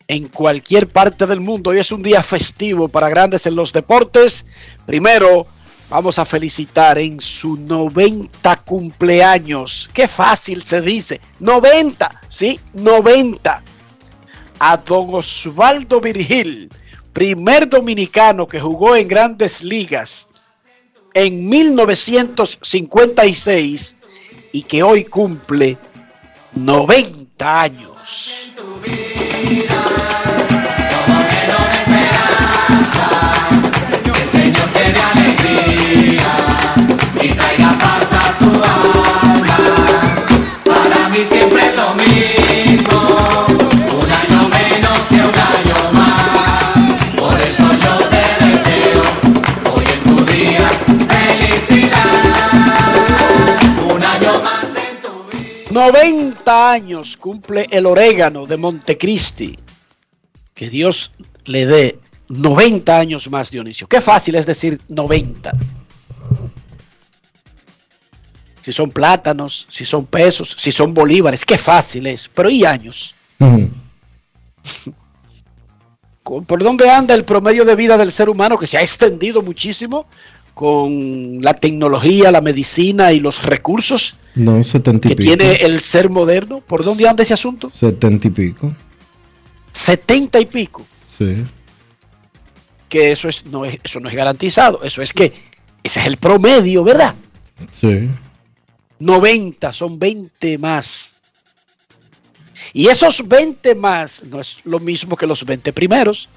[0.08, 4.46] En cualquier parte del mundo, hoy es un día festivo para Grandes en los Deportes.
[4.86, 5.46] Primero,
[5.90, 9.90] vamos a felicitar en su 90 cumpleaños.
[9.94, 11.20] Qué fácil se dice.
[11.40, 13.62] 90, sí, 90.
[14.60, 16.70] A don Osvaldo Virgil,
[17.14, 20.28] primer dominicano que jugó en grandes ligas
[21.14, 23.96] en 1956
[24.52, 25.78] y que hoy cumple
[26.54, 28.52] 90 años.
[41.18, 43.00] Mí siempre es lo mismo,
[43.48, 47.16] un año menos que un año más.
[47.18, 49.04] Por eso yo te deseo
[49.74, 50.68] hoy en tu día
[51.08, 52.16] felicidad.
[53.94, 55.70] Un año más en tu vida.
[55.72, 59.58] 90 años cumple el orégano de Montecristi.
[60.54, 61.12] Que Dios
[61.46, 63.88] le dé 90 años más, Dionisio.
[63.88, 65.54] Qué fácil es decir 90.
[68.66, 72.28] Si son plátanos, si son pesos, si son bolívares, qué fácil es.
[72.34, 73.14] Pero ¿y años?
[76.24, 80.08] ¿Por dónde anda el promedio de vida del ser humano que se ha extendido muchísimo
[80.56, 85.28] con la tecnología, la medicina y los recursos No, setenta y que pico.
[85.28, 86.60] tiene el ser moderno?
[86.62, 87.70] ¿Por dónde anda ese asunto?
[87.70, 88.74] Setenta y pico.
[89.74, 90.84] 70 y pico.
[91.20, 91.44] Sí.
[92.90, 94.82] Que eso, es, no es, eso no es garantizado.
[94.82, 95.34] Eso es que
[95.84, 97.14] ese es el promedio, ¿verdad?
[97.80, 98.10] Sí.
[99.00, 101.14] 90 son 20 más.
[102.74, 106.30] Y esos 20 más no es lo mismo que los 20 primeros.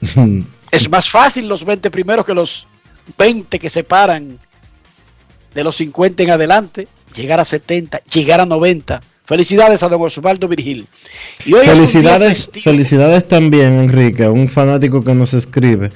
[0.70, 2.66] Es más fácil los 20 primeros que los
[3.16, 4.38] 20 que separan
[5.54, 6.88] de los 50 en adelante.
[7.16, 9.00] Llegar a 70, llegar a 90.
[9.24, 10.86] Felicidades a don Osvaldo Virgil.
[11.44, 15.90] Y hoy Felicidades, felicidades también, Enrique, a un fanático que nos escribe.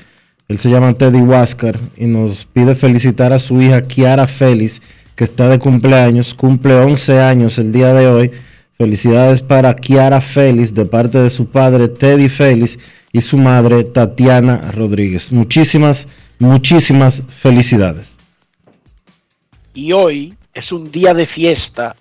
[0.48, 4.82] Él se llama Teddy Huáscar y nos pide felicitar a su hija Kiara Félix,
[5.16, 8.30] que está de cumpleaños, cumple 11 años el día de hoy.
[8.78, 12.78] Felicidades para Kiara Félix de parte de su padre Teddy Félix
[13.12, 15.30] y su madre Tatiana Rodríguez.
[15.30, 18.18] Muchísimas, muchísimas felicidades.
[19.74, 21.94] Y hoy es un día de fiesta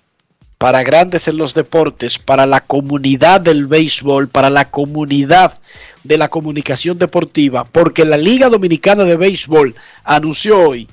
[0.58, 5.58] para grandes en los deportes, para la comunidad del béisbol, para la comunidad
[6.04, 9.74] de la comunicación deportiva, porque la Liga Dominicana de Béisbol
[10.04, 10.88] anunció hoy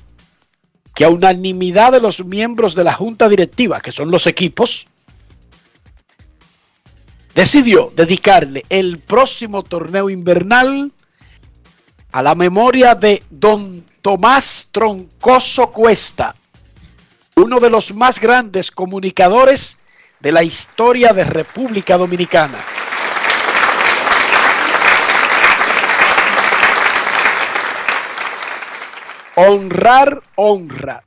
[0.94, 4.86] que a unanimidad de los miembros de la junta directiva, que son los equipos,
[7.34, 10.92] decidió dedicarle el próximo torneo invernal
[12.12, 16.34] a la memoria de don Tomás Troncoso Cuesta,
[17.36, 19.78] uno de los más grandes comunicadores
[20.20, 22.58] de la historia de República Dominicana.
[29.42, 31.02] Honrar, honra.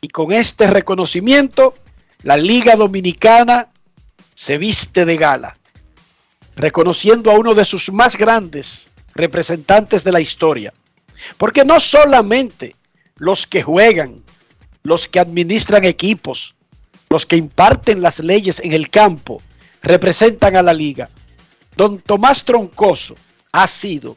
[0.00, 1.72] Y con este reconocimiento,
[2.24, 3.68] la Liga Dominicana
[4.34, 5.56] se viste de gala,
[6.56, 10.74] reconociendo a uno de sus más grandes representantes de la historia.
[11.36, 12.74] Porque no solamente
[13.14, 14.24] los que juegan,
[14.82, 16.56] los que administran equipos,
[17.08, 19.40] los que imparten las leyes en el campo,
[19.80, 21.08] representan a la liga.
[21.76, 23.14] Don Tomás Troncoso
[23.52, 24.16] ha sido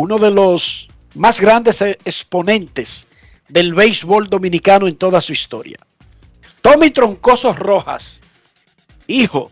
[0.00, 3.06] uno de los más grandes exponentes
[3.48, 5.78] del béisbol dominicano en toda su historia.
[6.62, 8.22] Tommy Troncoso Rojas,
[9.06, 9.50] hijo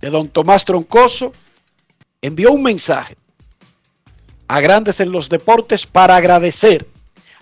[0.00, 1.32] de don Tomás Troncoso,
[2.20, 3.16] envió un mensaje
[4.48, 6.86] a Grandes en los Deportes para agradecer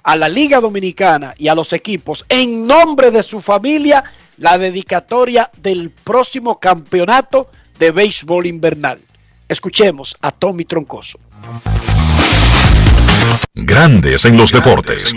[0.05, 4.05] a la Liga Dominicana y a los equipos en nombre de su familia
[4.37, 9.01] la dedicatoria del próximo campeonato de béisbol invernal.
[9.49, 11.19] Escuchemos a Tommy Troncoso.
[13.55, 15.15] Grandes en los deportes.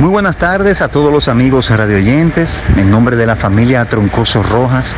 [0.00, 2.62] Muy buenas tardes a todos los amigos radioyentes.
[2.76, 4.94] En nombre de la familia Troncoso Rojas,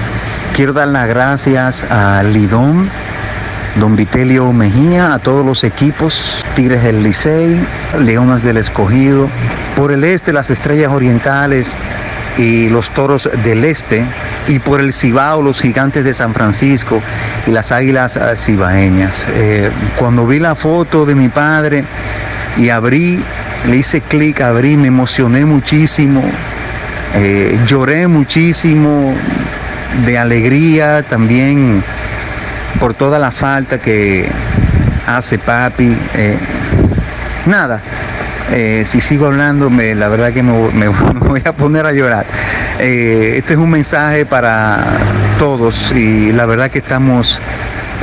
[0.54, 2.90] quiero dar las gracias a Lidón,
[3.76, 7.66] don Vitelio Mejía, a todos los equipos, Tigres del Licey,
[7.98, 9.28] Leonas del Escogido,
[9.76, 11.76] por el este las Estrellas Orientales
[12.40, 14.02] y los Toros del Este,
[14.48, 17.02] y por el Cibao los Gigantes de San Francisco
[17.46, 19.26] y las Águilas ah, Cibaeñas.
[19.34, 21.84] Eh, cuando vi la foto de mi padre
[22.56, 23.22] y abrí,
[23.68, 26.22] le hice clic, abrí, me emocioné muchísimo,
[27.14, 29.14] eh, lloré muchísimo
[30.06, 31.84] de alegría también
[32.78, 34.26] por toda la falta que
[35.06, 35.94] hace papi.
[36.14, 36.38] eh,
[37.44, 37.82] nada,
[38.50, 42.26] eh, si sigo hablando, me- la verdad que me, voy a poner a llorar.
[42.78, 44.84] Eh, este es un mensaje para
[45.38, 47.40] todos y la verdad que estamos,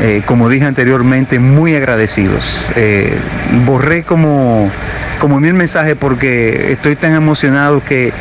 [0.02, 2.66] eh, como dije anteriormente, muy agradecidos.
[3.66, 4.70] Borré como,
[5.20, 8.12] como mil mensajes porque estoy tan emocionado que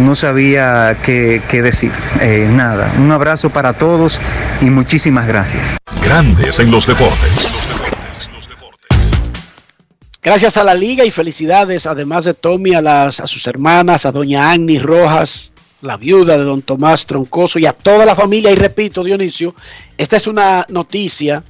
[0.00, 1.92] no sabía qué, qué decir.
[2.50, 4.20] Nada, un abrazo para todos
[4.60, 5.76] y muchísimas gracias.
[6.04, 7.59] Grandes en los deportes.
[10.22, 14.12] Gracias a la liga y felicidades, además de Tommy, a, las, a sus hermanas, a
[14.12, 15.50] doña Agni Rojas,
[15.80, 18.50] la viuda de don Tomás Troncoso y a toda la familia.
[18.50, 19.54] Y repito, Dionisio,
[19.96, 21.42] esta es una noticia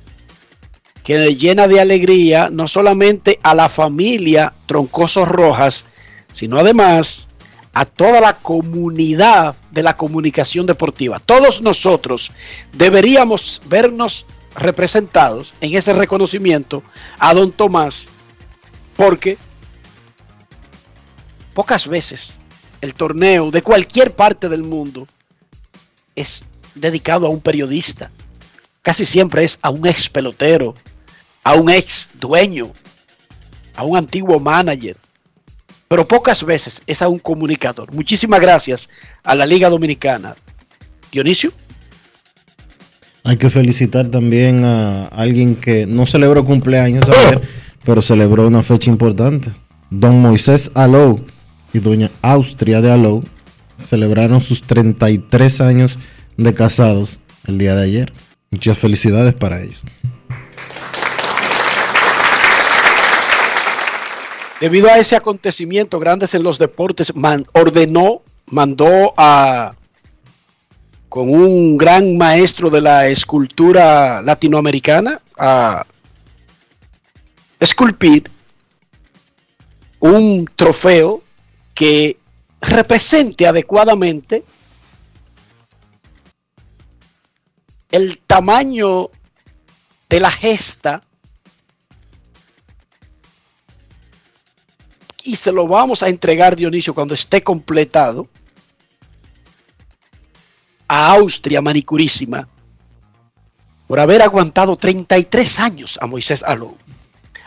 [1.03, 5.85] que llena de alegría no solamente a la familia Troncoso Rojas,
[6.31, 7.27] sino además
[7.73, 11.19] a toda la comunidad de la comunicación deportiva.
[11.19, 12.31] Todos nosotros
[12.73, 16.85] deberíamos vernos representados en ese reconocimiento
[17.19, 18.07] a don Tomás
[19.01, 19.39] porque
[21.55, 22.35] pocas veces
[22.83, 25.07] el torneo de cualquier parte del mundo
[26.15, 26.43] es
[26.75, 28.11] dedicado a un periodista.
[28.83, 30.75] Casi siempre es a un ex pelotero,
[31.43, 32.73] a un ex dueño,
[33.75, 34.99] a un antiguo manager.
[35.89, 37.95] Pero pocas veces es a un comunicador.
[37.95, 38.91] Muchísimas gracias
[39.25, 40.37] a la Liga Dominicana.
[41.11, 41.55] Dionisio.
[43.25, 47.41] Hay que felicitar también a alguien que no celebró cumpleaños ayer,
[47.85, 49.51] pero celebró una fecha importante.
[49.91, 51.25] Don Moisés Alou
[51.73, 53.25] y doña Austria de Alou
[53.83, 55.99] celebraron sus 33 años
[56.37, 58.13] de casados el día de ayer.
[58.51, 59.85] Muchas felicidades para ellos.
[64.61, 67.13] Debido a ese acontecimiento, Grandes en los Deportes
[67.53, 69.75] ordenó, mandó a
[71.09, 75.85] con un gran maestro de la escultura latinoamericana a
[77.61, 78.31] esculpir
[80.01, 81.23] un trofeo
[81.75, 82.19] que
[82.61, 84.45] represente adecuadamente
[87.91, 89.11] el tamaño
[90.09, 91.03] de la gesta
[95.23, 98.29] y se lo vamos a entregar, Dionisio, cuando esté completado
[100.89, 102.49] a Austria Manicurísima
[103.87, 106.77] por haber aguantado 33 años a Moisés Alou.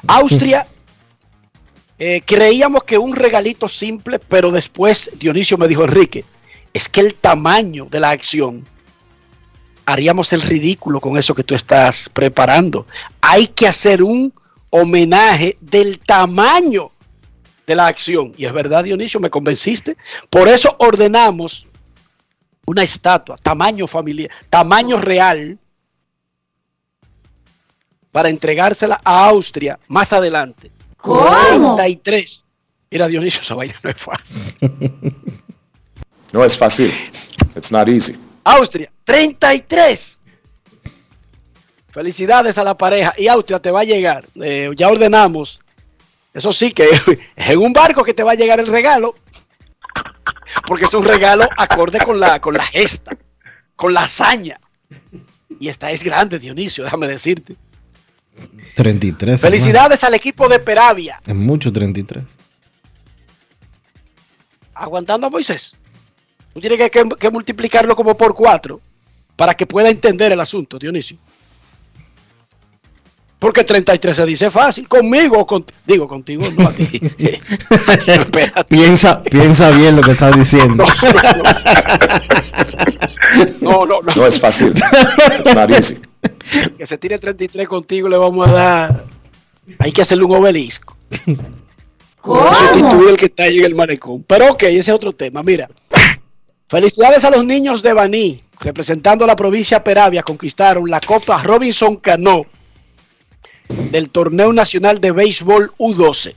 [0.07, 0.67] Austria
[1.99, 6.25] Eh, creíamos que un regalito simple, pero después Dionisio me dijo, Enrique,
[6.73, 8.65] es que el tamaño de la acción,
[9.85, 12.87] haríamos el ridículo con eso que tú estás preparando.
[13.21, 14.33] Hay que hacer un
[14.69, 16.91] homenaje del tamaño
[17.67, 18.33] de la acción.
[18.37, 19.95] Y es verdad, Dionisio, me convenciste.
[20.29, 21.67] Por eso ordenamos
[22.65, 25.57] una estatua, tamaño familiar, tamaño real,
[28.13, 30.71] para entregársela a Austria más adelante.
[30.97, 31.75] ¿Cómo?
[31.75, 32.45] 33.
[32.91, 34.55] Mira, Dionisio, esa vaina no es fácil.
[36.31, 36.93] No es fácil.
[37.55, 38.17] It's not easy.
[38.43, 40.21] Austria, 33.
[41.89, 43.15] Felicidades a la pareja.
[43.17, 44.25] Y Austria te va a llegar.
[44.41, 45.59] Eh, ya ordenamos.
[46.35, 46.89] Eso sí, que
[47.35, 49.15] es en un barco que te va a llegar el regalo.
[50.67, 53.17] Porque es un regalo acorde con la, con la gesta,
[53.75, 54.59] con la hazaña.
[55.59, 57.55] Y esta es grande, Dionisio, déjame decirte.
[58.75, 59.39] 33.
[59.39, 61.21] Felicidades al equipo de Peravia.
[61.25, 62.23] Es mucho 33.
[64.75, 65.75] Aguantando a Moisés.
[66.53, 68.81] Tú tienes que, que- que multiplicarlo como por cuatro
[69.35, 71.17] para que pueda entender el asunto, Dionisio.
[73.39, 74.87] Porque 33 se dice fácil.
[74.87, 76.89] Conmigo, o con- digo contigo, no a ti.
[78.07, 78.63] Espérate.
[78.65, 80.85] Piensa, piensa bien lo que estás diciendo.
[83.61, 84.11] No, no, no.
[84.15, 84.73] No es fácil.
[86.77, 89.05] Que se tire 33 contigo, le vamos a dar.
[89.79, 90.97] Hay que hacerle un obelisco.
[92.23, 94.23] Sustituir el que está ahí en el malecón.
[94.23, 95.43] Pero ok, ese es otro tema.
[95.43, 95.69] Mira.
[96.69, 101.97] Felicidades a los niños de Baní, representando a la provincia Peravia, conquistaron la Copa Robinson
[101.97, 102.47] Cano
[103.67, 106.33] del Torneo Nacional de Béisbol U12.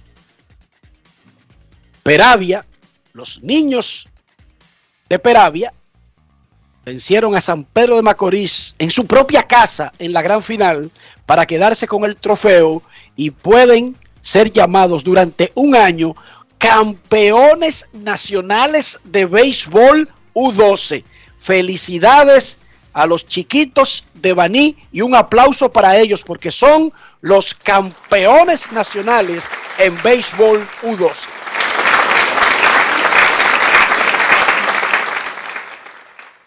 [2.02, 2.66] Peravia,
[3.14, 4.08] los niños
[5.08, 5.72] de Peravia,
[6.86, 10.92] vencieron a San Pedro de Macorís en su propia casa en la gran final
[11.26, 12.80] para quedarse con el trofeo
[13.16, 16.14] y pueden ser llamados durante un año
[16.58, 21.02] campeones nacionales de béisbol U12.
[21.38, 22.58] Felicidades
[22.92, 29.42] a los chiquitos de Baní y un aplauso para ellos porque son los campeones nacionales
[29.80, 31.45] en béisbol U12.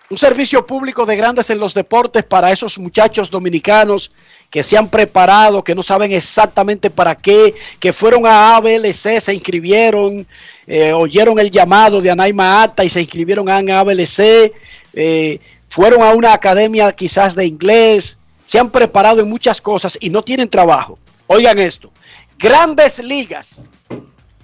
[0.09, 4.11] Un servicio público de grandes en los deportes para esos muchachos dominicanos
[4.49, 9.33] que se han preparado, que no saben exactamente para qué, que fueron a ABLC, se
[9.35, 10.25] inscribieron,
[10.65, 14.51] eh, oyeron el llamado de Anaima Ata y se inscribieron a ABLC,
[14.93, 20.09] eh, fueron a una academia quizás de inglés, se han preparado en muchas cosas y
[20.09, 20.97] no tienen trabajo.
[21.27, 21.91] Oigan esto,
[22.39, 23.63] Grandes Ligas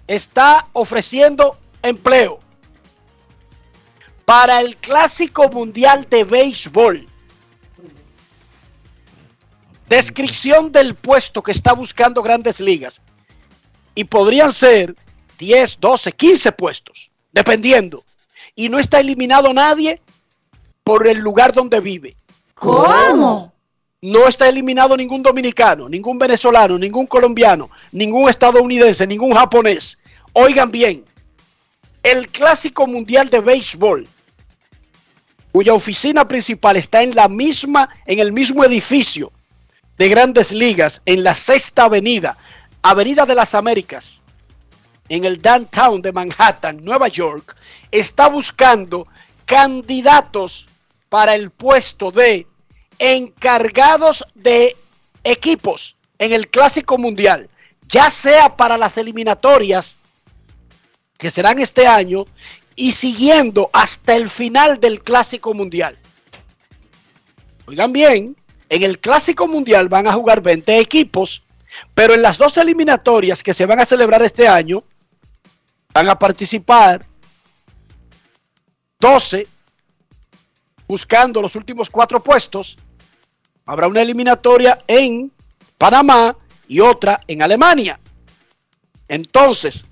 [0.07, 2.44] está ofreciendo empleo
[4.25, 7.07] para el Clásico Mundial de Béisbol.
[9.87, 13.01] Descripción del puesto que está buscando Grandes Ligas.
[13.93, 14.95] Y podrían ser
[15.37, 18.03] 10, 12, 15 puestos, dependiendo.
[18.55, 20.01] Y no está eliminado nadie
[20.83, 22.17] por el lugar donde vive.
[22.55, 23.53] ¿Cómo?
[24.01, 29.97] No está eliminado ningún dominicano, ningún venezolano, ningún colombiano, ningún estadounidense, ningún japonés.
[30.33, 31.05] Oigan bien,
[32.03, 34.07] el Clásico Mundial de Béisbol,
[35.55, 39.31] cuya oficina principal está en la misma, en el mismo edificio
[39.97, 42.35] de Grandes Ligas, en la Sexta Avenida,
[42.81, 44.21] Avenida de las Américas,
[45.07, 47.55] en el downtown de Manhattan, Nueva York,
[47.89, 49.07] está buscando
[49.45, 50.67] candidatos
[51.07, 52.45] para el puesto de
[52.99, 54.75] encargados de
[55.23, 57.49] equipos en el Clásico Mundial,
[57.87, 59.99] ya sea para las eliminatorias
[61.17, 62.25] que serán este año
[62.75, 65.97] y siguiendo hasta el final del Clásico Mundial.
[67.67, 68.35] Oigan bien,
[68.69, 71.43] en el Clásico Mundial van a jugar 20 equipos,
[71.93, 74.83] pero en las dos eliminatorias que se van a celebrar este año,
[75.93, 77.05] van a participar
[78.99, 79.47] 12
[80.87, 82.77] buscando los últimos cuatro puestos.
[83.65, 85.31] Habrá una eliminatoria en
[85.77, 86.35] Panamá
[86.67, 87.99] y otra en Alemania.
[89.07, 89.85] Entonces,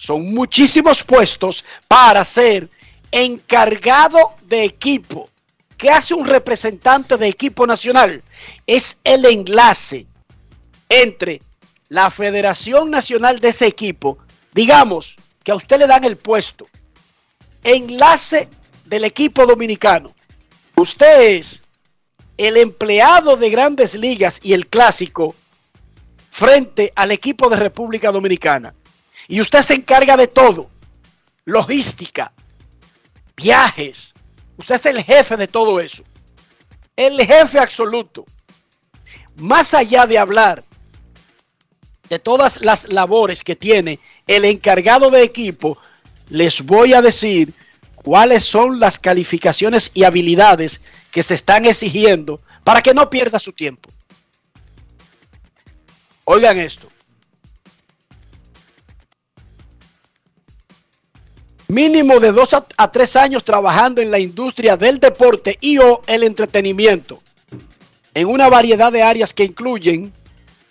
[0.00, 2.70] son muchísimos puestos para ser
[3.12, 5.28] encargado de equipo.
[5.76, 8.24] ¿Qué hace un representante de equipo nacional?
[8.66, 10.06] Es el enlace
[10.88, 11.42] entre
[11.90, 14.16] la Federación Nacional de ese equipo.
[14.54, 16.66] Digamos que a usted le dan el puesto.
[17.62, 18.48] Enlace
[18.86, 20.14] del equipo dominicano.
[20.76, 21.60] Usted es
[22.38, 25.34] el empleado de grandes ligas y el clásico
[26.30, 28.74] frente al equipo de República Dominicana.
[29.30, 30.68] Y usted se encarga de todo.
[31.44, 32.32] Logística,
[33.36, 34.12] viajes.
[34.56, 36.02] Usted es el jefe de todo eso.
[36.96, 38.26] El jefe absoluto.
[39.36, 40.64] Más allá de hablar
[42.08, 45.78] de todas las labores que tiene el encargado de equipo,
[46.28, 47.54] les voy a decir
[47.94, 50.80] cuáles son las calificaciones y habilidades
[51.12, 53.90] que se están exigiendo para que no pierda su tiempo.
[56.24, 56.90] Oigan esto.
[61.70, 66.24] Mínimo de dos a, tres años trabajando en la industria del deporte y o el
[66.24, 67.22] entretenimiento
[68.12, 70.12] en una variedad de áreas que incluyen,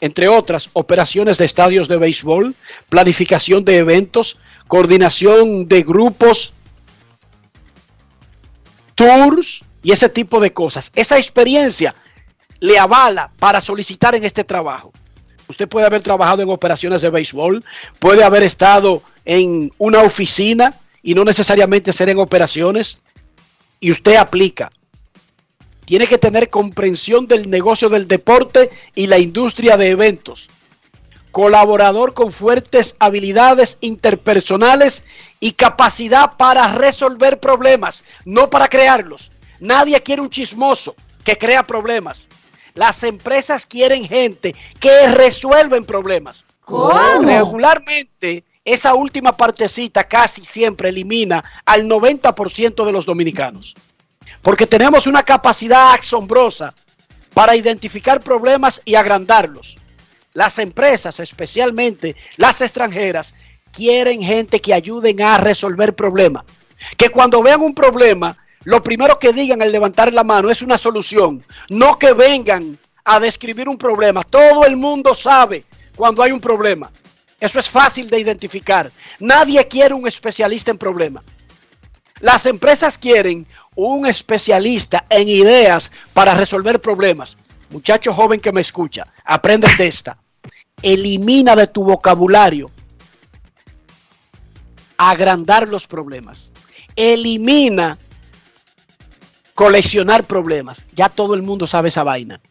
[0.02, 2.54] entre otras, operaciones de estadios de béisbol,
[2.90, 6.52] planificación de eventos, coordinación de grupos,
[8.96, 10.92] tours y ese tipo de cosas.
[10.96, 11.96] Esa experiencia
[12.60, 14.92] le avala para solicitar en este trabajo.
[15.48, 17.64] Usted puede haber trabajado en operaciones de béisbol,
[18.00, 23.00] puede haber estado en una oficina y no necesariamente ser en operaciones,
[23.80, 24.72] y usted aplica.
[25.86, 30.50] Tiene que tener comprensión del negocio del deporte y la industria de eventos.
[31.32, 35.04] Colaborador con fuertes habilidades interpersonales
[35.40, 39.32] y capacidad para resolver problemas, no para crearlos.
[39.60, 42.30] Nadie quiere un chismoso que crea problemas.
[42.74, 46.46] Las empresas quieren gente que resuelven problemas.
[46.62, 46.92] ¿Cómo?
[47.22, 53.76] Regularmente, esa última partecita casi siempre elimina al 90% de los dominicanos.
[54.42, 56.74] Porque tenemos una capacidad asombrosa
[57.34, 59.78] para identificar problemas y agrandarlos.
[60.34, 63.34] Las empresas, especialmente las extranjeras,
[63.72, 66.44] quieren gente que ayuden a resolver problemas.
[66.98, 70.78] Que cuando vean un problema, lo primero que digan al levantar la mano es una
[70.78, 71.44] solución.
[71.70, 74.22] No que vengan a describir un problema.
[74.24, 76.92] Todo el mundo sabe cuando hay un problema.
[77.40, 78.92] Eso es fácil de identificar.
[79.20, 81.24] Nadie quiere un especialista en problemas.
[82.20, 87.38] Las empresas quieren un especialista en ideas para resolver problemas.
[87.70, 90.18] Muchacho joven que me escucha, aprende de esta.
[90.82, 92.72] Elimina de tu vocabulario
[94.98, 96.52] agrandar los problemas.
[96.96, 97.98] Elimina
[99.54, 100.84] coleccionar problemas.
[100.94, 102.42] Ya todo el mundo sabe esa vaina.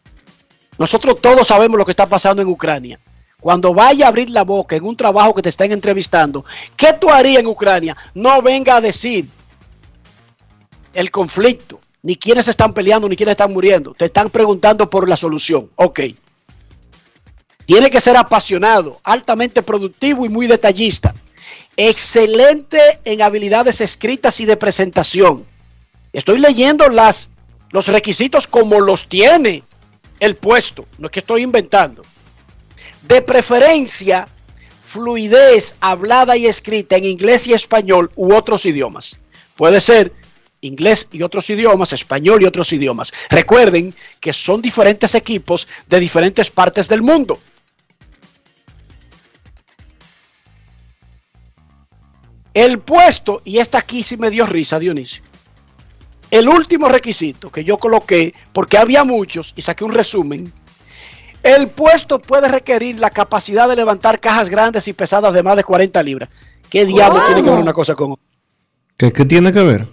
[0.79, 2.99] Nosotros todos sabemos lo que está pasando en Ucrania.
[3.39, 6.43] Cuando vaya a abrir la boca en un trabajo que te estén entrevistando,
[6.75, 7.95] ¿qué tú harías en Ucrania?
[8.13, 9.27] No venga a decir
[10.93, 13.93] el conflicto, ni quiénes están peleando, ni quiénes están muriendo.
[13.93, 15.69] Te están preguntando por la solución.
[15.75, 16.01] Ok.
[17.65, 21.13] Tiene que ser apasionado, altamente productivo y muy detallista.
[21.77, 25.45] Excelente en habilidades escritas y de presentación.
[26.11, 27.29] Estoy leyendo las,
[27.71, 29.63] los requisitos como los tiene
[30.19, 30.85] el puesto.
[30.97, 32.01] No es que estoy inventando.
[33.03, 34.27] De preferencia,
[34.83, 39.17] fluidez hablada y escrita en inglés y español u otros idiomas.
[39.55, 40.13] Puede ser
[40.61, 43.13] inglés y otros idiomas, español y otros idiomas.
[43.29, 47.39] Recuerden que son diferentes equipos de diferentes partes del mundo.
[52.53, 55.23] El puesto, y esta aquí sí me dio risa, Dionisio.
[56.31, 60.51] El último requisito que yo coloqué, porque había muchos y saqué un resumen,
[61.43, 65.63] el puesto puede requerir la capacidad de levantar cajas grandes y pesadas de más de
[65.63, 66.29] 40 libras.
[66.69, 68.25] ¿Qué diablo tiene que ver una cosa con otra?
[68.97, 69.87] ¿Qué, qué tiene que ver?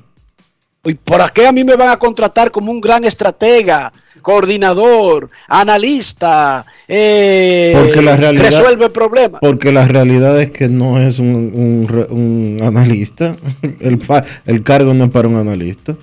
[0.84, 6.64] ¿Y por qué a mí me van a contratar como un gran estratega, coordinador, analista,
[6.86, 9.40] eh, Porque la realidad- resuelve problemas?
[9.40, 13.36] Porque la realidad es que no es un, un analista.
[13.80, 14.00] El,
[14.46, 15.96] el cargo no es para un analista.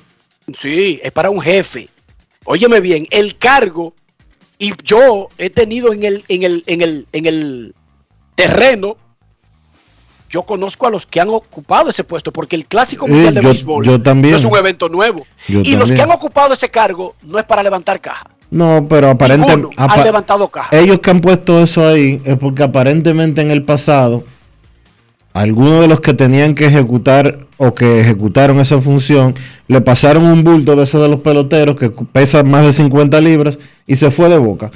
[0.59, 1.87] Sí, es para un jefe.
[2.45, 3.93] Óyeme bien, el cargo,
[4.63, 7.75] y yo he tenido en el, en el, en el, en el
[8.35, 8.95] terreno,
[10.29, 13.49] yo conozco a los que han ocupado ese puesto, porque el clásico mundial de yo-
[13.49, 14.31] béisbol yo también.
[14.31, 15.27] no es un evento nuevo.
[15.49, 18.29] Yo y los que han ocupado ese cargo no es para levantar caja.
[18.49, 19.75] No, pero aparentemente...
[19.75, 20.69] han levantado caja.
[20.77, 24.23] Ellos que han puesto eso ahí es porque aparentemente en el pasado
[25.33, 29.33] algunos de los que tenían que ejecutar o que ejecutaron esa función
[29.67, 33.57] le pasaron un bulto de esos de los peloteros que pesa más de 50 libras
[33.87, 34.71] y se fue de boca.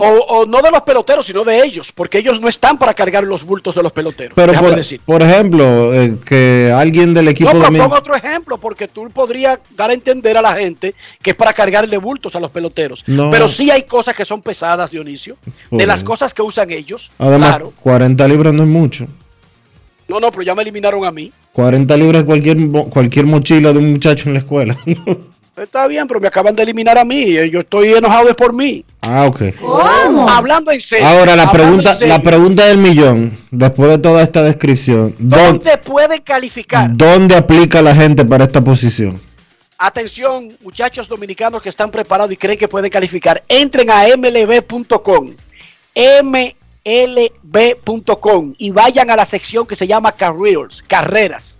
[0.00, 3.24] O, o no de los peloteros, sino de ellos, porque ellos no están para cargar
[3.24, 4.32] los bultos de los peloteros.
[4.36, 5.00] Pero por, decir.
[5.04, 8.86] por ejemplo, eh, que alguien del equipo No, de pero mi- pongo otro ejemplo, porque
[8.86, 12.52] tú podrías dar a entender a la gente que es para cargarle bultos a los
[12.52, 13.02] peloteros.
[13.08, 13.28] No.
[13.30, 15.36] Pero sí hay cosas que son pesadas, Dionisio.
[15.68, 17.10] De las cosas que usan ellos.
[17.18, 17.72] Además, Claro.
[17.80, 19.08] 40 libras no es mucho.
[20.08, 21.30] No, no, pero ya me eliminaron a mí.
[21.52, 22.56] 40 libras cualquier,
[22.90, 24.76] cualquier mochila de un muchacho en la escuela.
[25.56, 27.36] Está bien, pero me acaban de eliminar a mí.
[27.36, 28.84] eh, Yo estoy enojado es por mí.
[29.02, 29.42] ah, ok.
[30.28, 31.04] Hablando en serio.
[31.04, 36.20] Ahora la pregunta, la pregunta del millón, después de toda esta descripción, ¿dó- ¿Dónde pueden
[36.20, 36.88] calificar?
[36.96, 39.20] ¿dónde aplica la gente para esta posición?
[39.78, 43.42] Atención, muchachos dominicanos que están preparados y creen que pueden calificar.
[43.48, 45.32] Entren a mlb.com.
[46.88, 51.56] mlb.com y vayan a la sección que se llama Careers, carreras.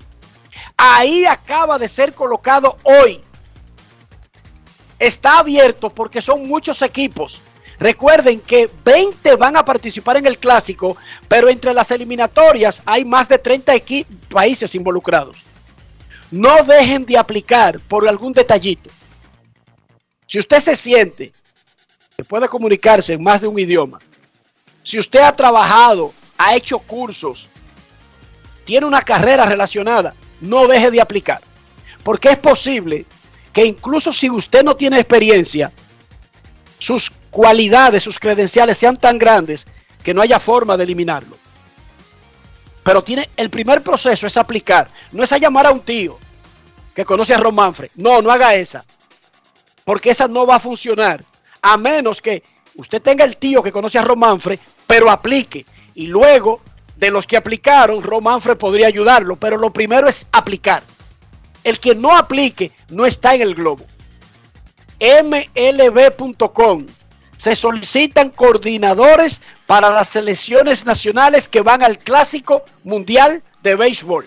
[0.76, 3.20] Ahí acaba de ser colocado hoy.
[4.98, 7.40] Está abierto porque son muchos equipos.
[7.78, 10.96] Recuerden que 20 van a participar en el clásico,
[11.28, 15.44] pero entre las eliminatorias hay más de 30 equi- países involucrados.
[16.30, 18.90] No dejen de aplicar por algún detallito.
[20.26, 21.32] Si usted se siente
[22.16, 24.00] que puede comunicarse en más de un idioma,
[24.82, 27.48] si usted ha trabajado, ha hecho cursos,
[28.64, 31.40] tiene una carrera relacionada, no deje de aplicar.
[32.02, 33.06] Porque es posible
[33.52, 35.72] que incluso si usted no tiene experiencia,
[36.78, 39.66] sus cualidades, sus credenciales sean tan grandes
[40.02, 41.36] que no haya forma de eliminarlo.
[42.82, 46.18] Pero tiene el primer proceso es aplicar, no es a llamar a un tío
[46.94, 47.90] que conoce a Ron Manfred.
[47.96, 48.84] No, no haga esa.
[49.84, 51.24] Porque esa no va a funcionar.
[51.62, 52.42] A menos que
[52.78, 55.66] usted tenga el tío que conoce a Ron Manfred, pero aplique.
[55.94, 56.62] Y luego,
[56.96, 59.36] de los que aplicaron, Ron Manfred podría ayudarlo.
[59.36, 60.82] Pero lo primero es aplicar.
[61.62, 63.84] El que no aplique no está en el globo.
[65.00, 66.86] MLB.com.
[67.36, 74.26] Se solicitan coordinadores para las selecciones nacionales que van al Clásico Mundial de Béisbol.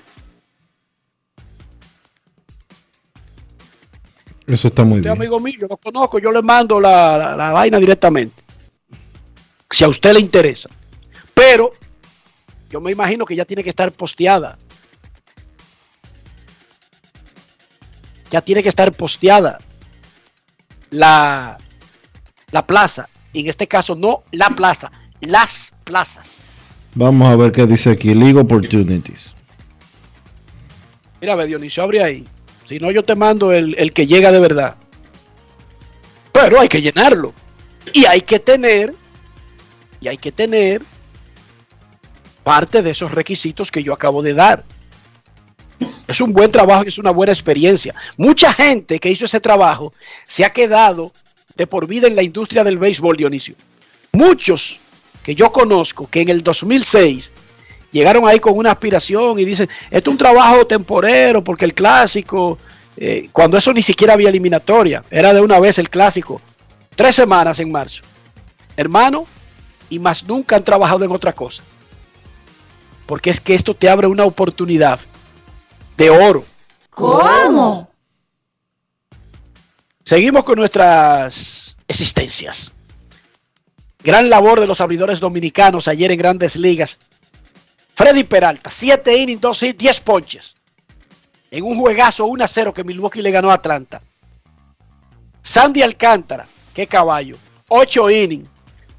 [4.48, 5.18] Eso está muy Usted, bien.
[5.22, 8.41] amigo mío, yo lo conozco, yo le mando la, la- la vaina directamente.
[9.72, 10.70] Si a usted le interesa.
[11.34, 11.74] Pero
[12.70, 14.58] yo me imagino que ya tiene que estar posteada.
[18.30, 19.58] Ya tiene que estar posteada
[20.90, 21.58] la,
[22.52, 23.10] la plaza.
[23.34, 26.44] En este caso, no la plaza, las plazas.
[26.96, 28.14] Vamos a ver qué dice aquí.
[28.14, 29.32] League Opportunities.
[31.22, 32.28] Mira, ve, Dionisio, abre ahí.
[32.68, 34.76] Si no, yo te mando el, el que llega de verdad.
[36.32, 37.34] Pero hay que llenarlo.
[37.94, 38.96] Y hay que tener,
[40.02, 40.82] y hay que tener
[42.44, 44.64] parte de esos requisitos que yo acabo de dar.
[46.08, 47.96] Es un buen trabajo es una buena experiencia.
[48.18, 49.94] Mucha gente que hizo ese trabajo
[50.28, 51.14] se ha quedado
[51.56, 53.56] de por vida en la industria del béisbol, Dionisio.
[54.12, 54.80] Muchos
[55.24, 57.32] que yo conozco que en el 2006
[57.92, 62.58] llegaron ahí con una aspiración y dicen, esto es un trabajo temporero porque el clásico,
[62.98, 66.42] eh, cuando eso ni siquiera había eliminatoria, era de una vez el clásico,
[66.96, 68.04] tres semanas en marzo.
[68.76, 69.28] Hermano,
[69.92, 71.62] y más nunca han trabajado en otra cosa.
[73.06, 75.00] Porque es que esto te abre una oportunidad
[75.98, 76.46] de oro.
[76.90, 77.92] ¿Cómo?
[80.04, 82.72] Seguimos con nuestras existencias.
[84.02, 86.98] Gran labor de los abridores dominicanos ayer en grandes ligas.
[87.94, 90.56] Freddy Peralta, 7 innings, 2 hits, 10 ponches.
[91.52, 94.02] En un juegazo 1 a 0 que Milwaukee le ganó a Atlanta.
[95.44, 97.38] Sandy Alcántara, qué caballo.
[97.68, 98.50] 8 innings,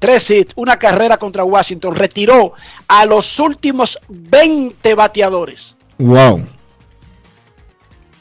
[0.03, 1.95] 3 hits, una carrera contra Washington.
[1.95, 2.51] Retiró
[2.89, 5.77] a los últimos 20 bateadores.
[5.97, 6.45] Wow.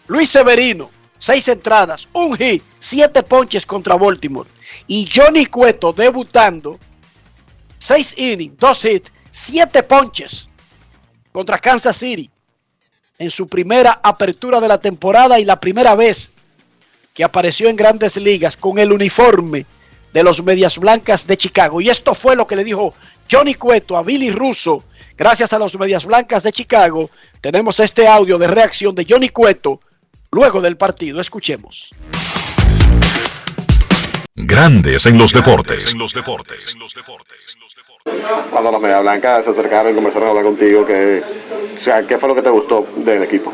[0.06, 4.48] Luis Severino, seis entradas, un hit, siete ponches contra Baltimore.
[4.86, 6.78] Y Johnny Cueto debutando,
[7.80, 10.48] seis innings, dos hits, siete ponches
[11.32, 12.30] contra Kansas City
[13.18, 16.30] en su primera apertura de la temporada y la primera vez
[17.12, 19.66] que apareció en grandes ligas con el uniforme
[20.12, 21.80] de los Medias Blancas de Chicago.
[21.80, 22.94] Y esto fue lo que le dijo
[23.30, 24.84] Johnny Cueto a Billy Russo.
[25.16, 29.80] Gracias a los Medias Blancas de Chicago, tenemos este audio de reacción de Johnny Cueto
[30.30, 31.20] luego del partido.
[31.20, 31.94] Escuchemos.
[34.34, 35.94] Grandes en los deportes.
[38.50, 41.22] Cuando los Media Blancas se acercaron y comenzaron a hablar contigo, que,
[41.74, 43.52] o sea, ¿qué fue lo que te gustó del equipo?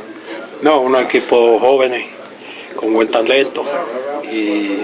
[0.63, 2.05] No, un equipo jóvenes,
[2.77, 3.65] con buen talento
[4.31, 4.79] y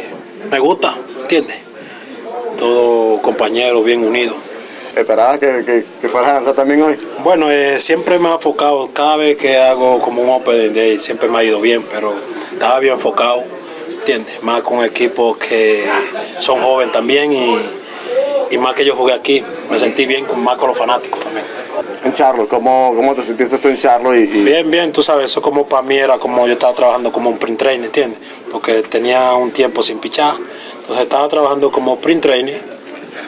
[0.50, 1.57] me gusta, ¿entiendes?
[2.59, 4.37] Todos compañeros bien unidos.
[4.96, 6.96] ¿Esperabas que, que, que fueras a lanzar también hoy?
[7.24, 11.28] Bueno, eh, siempre me he enfocado, cada vez que hago como un Open Day, siempre
[11.28, 12.14] me ha ido bien, pero
[12.52, 13.42] estaba bien enfocado,
[13.90, 14.40] ¿entiendes?
[14.42, 15.85] Más con equipos que
[16.38, 17.59] son jóvenes también y,
[18.50, 21.44] y más que yo jugué aquí, me sentí bien con, más con los fanáticos también.
[22.05, 24.14] En Charlo, ¿cómo, cómo te sentiste tú en Charlo?
[24.14, 27.11] Y, y- Bien, bien, tú sabes, eso como para mí era como yo estaba trabajando
[27.12, 28.18] como un print trainer, ¿entiendes?
[28.53, 30.35] Porque tenía un tiempo sin pichar,
[30.81, 32.61] entonces estaba trabajando como print trainer,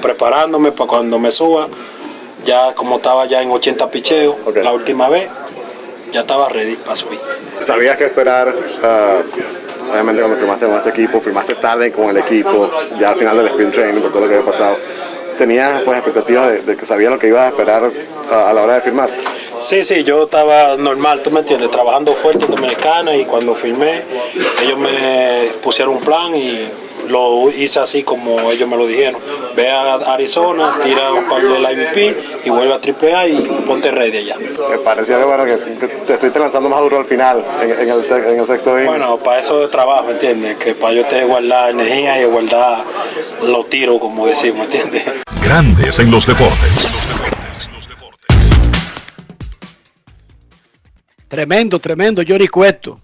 [0.02, 1.68] preparándome para cuando me suba,
[2.44, 5.28] ya como estaba ya en 80 picheos la última vez,
[6.12, 7.18] ya estaba ready para subir.
[7.58, 8.54] ¿Sabías que esperar?
[8.84, 9.18] ah,
[9.90, 13.46] obviamente cuando firmaste con este equipo, firmaste tarde con el equipo, ya al final del
[13.48, 14.76] sprint training, por todo lo que había pasado.
[15.38, 17.90] ¿Tenías pues expectativas de, que sabías lo que ibas a esperar
[18.30, 19.10] a, a la hora de firmar?
[19.58, 24.02] Sí, sí, yo estaba normal, tú me entiendes, trabajando fuerte en Dominicana y cuando firmé,
[24.62, 26.68] ellos me pusieron un plan y
[27.08, 29.20] lo hice así como ellos me lo dijeron.
[29.54, 32.76] Ve a Arizona, tira un par del IVP y vuelve a
[33.16, 34.36] AAA y ponte ready allá.
[34.70, 37.78] Me parecía que, bueno, que te, te estuviste lanzando más duro al final, en, en
[37.78, 38.86] el, sex- en el sexto inning.
[38.88, 40.56] Bueno, para eso es trabajo, ¿entiendes?
[40.56, 42.84] Que para yo te guardar energía y guardar
[43.42, 45.04] los tiros, como decimos, ¿entiendes?
[45.42, 46.88] Grandes en los deportes.
[51.28, 53.00] Tremendo, tremendo, Johnny Cueto.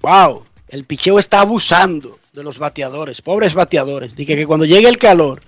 [0.00, 4.16] Wow, el picheo está abusando de los bateadores, pobres bateadores.
[4.16, 5.42] Dije que cuando llegue el calor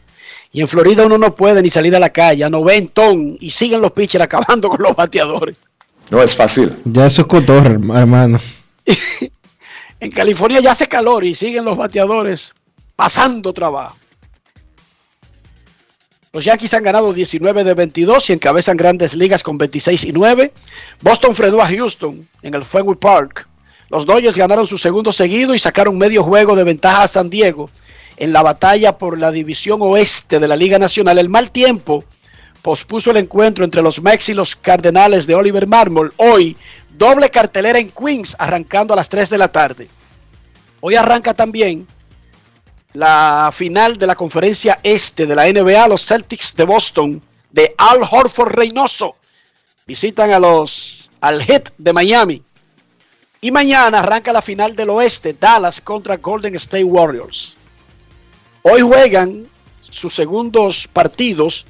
[0.53, 3.81] y en Florida uno no puede ni salir a la calle, a noventón y siguen
[3.81, 5.59] los pitchers acabando con los bateadores.
[6.11, 6.77] No es fácil.
[6.85, 8.39] Ya eso es cotorra, hermano.
[10.01, 12.53] En California ya hace calor y siguen los bateadores
[12.95, 13.97] pasando trabajo.
[16.31, 20.53] Los Yankees han ganado 19 de 22 y encabezan grandes ligas con 26 y 9.
[21.01, 23.49] Boston frenó a Houston en el Fenway Park.
[23.95, 27.71] Los Dodgers ganaron su segundo seguido y sacaron medio juego de ventaja a San Diego
[28.17, 31.17] en la batalla por la división oeste de la Liga Nacional.
[31.17, 32.03] El mal tiempo
[32.61, 36.13] pospuso el encuentro entre los Mex y los Cardenales de Oliver Marmol.
[36.17, 36.57] Hoy,
[36.91, 39.89] doble cartelera en Queens, arrancando a las 3 de la tarde.
[40.81, 41.87] Hoy arranca también
[42.95, 48.01] la final de la conferencia este de la NBA, los Celtics de Boston, de Al
[48.03, 49.15] Horford Reynoso.
[49.87, 52.43] Visitan a los al Heat de Miami.
[53.45, 57.59] Y mañana arranca la final del oeste, Dallas contra Golden State Warriors.
[58.63, 59.47] Hoy juegan
[59.83, 61.67] sus segundos partidos,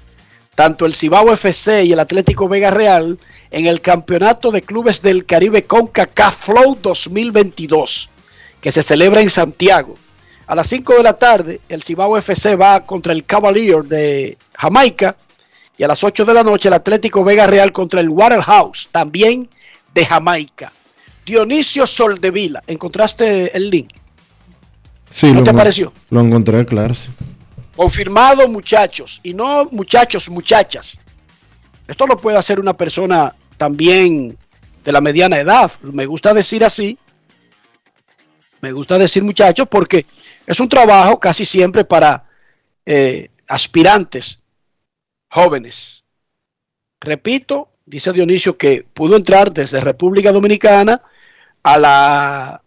[0.55, 3.19] tanto el Cibao FC y el Atlético Vega Real,
[3.51, 8.09] en el Campeonato de Clubes del Caribe CONCACAF Flow 2022,
[8.61, 9.97] que se celebra en Santiago.
[10.47, 15.17] A las 5 de la tarde, el Cibao FC va contra el Cavalier de Jamaica.
[15.77, 19.49] Y a las 8 de la noche, el Atlético Vega Real contra el Waterhouse, también
[19.93, 20.71] de Jamaica.
[21.25, 23.91] Dionisio Soldevila, ¿encontraste el link?
[25.11, 25.93] Sí, ¿No lo te pareció?
[26.11, 27.09] Lo encontré, claro, sí.
[27.77, 29.21] Confirmado, muchachos.
[29.23, 30.99] Y no muchachos, muchachas.
[31.87, 34.37] Esto lo puede hacer una persona también
[34.85, 35.71] de la mediana edad.
[35.83, 36.99] Me gusta decir así.
[38.61, 40.07] Me gusta decir muchachos porque
[40.47, 42.25] es un trabajo casi siempre para
[42.87, 44.41] eh, aspirantes
[45.29, 46.05] jóvenes.
[47.01, 51.03] Repito, dice Dionisio que pudo entrar desde República Dominicana
[51.65, 52.63] a la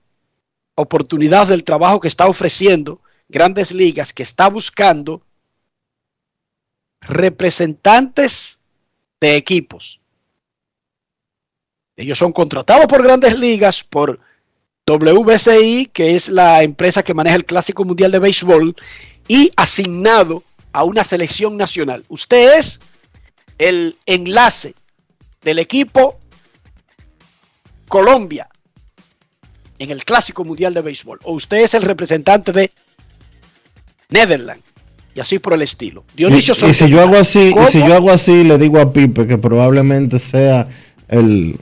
[0.76, 5.22] oportunidad del trabajo que está ofreciendo Grandes Ligas, que está buscando
[7.02, 8.60] representantes
[9.22, 10.02] de equipos.
[11.96, 14.20] Ellos son contratados por Grandes Ligas, por
[14.88, 18.76] WBCI, que es la empresa que maneja el Clásico Mundial de Béisbol,
[19.28, 22.04] y asignado a una selección nacional.
[22.08, 22.80] Usted es
[23.58, 24.74] el enlace
[25.42, 26.20] del equipo
[27.88, 28.48] Colombia
[29.80, 32.72] en el Clásico Mundial de Béisbol, o usted es el representante de
[34.10, 34.64] Netherlands,
[35.16, 36.04] y así por el estilo.
[36.16, 38.94] Dionisio Y, y si yo hago así, y si yo hago así, le digo a
[38.94, 40.68] Pipe que probablemente sea
[41.10, 41.58] el,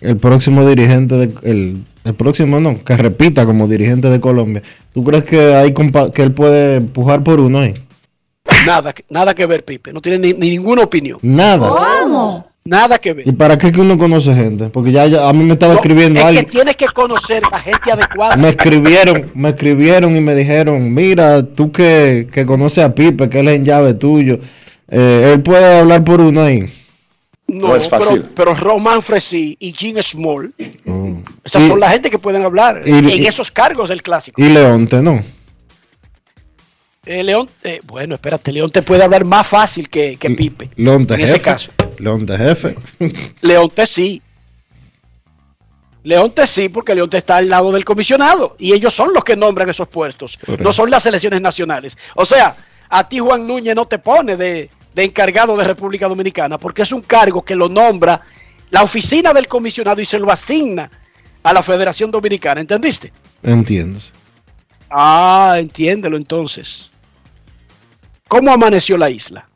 [0.00, 4.62] el próximo dirigente de el, el próximo no, que repita como dirigente de Colombia.
[4.94, 7.74] ¿Tú crees que hay que él puede empujar por uno ahí?
[8.66, 9.92] Nada, que- nada que ver, Pipe.
[9.92, 11.18] No tiene ni, ni ninguna opinión.
[11.22, 11.68] Nada.
[11.68, 12.47] ¿Cómo?
[12.68, 13.26] Nada que ver.
[13.26, 14.68] ¿Y para qué que uno conoce gente?
[14.68, 16.44] Porque ya, ya a mí me estaba No, escribiendo es alguien.
[16.44, 18.36] que tienes que conocer a gente adecuada.
[18.36, 23.40] Me escribieron, me escribieron y me dijeron, mira, tú que, que conoces a Pipe, que
[23.40, 24.38] él es en llave tuyo,
[24.90, 26.60] eh, él puede hablar por uno ahí.
[27.46, 28.20] No, No es fácil.
[28.34, 30.52] Pero, pero Román Fresí y Jim Small,
[30.86, 31.16] Oh.
[31.44, 34.42] esas Y- son la gente que pueden hablar y- en y- esos cargos del clásico.
[34.42, 35.22] Y Leonte, ¿no?
[37.06, 40.68] Eh, León, eh, bueno, espérate, León te puede hablar más fácil que, que Pipe.
[40.76, 41.70] Leonte en jefe.
[41.98, 42.04] Caso.
[42.04, 42.74] Leonte jefe.
[43.42, 44.22] Leonte sí.
[46.04, 49.68] Leonte sí, porque Leonte está al lado del comisionado y ellos son los que nombran
[49.68, 50.64] esos puestos, Correcto.
[50.64, 51.98] no son las elecciones nacionales.
[52.14, 52.56] O sea,
[52.88, 56.92] a ti Juan Núñez no te pone de, de encargado de República Dominicana porque es
[56.92, 58.22] un cargo que lo nombra
[58.70, 60.90] la oficina del comisionado y se lo asigna
[61.42, 63.12] a la Federación Dominicana, ¿entendiste?
[63.42, 64.00] Entiendo.
[64.90, 66.90] Ah, entiéndelo entonces.
[68.28, 69.48] ¿Cómo amaneció la isla?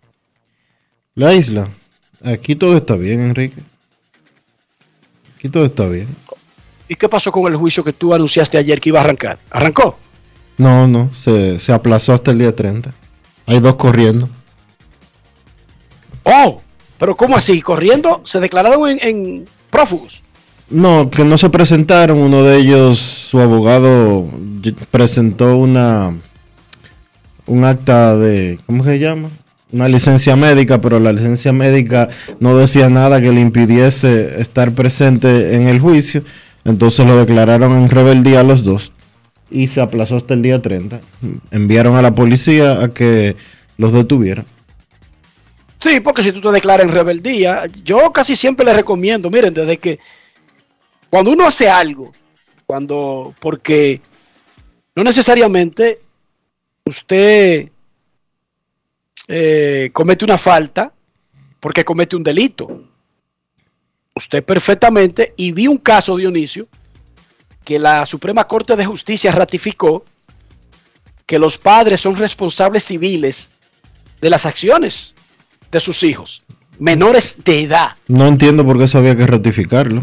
[1.15, 1.69] La isla.
[2.25, 3.63] Aquí todo está bien, Enrique.
[5.37, 6.09] Aquí todo está bien.
[6.89, 9.39] ¿Y qué pasó con el juicio que tú anunciaste ayer que iba a arrancar?
[9.51, 9.99] ¿Arrancó?
[10.59, 12.93] No, no, se, se aplazó hasta el día 30.
[13.47, 14.29] Hay dos corriendo.
[16.25, 16.61] Oh,
[16.99, 17.61] pero ¿cómo así?
[17.61, 18.23] ¿Corriendo?
[18.25, 20.23] ¿Se declararon en, en prófugos?
[20.71, 22.19] No, que no se presentaron.
[22.19, 24.29] Uno de ellos, su abogado,
[24.91, 26.13] presentó una
[27.47, 29.31] un acta de, ¿cómo se llama?
[29.73, 32.09] Una licencia médica, pero la licencia médica
[32.41, 36.23] no decía nada que le impidiese estar presente en el juicio.
[36.65, 38.93] Entonces lo declararon en rebeldía los dos.
[39.51, 41.01] y se aplazó hasta el día 30.
[41.51, 43.37] Enviaron a la policía a que
[43.77, 44.45] los detuviera.
[45.79, 49.79] Sí, porque si tú te declaras en rebeldía, yo casi siempre les recomiendo, miren, desde
[49.79, 49.99] que
[51.11, 52.13] cuando uno hace algo,
[52.67, 54.01] cuando, porque
[54.95, 56.01] no necesariamente
[56.85, 57.69] usted
[59.29, 60.93] eh, comete una falta
[61.61, 62.85] porque comete un delito.
[64.15, 66.69] Usted perfectamente, y vi un caso, Dionisio,
[67.65, 70.05] que la Suprema Corte de Justicia ratificó
[71.25, 73.49] que los padres son responsables civiles
[74.21, 75.15] de las acciones
[75.71, 76.43] de sus hijos,
[76.79, 77.93] menores de edad.
[78.09, 80.03] No entiendo por qué eso había que ratificarlo.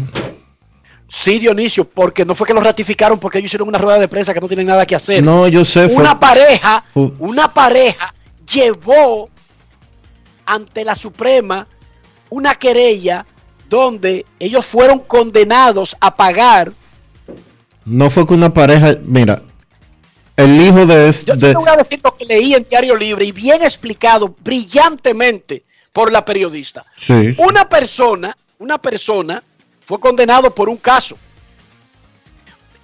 [1.08, 4.32] Sí, Dionisio, porque no fue que lo ratificaron porque ellos hicieron una rueda de prensa
[4.34, 5.22] que no tienen nada que hacer.
[5.22, 5.88] No, yo sé.
[5.88, 6.84] fue- Una pareja,
[7.18, 8.12] una pareja
[8.52, 9.28] llevó
[10.46, 11.66] ante la Suprema
[12.28, 13.24] una querella
[13.68, 16.72] donde ellos fueron condenados a pagar.
[17.84, 18.96] No fue que una pareja.
[19.02, 19.42] Mira,
[20.36, 21.08] el hijo de.
[21.08, 24.34] es- Yo te voy a decir lo que leí en Diario Libre y bien explicado
[24.40, 26.84] brillantemente por la periodista.
[26.98, 27.42] Sí, sí.
[27.42, 29.42] Una persona, una persona
[29.84, 31.16] fue condenado por un caso.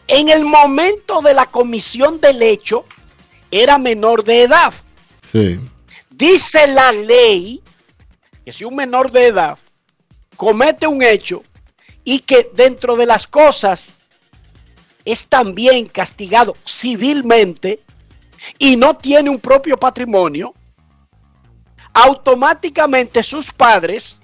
[0.09, 2.85] En el momento de la comisión del hecho,
[3.51, 4.73] era menor de edad.
[5.31, 5.61] Sí.
[6.11, 7.63] Dice la ley
[8.45, 9.59] que si un menor de edad
[10.37, 11.43] comete un hecho
[12.05, 13.95] y que dentro de las cosas
[15.05, 17.81] es también castigado civilmente
[18.59, 20.55] y no tiene un propio patrimonio,
[21.93, 24.19] automáticamente sus padres,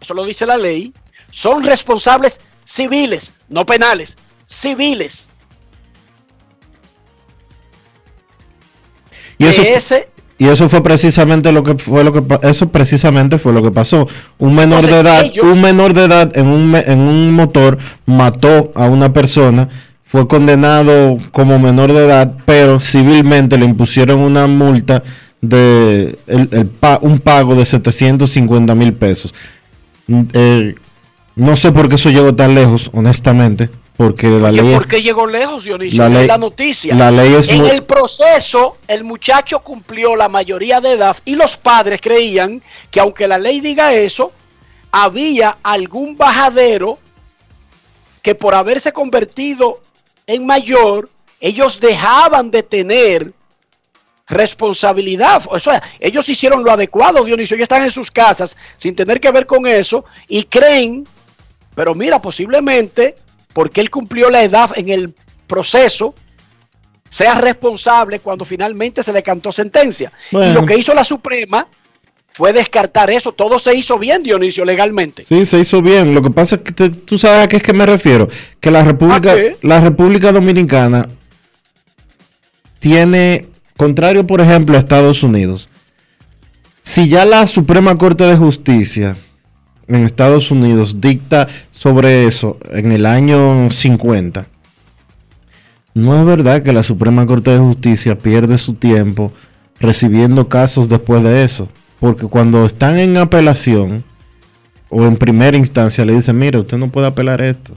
[0.00, 0.92] eso lo dice la ley,
[1.30, 5.26] son responsables civiles, no penales, civiles.
[9.38, 13.52] Y eso, ese y eso fue precisamente lo que fue lo que eso precisamente fue
[13.52, 14.06] lo que pasó.
[14.38, 18.72] Un menor de edad, ellos- un menor de edad en un en un motor mató
[18.74, 19.68] a una persona,
[20.04, 25.02] fue condenado como menor de edad, pero civilmente le impusieron una multa
[25.40, 29.34] de el- el pa- un pago de 750 mil pesos.
[30.06, 30.74] Mm, eh,
[31.36, 35.02] no sé por qué eso llegó tan lejos, honestamente, porque la ¿Que ley ¿Por qué
[35.02, 36.02] llegó lejos, Dionisio?
[36.02, 36.94] La ley- la noticia.
[36.94, 41.36] la ley es en muy- el proceso, el muchacho cumplió la mayoría de edad y
[41.36, 44.32] los padres creían que aunque la ley diga eso,
[44.90, 46.98] había algún bajadero
[48.22, 49.80] que por haberse convertido
[50.26, 51.08] en mayor,
[51.40, 53.32] ellos dejaban de tener
[54.26, 55.42] responsabilidad.
[55.48, 57.54] O sea, ellos hicieron lo adecuado, Dionisio.
[57.56, 61.06] Ellos están en sus casas sin tener que ver con eso y creen,
[61.74, 63.16] pero mira, posiblemente
[63.54, 65.14] porque él cumplió la edad en el
[65.46, 66.14] proceso,
[67.08, 70.12] sea responsable cuando finalmente se le cantó sentencia.
[70.32, 71.66] Y lo que hizo la Suprema
[72.32, 73.30] fue descartar eso.
[73.32, 75.24] Todo se hizo bien, Dionisio, legalmente.
[75.24, 76.12] Sí, se hizo bien.
[76.14, 78.28] Lo que pasa es que te- tú sabes a qué es que me refiero.
[78.60, 81.08] Que la República, la República Dominicana
[82.80, 85.68] tiene, contrario por ejemplo a Estados Unidos,
[86.82, 89.16] si ya la Suprema Corte de Justicia
[89.88, 94.46] en Estados Unidos dicta sobre eso en el año 50,
[95.94, 99.32] no es verdad que la Suprema Corte de Justicia pierde su tiempo
[99.78, 101.68] recibiendo casos después de eso.
[102.00, 104.02] Porque cuando están en apelación
[104.88, 107.74] o en primera instancia le dicen, mire, usted no puede apelar esto.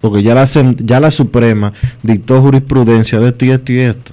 [0.00, 0.44] Porque ya la,
[0.78, 4.12] ya la Suprema dictó jurisprudencia de esto y esto y esto.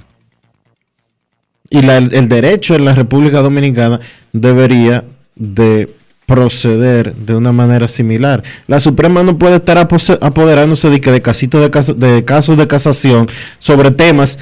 [1.70, 4.00] Y el derecho en la República Dominicana
[4.32, 5.04] debería
[5.36, 5.97] de
[6.28, 8.44] proceder de una manera similar.
[8.68, 13.28] La Suprema no puede estar apoderándose de, que de, casitos de, de casos de casación
[13.58, 14.38] sobre temas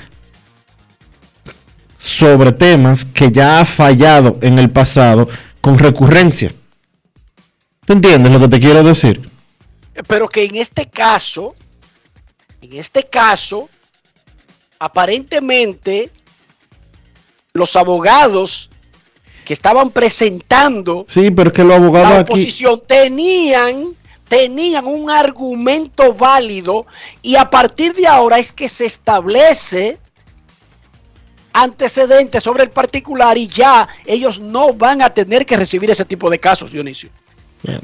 [1.95, 5.27] sobre temas que ya ha fallado en el pasado
[5.61, 6.51] con recurrencia.
[7.85, 9.29] ¿Te entiendes lo que te quiero decir?
[10.07, 11.55] Pero que en este caso,
[12.61, 13.69] en este caso,
[14.79, 16.11] aparentemente
[17.53, 18.69] los abogados
[19.45, 22.33] que estaban presentando Sí, pero es que los abogados la aquí...
[22.33, 23.95] oposición tenían
[24.27, 26.85] tenían un argumento válido
[27.21, 29.99] y a partir de ahora es que se establece
[31.53, 36.29] antecedentes sobre el particular y ya ellos no van a tener que recibir ese tipo
[36.29, 37.09] de casos, Dionisio.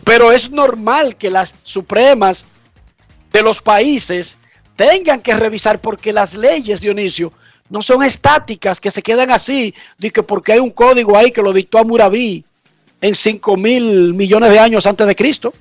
[0.03, 2.43] Pero es normal que las supremas
[3.31, 4.37] de los países
[4.75, 7.31] tengan que revisar porque las leyes, Dionisio,
[7.71, 11.41] no son estáticas, que se quedan así, de que porque hay un código ahí que
[11.41, 12.43] lo dictó a Murabi
[12.99, 15.53] en 5 mil millones de años antes de Cristo.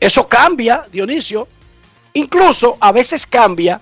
[0.00, 1.46] Eso cambia, Dionisio.
[2.14, 3.78] Incluso a veces cambia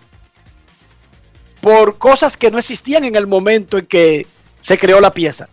[1.60, 4.26] por cosas que no existían en el momento en que
[4.60, 5.48] se creó la pieza.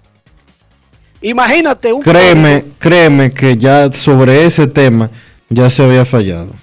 [1.21, 5.11] Imagínate un Créeme, créeme que ya sobre ese tema
[5.47, 6.55] ya se había fallado.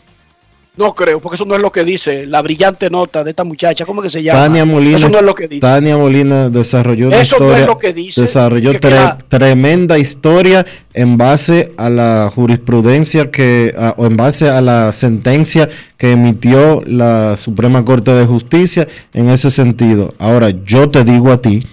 [0.77, 3.87] No creo, porque eso no es lo que dice la brillante nota de esta muchacha.
[3.87, 4.41] ¿Cómo que se llama?
[4.41, 5.61] Tania Molina, Eso no es lo que dice.
[5.61, 9.19] Tania Molina desarrolló una Eso no es historia, lo que dice, desarrolló que tre- queda-
[9.29, 15.69] tremenda historia en base a la jurisprudencia que a- o en base a la sentencia
[15.97, 20.15] que emitió la Suprema Corte de Justicia en ese sentido.
[20.19, 21.65] Ahora yo te digo a ti,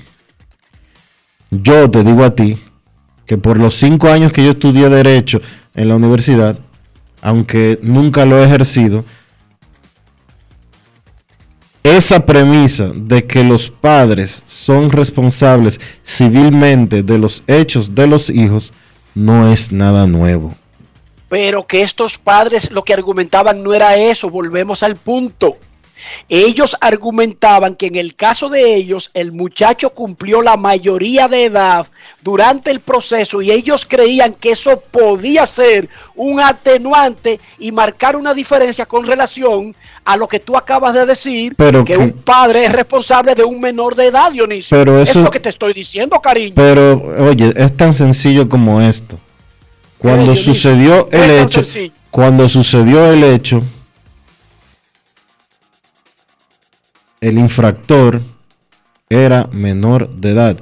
[1.49, 2.55] yo te digo a ti
[3.25, 5.41] que por los cinco años que yo estudié derecho
[5.73, 6.59] en la universidad,
[7.21, 9.05] aunque nunca lo he ejercido,
[11.83, 18.71] esa premisa de que los padres son responsables civilmente de los hechos de los hijos
[19.15, 20.55] no es nada nuevo.
[21.27, 25.57] Pero que estos padres lo que argumentaban no era eso, volvemos al punto.
[26.29, 31.87] Ellos argumentaban que en el caso de ellos el muchacho cumplió la mayoría de edad
[32.21, 38.33] durante el proceso y ellos creían que eso podía ser un atenuante y marcar una
[38.33, 39.75] diferencia con relación
[40.05, 43.43] a lo que tú acabas de decir, Pero que que- un padre es responsable de
[43.43, 44.77] un menor de edad, Dionisio.
[44.77, 46.53] Pero eso es lo que te estoy diciendo, cariño.
[46.55, 49.17] Pero, oye, es tan sencillo como esto.
[49.97, 51.93] Cuando sucedió el hecho, sencillo.
[52.09, 53.61] cuando sucedió el hecho,
[57.21, 58.21] el infractor
[59.09, 60.57] era menor de edad.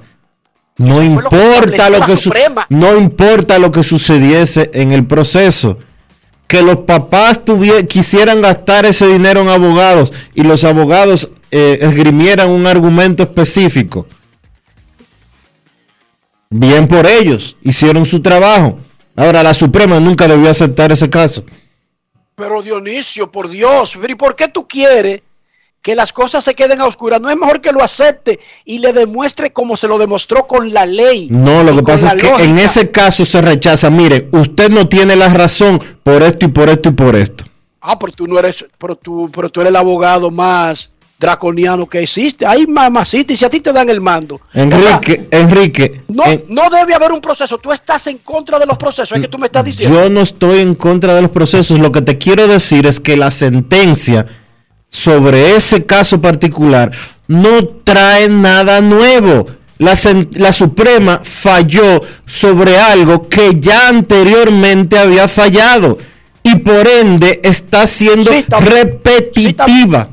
[0.78, 2.66] No fue lo que importa lo que su- Suprema.
[2.70, 5.80] no importa lo que sucediese en el proceso.
[6.48, 7.42] Que los papás
[7.88, 14.08] quisieran gastar ese dinero en abogados y los abogados eh, esgrimieran un argumento específico.
[16.50, 18.80] Bien por ellos, hicieron su trabajo.
[19.16, 21.44] Ahora la Suprema nunca debió aceptar ese caso.
[22.36, 25.22] Pero Dionisio, por Dios, ¿y por qué tú quieres
[25.82, 27.22] que las cosas se queden a oscuras?
[27.22, 30.86] No es mejor que lo acepte y le demuestre como se lo demostró con la
[30.86, 31.28] ley.
[31.32, 32.50] No, lo que pasa es que lógica.
[32.50, 33.90] en ese caso se rechaza.
[33.90, 37.46] Mire, usted no tiene la razón por esto y por esto y por esto.
[37.82, 42.00] Ah, pero tú no eres, pero tú, pero tú eres el abogado más draconiano que
[42.00, 42.46] existe.
[42.46, 44.36] Hay mamacita y si a ti te dan el mando.
[44.36, 47.58] O sea, Enrique, Enrique, no, en- no debe haber un proceso.
[47.58, 49.14] Tú estás en contra de los procesos.
[49.18, 49.98] Es que tú me estás diciendo.
[50.02, 51.80] yo no estoy en contra de los procesos.
[51.80, 54.26] Lo que te quiero decir es que la sentencia
[55.00, 56.92] sobre ese caso particular
[57.28, 59.46] no trae nada nuevo.
[59.78, 59.94] La,
[60.34, 65.98] la Suprema falló sobre algo que ya anteriormente había fallado
[66.44, 68.30] y por ende está siendo
[68.60, 70.10] repetitiva.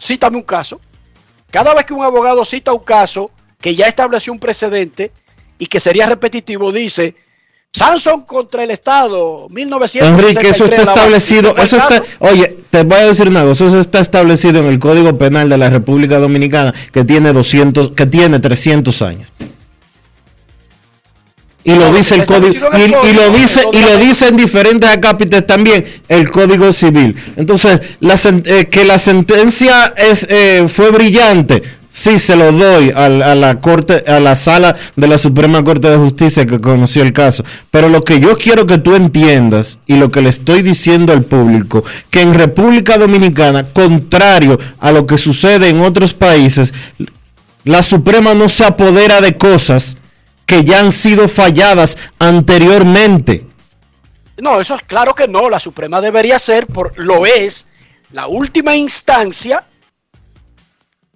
[0.00, 0.80] cítame un caso.
[1.50, 3.30] Cada vez que un abogado cita un caso
[3.60, 5.12] que ya estableció un precedente
[5.58, 7.14] y que sería repetitivo, dice
[7.74, 10.30] Samson contra el Estado, 1963.
[10.36, 10.92] Enrique, eso está la base".
[10.92, 15.16] establecido, eso está, oye, te voy a decir nada, eso está establecido en el Código
[15.16, 19.28] Penal de la República Dominicana que tiene 200, que tiene 300 años.
[21.64, 25.46] Y lo dice el código y, lo dice y lo todavía- dice en diferentes acápites
[25.46, 27.14] también el Código Civil.
[27.36, 28.16] Entonces, la
[28.46, 31.62] eh, que la sentencia es eh, fue brillante.
[31.94, 35.90] Sí, se lo doy al- a, la corte, a la sala de la Suprema Corte
[35.90, 37.44] de Justicia que conoció el caso.
[37.70, 41.22] Pero lo que yo quiero que tú entiendas y lo que le estoy diciendo al
[41.22, 46.72] público, que en República Dominicana, contrario a lo que sucede en otros países,
[47.64, 49.98] la Suprema no se apodera de cosas
[50.46, 53.46] que ya han sido falladas anteriormente.
[54.38, 55.50] No, eso es claro que no.
[55.50, 57.66] La Suprema debería ser, por, lo es,
[58.12, 59.64] la última instancia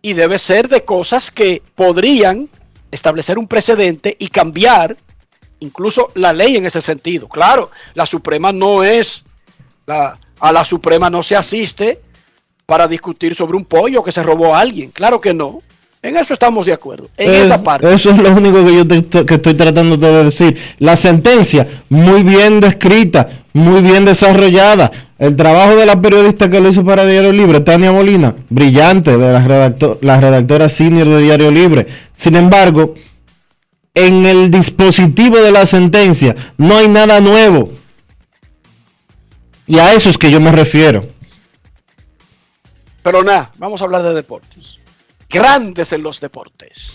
[0.07, 2.49] y debe ser de cosas que podrían
[2.93, 4.97] establecer un precedente y cambiar
[5.59, 7.27] incluso la ley en ese sentido.
[7.29, 9.25] Claro, la Suprema no es,
[9.85, 11.99] la- a la Suprema no se asiste
[12.67, 14.93] para discutir sobre un pollo que se robó a alguien.
[14.93, 15.61] Claro que no.
[16.03, 17.09] En eso estamos de acuerdo.
[17.17, 17.93] En Eh, esa parte.
[17.93, 20.57] Eso es lo único que yo te- que estoy tratando de decir.
[20.79, 24.91] La sentencia, muy bien descrita, muy bien desarrollada.
[25.19, 29.33] El trabajo de la periodista que lo hizo para Diario Libre, Tania Molina, brillante, de
[29.33, 31.87] la, redacto- la redactora senior de Diario Libre.
[32.13, 32.95] Sin embargo,
[33.95, 37.71] en el dispositivo de la sentencia no hay nada nuevo.
[39.67, 41.07] Y a eso es que yo me refiero.
[43.03, 44.77] Pero nada, vamos a hablar de deportes.
[45.31, 46.95] Grandes en los deportes.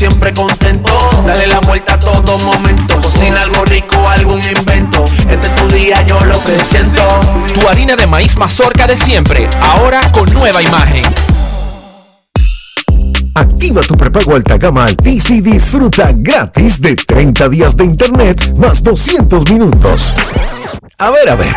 [0.00, 0.90] siempre contento.
[1.26, 2.98] Dale la vuelta a todo momento.
[3.02, 5.04] Cocina algo rico, algún invento.
[5.28, 7.02] Este es tu día, yo lo que siento.
[7.52, 11.04] Tu harina de maíz mazorca de siempre, ahora con nueva imagen.
[13.34, 18.82] Activa tu prepago alta gama Altis y disfruta gratis de 30 días de internet más
[18.82, 20.14] 200 minutos.
[20.96, 21.56] A ver, a ver,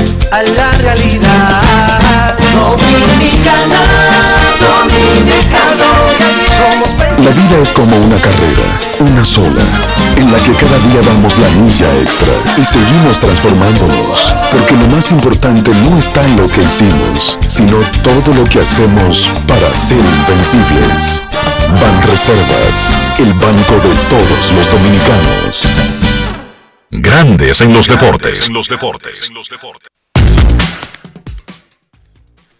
[0.31, 2.37] a la realidad.
[2.53, 3.81] Dominicana,
[4.59, 5.89] dominicano,
[6.55, 6.89] somos
[7.23, 8.63] La vida es como una carrera,
[8.99, 9.63] una sola,
[10.15, 15.11] en la que cada día damos la milla extra y seguimos transformándonos, porque lo más
[15.11, 21.25] importante no está en lo que hicimos, sino todo lo que hacemos para ser invencibles.
[21.79, 25.61] Ban Reservas, el banco de todos los dominicanos.
[26.89, 28.47] Grandes en los deportes.
[28.47, 29.31] En los deportes.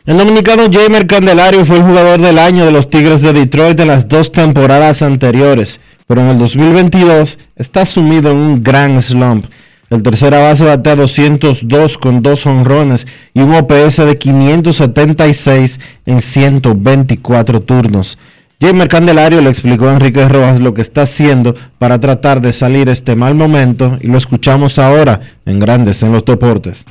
[0.03, 3.89] El dominicano Jamer Candelario fue el jugador del año de los Tigres de Detroit en
[3.89, 9.45] las dos temporadas anteriores, pero en el 2022 está sumido en un gran slump.
[9.91, 17.59] El tercera base batea 202 con dos honrones y un OPS de 576 en 124
[17.59, 18.17] turnos.
[18.59, 22.89] Jamer Candelario le explicó a Enrique Rojas lo que está haciendo para tratar de salir
[22.89, 26.85] este mal momento y lo escuchamos ahora en Grandes en los Deportes.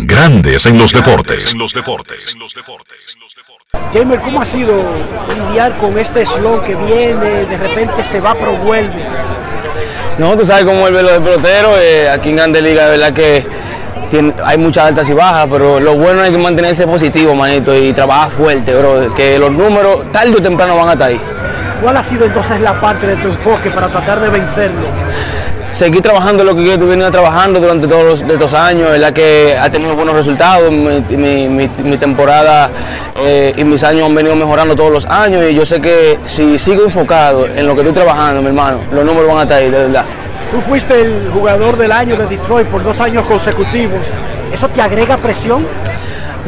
[0.00, 1.52] Grandes en los deportes.
[1.52, 2.36] En los deportes.
[3.92, 4.72] Jamer, ¿cómo ha sido
[5.34, 9.04] lidiar con este slon que viene, de repente se va pero vuelve?
[10.18, 13.12] No, tú sabes cómo vuelve lo de pelotero, eh, aquí en Grande Liga de verdad
[13.12, 13.44] que
[14.10, 17.92] tiene- hay muchas altas y bajas, pero lo bueno es que mantenerse positivo, manito, y
[17.92, 21.20] trabajar fuerte, bro, que los números tarde o temprano van a estar ahí.
[21.82, 24.86] ¿Cuál ha sido entonces la parte de tu enfoque para tratar de vencerlo?
[25.78, 29.70] Seguir trabajando lo que yo he venido trabajando durante todos estos años, verdad que ha
[29.70, 32.68] tenido buenos resultados, mi temporada
[33.16, 36.58] eh, y mis años han venido mejorando todos los años y yo sé que si
[36.58, 39.70] sigo enfocado en lo que estoy trabajando, mi hermano, los números van a estar ahí,
[39.70, 40.04] de verdad.
[40.50, 44.12] Tú fuiste el jugador del año de Detroit por dos años consecutivos.
[44.52, 45.64] ¿Eso te agrega presión?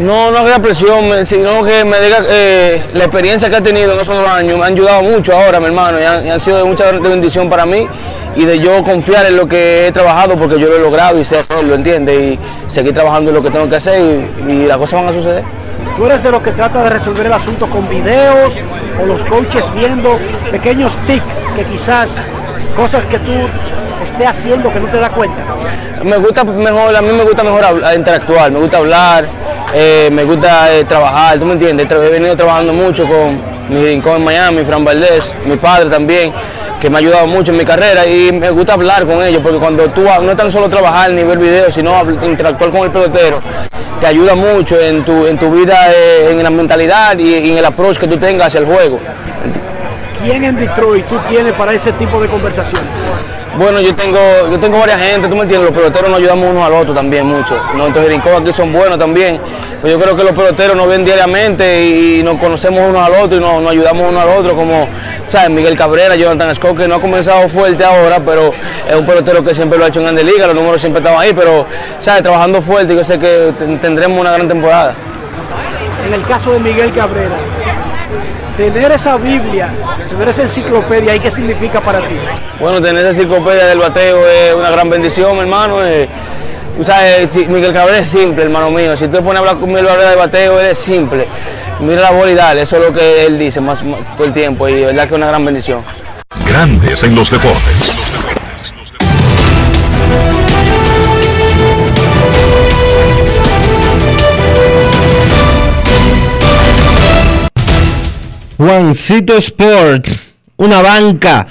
[0.01, 4.01] No, no agrega presión, sino que me diga eh, la experiencia que he tenido en
[4.01, 6.59] esos dos años me ha ayudado mucho ahora, mi hermano, y han, y han sido
[6.59, 7.87] de mucha bendición para mí
[8.35, 11.25] y de yo confiar en lo que he trabajado porque yo lo he logrado y
[11.25, 12.17] sé hacerlo, ¿entiendes?
[12.19, 12.39] Y
[12.69, 14.01] seguir trabajando en lo que tengo que hacer
[14.49, 15.45] y, y las cosas van a suceder.
[15.97, 18.57] ¿Tú eres de los que trata de resolver el asunto con videos
[19.03, 20.19] o los coaches viendo
[20.51, 21.25] pequeños tics
[21.57, 22.17] que quizás
[22.75, 23.33] cosas que tú
[24.03, 25.43] estés haciendo que no te das cuenta?
[26.03, 29.29] Me gusta mejor, a mí me gusta mejor hablar- interactuar, me gusta hablar,
[29.75, 31.91] eh, me gusta eh, trabajar, ¿tú me entiendes?
[31.91, 36.33] He venido trabajando mucho con mi rincón en Miami, Fran Valdés, mi padre también,
[36.81, 39.59] que me ha ayudado mucho en mi carrera y me gusta hablar con ellos, porque
[39.59, 41.93] cuando tú no es tan solo trabajar ni ver videos, sino
[42.23, 43.41] interactuar con el pelotero,
[44.01, 47.59] te ayuda mucho en tu, en tu vida, eh, en la mentalidad y, y en
[47.59, 48.99] el approach que tú tengas hacia el juego.
[50.23, 52.89] ¿Quién en Detroit tú tienes para ese tipo de conversaciones?
[53.59, 54.19] Bueno, yo tengo,
[54.51, 57.27] yo tengo varias gente, tú me entiendes, los peloteros nos ayudamos unos al otro también
[57.27, 57.57] mucho.
[57.75, 59.41] Entonces rincón aquí son buenos también.
[59.81, 63.39] Pues yo creo que los peloteros nos ven diariamente y, nos conocemos unos al otro
[63.39, 64.87] y nos, ayudamos uno al otro, como
[65.27, 65.51] ¿sabes?
[65.51, 68.53] Miguel Cabrera, Jonathan Scott, que no ha comenzado fuerte ahora, pero
[68.89, 71.21] es un pelotero que siempre lo ha hecho en Grande Liga, los números siempre estaban
[71.21, 71.67] ahí, pero
[71.99, 72.23] ¿sabes?
[72.23, 74.95] trabajando fuerte yo sé que ten- tendremos una gran temporada.
[76.07, 77.37] En el caso de Miguel Cabrera,
[78.57, 79.71] tener esa Biblia,
[80.09, 82.15] tener esa enciclopedia, ¿y qué significa para ti?
[82.59, 85.83] Bueno, tener esa enciclopedia del bateo es una gran bendición, mi hermano.
[85.85, 86.09] eh,
[86.77, 88.97] tú sabes, si- Miguel Cabrera es simple, hermano mío.
[88.97, 91.27] Si tú te pones a hablar con Miguel Cabrera de bateo, él es simple.
[91.81, 94.33] Mira la bola y dale, eso es lo que él dice más, más todo el
[94.35, 95.83] tiempo y de verdad que es una gran bendición.
[96.47, 98.01] Grandes en los deportes.
[108.61, 110.07] Juancito Sport,
[110.59, 111.47] una banca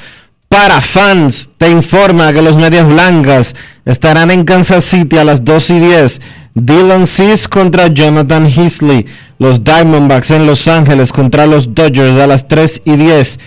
[0.47, 5.71] para fans te informa que los Medias Blancas estarán en Kansas City a las 2
[5.71, 6.21] y 10.
[6.53, 9.07] Dylan Cease contra Jonathan Heasley.
[9.39, 13.39] Los Diamondbacks en Los Ángeles contra los Dodgers a las 3 y 10.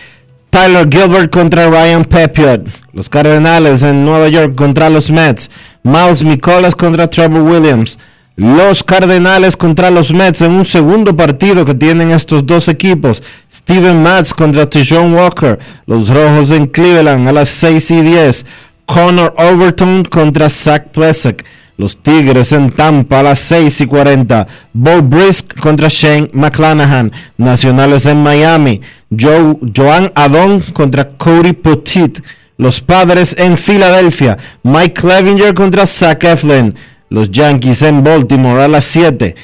[0.51, 2.67] Tyler Gilbert contra Ryan Pepiot.
[2.93, 5.53] Los Cardenales en Nueva York contra los Mets.
[5.85, 7.97] Miles Mikolas contra Trevor Williams.
[8.37, 13.23] Los Cardenales contra los Mets en un segundo partido que tienen estos dos equipos.
[13.53, 15.59] Steven Matz contra Tijon Walker.
[15.87, 18.47] Los Rojos en Cleveland a las 6 y 10.
[18.87, 21.45] Connor Overton contra Zach Plesak.
[21.77, 24.47] Los Tigres en Tampa a las 6 y 40.
[24.73, 27.13] Bo Brisk contra Shane McClanahan.
[27.37, 28.81] Nacionales en Miami.
[29.11, 32.23] Joe, Joan Adon contra Cody Petit.
[32.57, 34.39] Los Padres en Filadelfia.
[34.63, 36.75] Mike Clevinger contra Zach Eflin.
[37.13, 39.35] Los Yankees en Baltimore a las 7.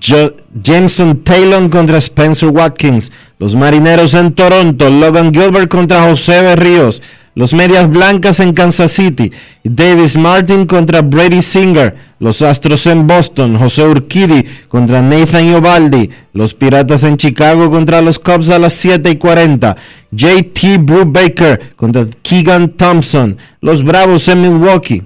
[0.00, 3.10] Jo- Jameson Taylor contra Spencer Watkins.
[3.40, 4.88] Los Marineros en Toronto.
[4.88, 7.02] Logan Gilbert contra José Berríos.
[7.34, 9.32] Los Medias Blancas en Kansas City.
[9.64, 11.96] Davis Martin contra Brady Singer.
[12.20, 13.58] Los Astros en Boston.
[13.58, 16.08] José Urquidi contra Nathan Iovaldi.
[16.32, 19.76] Los Piratas en Chicago contra los Cubs a las 7 y 40.
[20.12, 23.36] JT Brubaker contra Keegan Thompson.
[23.60, 25.02] Los Bravos en Milwaukee.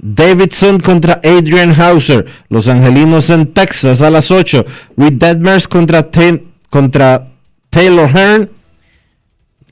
[0.00, 2.26] Davidson contra Adrian Hauser.
[2.48, 4.64] Los Angelinos en Texas a las 8.
[4.96, 6.38] Reed Detmers contra, Ta-
[6.70, 7.28] contra
[7.70, 8.50] Taylor Hearn.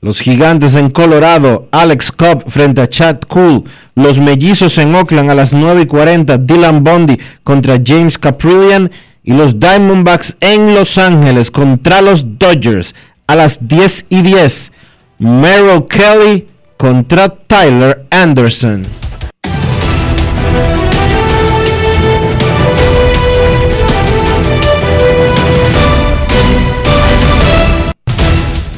[0.01, 1.69] Los Gigantes en Colorado.
[1.71, 3.63] Alex Cobb frente a Chad Cool.
[3.95, 6.37] Los Mellizos en Oakland a las 9 y 40.
[6.39, 8.89] Dylan Bondi contra James Caprillian.
[9.23, 12.95] Y los Diamondbacks en Los Ángeles contra los Dodgers
[13.27, 14.71] a las 10 y 10.
[15.19, 18.83] Merrill Kelly contra Tyler Anderson.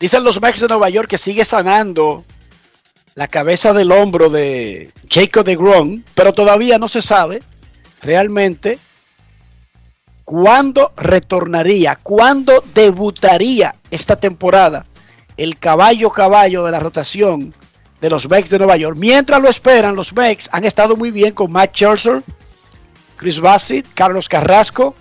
[0.00, 2.24] Dicen los Mets de Nueva York que sigue sanando
[3.14, 7.42] la cabeza del hombro de Jacob de Grom, pero todavía no se sabe
[8.00, 8.78] realmente
[10.24, 14.86] cuándo retornaría, cuándo debutaría esta temporada
[15.36, 17.54] el caballo caballo de la rotación
[18.00, 18.96] de los Mets de Nueva York.
[18.98, 22.22] Mientras lo esperan, los Mets han estado muy bien con Matt Scherzer,
[23.16, 24.94] Chris Bassett, Carlos Carrasco,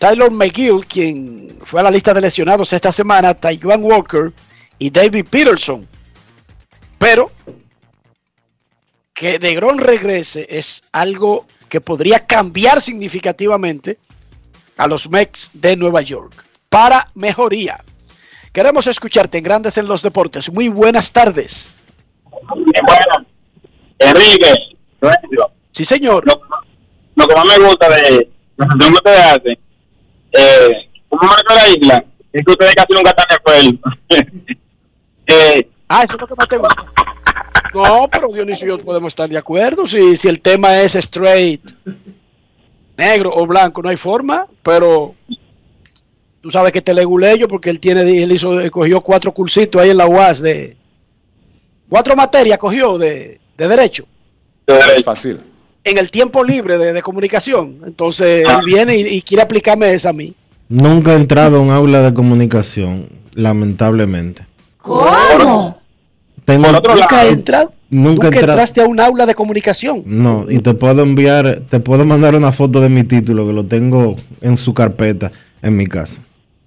[0.00, 4.32] Tyler McGill, quien fue a la lista de lesionados esta semana, Taiwan Walker
[4.78, 5.86] y David Peterson.
[6.96, 7.30] Pero
[9.12, 13.98] que DeGrom regrese es algo que podría cambiar significativamente
[14.78, 17.84] a los Mets de Nueva York para mejoría.
[18.54, 20.50] Queremos escucharte en Grandes en los Deportes.
[20.50, 21.82] Muy buenas tardes.
[22.24, 23.26] Bueno,
[23.98, 24.54] Enrique,
[25.72, 26.24] Sí, señor.
[26.26, 26.40] Lo,
[27.16, 29.58] lo que más me gusta de la que ustedes hacen,
[30.32, 33.78] eh, como marca la isla, es que ustedes casi nunca están de acuerdo.
[35.26, 36.86] eh, Ah, eso es lo que más te gusta.
[37.74, 39.84] No, pero Dionisio y yo podemos estar de acuerdo.
[39.86, 41.68] Si, si el tema es straight,
[42.96, 45.16] negro o blanco, no hay forma, pero
[46.40, 49.90] tú sabes que te legulé yo porque él tiene, él hizo, cogió cuatro cursitos ahí
[49.90, 50.76] en la UAS de
[51.88, 54.06] cuatro materias cogió de, de derecho
[54.66, 55.40] Es fácil.
[55.84, 57.78] En el tiempo libre de, de comunicación.
[57.86, 60.34] Entonces él viene y, y quiere aplicarme esa a mí.
[60.68, 64.46] Nunca he entrado a un aula de comunicación, lamentablemente.
[64.78, 65.80] ¿Cómo?
[66.44, 70.02] Tengo, Nunca, he entrado, nunca he nunca entraste a un aula de comunicación.
[70.06, 73.66] No, y te puedo enviar, te puedo mandar una foto de mi título que lo
[73.66, 75.30] tengo en su carpeta
[75.62, 76.20] en mi casa.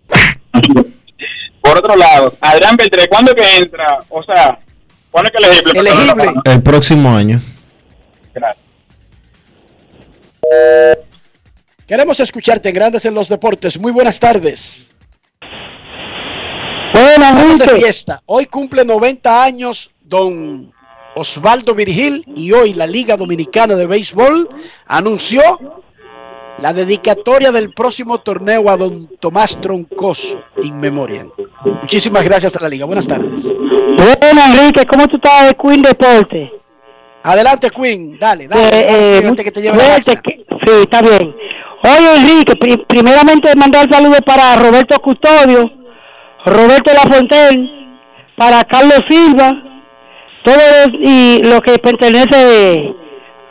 [1.62, 4.00] por otro lado, Adrián Beltré, ¿cuándo que entra?
[4.10, 4.60] O sea,
[5.12, 5.80] ¿cuándo es que elegible?
[5.80, 6.42] Elegible.
[6.46, 7.42] El próximo año.
[8.34, 8.63] Gracias.
[11.88, 13.80] Queremos escucharte en Grandes en los Deportes.
[13.80, 14.96] Muy buenas tardes.
[16.94, 18.22] Buenas, Estamos de fiesta.
[18.26, 20.72] Hoy cumple 90 años don
[21.16, 24.50] Osvaldo Virgil y hoy la Liga Dominicana de Béisbol
[24.88, 25.42] anunció
[26.60, 31.32] la dedicatoria del próximo torneo a don Tomás Troncoso, in memoriam.
[31.82, 32.86] Muchísimas gracias a la Liga.
[32.86, 33.44] Buenas tardes.
[33.44, 36.63] Bueno, Enrique, ¿cómo tú estás de Queen Deporte?
[37.24, 38.18] Adelante, Queen.
[38.20, 38.62] Dale, dale.
[38.64, 41.36] Eh, dale, eh, que te lleve fuerte, que- sí, está bien.
[41.86, 45.70] Oye, Enrique, pri- primeramente mandar saludos para Roberto Custodio,
[46.46, 47.70] Roberto Lafontaine,
[48.38, 49.52] para Carlos Silva,
[50.44, 52.94] todos y lo que pertenece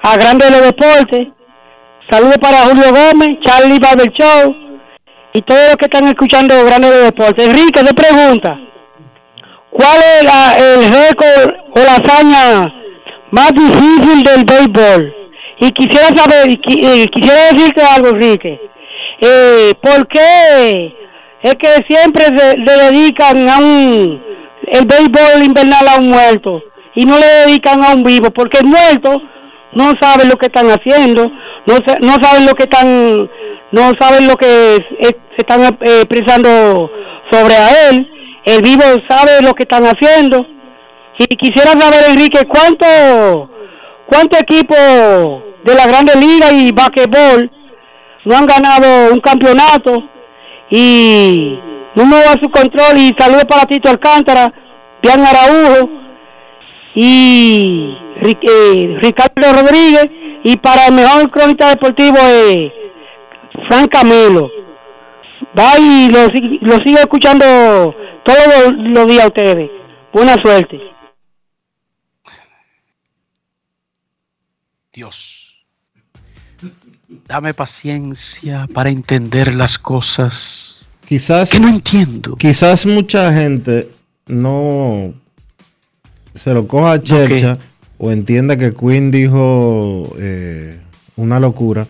[0.02, 1.28] a Grande de los Deportes.
[2.10, 4.54] Saludos para Julio Gómez, Charlie Barber Show
[5.34, 7.48] y todos los que están escuchando Grande de los Deportes.
[7.48, 8.54] Enrique, te pregunta,
[9.70, 12.81] ¿cuál es la- el récord o la hazaña
[13.32, 15.14] más difícil del béisbol?
[15.58, 18.60] Y quisiera saber, eh, quisiera decirte algo, Enrique.
[19.20, 20.94] Eh, ¿Por qué
[21.42, 22.26] es que siempre
[22.56, 24.22] le dedican a un
[24.66, 26.62] el béisbol invernal a un muerto
[26.94, 28.30] y no le dedican a un vivo?
[28.30, 29.22] Porque el muerto
[29.74, 31.30] no sabe lo que están haciendo,
[31.66, 33.30] no no saben lo que están,
[33.70, 36.90] no saben lo que se están eh, expresando
[37.30, 38.08] sobre a él.
[38.44, 40.44] El vivo sabe lo que están haciendo.
[41.30, 43.48] Y quisiera saber, Enrique, ¿cuánto,
[44.06, 44.74] cuánto equipo
[45.64, 47.48] de la Grande Liga y basquetbol
[48.24, 50.02] no han ganado un campeonato?
[50.70, 51.60] Y
[51.94, 54.52] número a su control y saludos para Tito Alcántara,
[55.00, 55.90] Pian Araujo
[56.96, 60.08] y eh, Ricardo Rodríguez
[60.42, 62.72] y para el mejor cronista deportivo eh,
[63.68, 64.50] Frank Camilo.
[65.56, 66.22] Va y lo,
[66.62, 67.94] lo sigo escuchando
[68.24, 69.70] todos los, días ustedes.
[70.12, 70.92] Buena suerte.
[74.92, 75.54] Dios,
[77.26, 80.86] dame paciencia para entender las cosas.
[81.08, 81.50] Quizás.
[81.50, 82.36] Que no entiendo.
[82.36, 83.90] Quizás mucha gente
[84.26, 85.14] no
[86.34, 87.58] se lo coja a chercha
[87.98, 90.80] o entienda que Queen dijo eh,
[91.16, 91.86] una locura.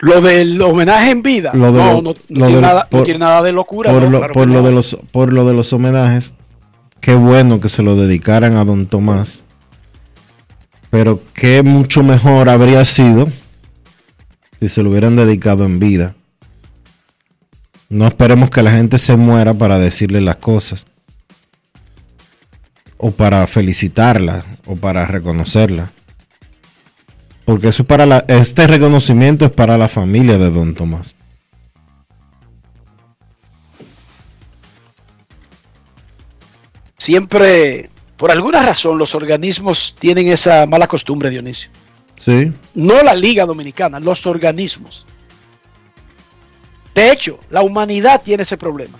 [0.00, 1.52] Lo del homenaje en vida.
[1.54, 3.52] Lo de no, lo- no, no lo tiene de nada, no por- tiene nada de
[3.52, 3.92] locura.
[3.92, 4.66] por no, lo, claro por que lo no.
[4.66, 6.34] de los por lo de los homenajes
[7.00, 9.44] qué bueno que se lo dedicaran a don Tomás
[10.92, 13.32] pero qué mucho mejor habría sido
[14.60, 16.14] si se lo hubieran dedicado en vida.
[17.88, 20.86] No esperemos que la gente se muera para decirle las cosas.
[22.98, 25.92] O para felicitarla o para reconocerla.
[27.46, 31.16] Porque eso es para la, este reconocimiento es para la familia de don Tomás.
[36.98, 37.88] Siempre,
[38.22, 41.72] por alguna razón, los organismos tienen esa mala costumbre, Dionisio.
[42.16, 45.04] sí No la Liga Dominicana, los organismos.
[46.94, 48.96] De hecho, la humanidad tiene ese problema.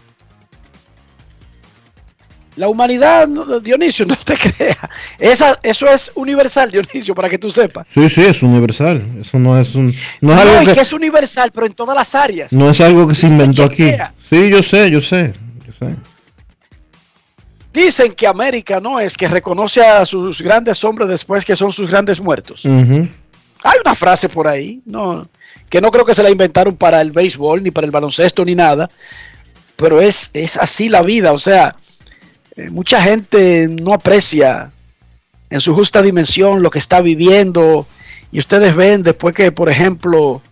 [2.56, 3.28] La humanidad,
[3.62, 4.76] Dionisio, no te creas.
[5.20, 7.86] Esa, eso es universal, Dionisio, para que tú sepas.
[7.94, 9.04] Sí, sí, es universal.
[9.20, 11.94] Eso no es un, no No, es algo que, que es universal, pero en todas
[11.96, 12.52] las áreas.
[12.52, 13.88] no es algo que se inventó aquí.
[14.28, 15.32] Sí, yo sé, yo sé,
[15.64, 15.94] yo sé.
[17.72, 21.88] Dicen que América no es que reconoce a sus grandes hombres después que son sus
[21.88, 22.64] grandes muertos.
[22.66, 25.26] Hay una frase por ahí, no,
[25.70, 28.54] que no creo que se la inventaron para el béisbol, ni para el baloncesto, ni
[28.54, 28.90] nada,
[29.76, 31.76] pero es, es así la vida, o sea,
[32.56, 34.70] eh, mucha gente no aprecia
[35.48, 37.86] en su justa dimensión lo que está viviendo,
[38.30, 40.42] y ustedes ven después que, por ejemplo,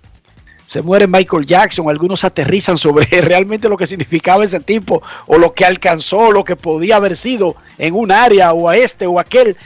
[0.71, 5.53] se muere Michael Jackson, algunos aterrizan sobre realmente lo que significaba ese tipo, o lo
[5.53, 9.57] que alcanzó, lo que podía haber sido en un área, o a este o aquel.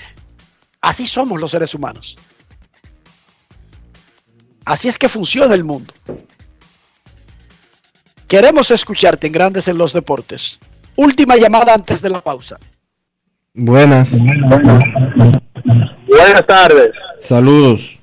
[0.80, 2.16] Así somos los seres humanos.
[4.64, 5.92] Así es que funciona el mundo.
[8.26, 10.58] Queremos escucharte en Grandes en los Deportes.
[10.96, 12.58] Última llamada antes de la pausa.
[13.52, 14.18] Buenas.
[16.08, 16.92] Buenas tardes.
[17.18, 17.98] Saludos.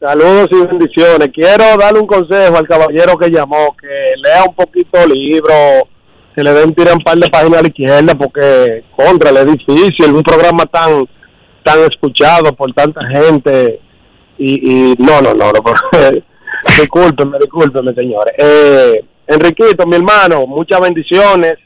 [0.00, 1.28] Saludos y bendiciones.
[1.34, 3.86] Quiero darle un consejo al caballero que llamó, que
[4.24, 5.52] lea un poquito el libro,
[6.34, 10.14] que le den un par de páginas a la izquierda, porque contra le es difícil,
[10.14, 11.06] un programa tan
[11.62, 13.78] tan escuchado por tanta gente.
[14.38, 15.62] Y, y no, no, no, no.
[16.78, 18.34] discúlpeme, discúlpeme, señores.
[18.38, 21.58] Eh, Enriquito, mi hermano, muchas bendiciones.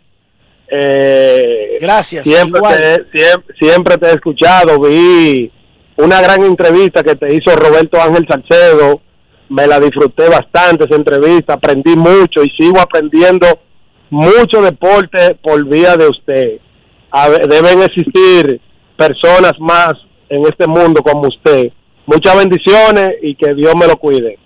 [0.67, 2.25] Eh, Gracias.
[2.25, 5.53] Siempre te, siempre, siempre te he escuchado, vi
[5.97, 9.01] una gran entrevista que te hizo Roberto Ángel Salcedo,
[9.49, 13.47] me la disfruté bastante esa entrevista, aprendí mucho y sigo aprendiendo
[14.11, 16.59] mucho deporte por vía de usted.
[17.11, 18.61] A deben existir
[18.97, 19.93] personas más
[20.29, 21.73] en este mundo como usted.
[22.07, 24.39] Muchas bendiciones y que Dios me lo cuide.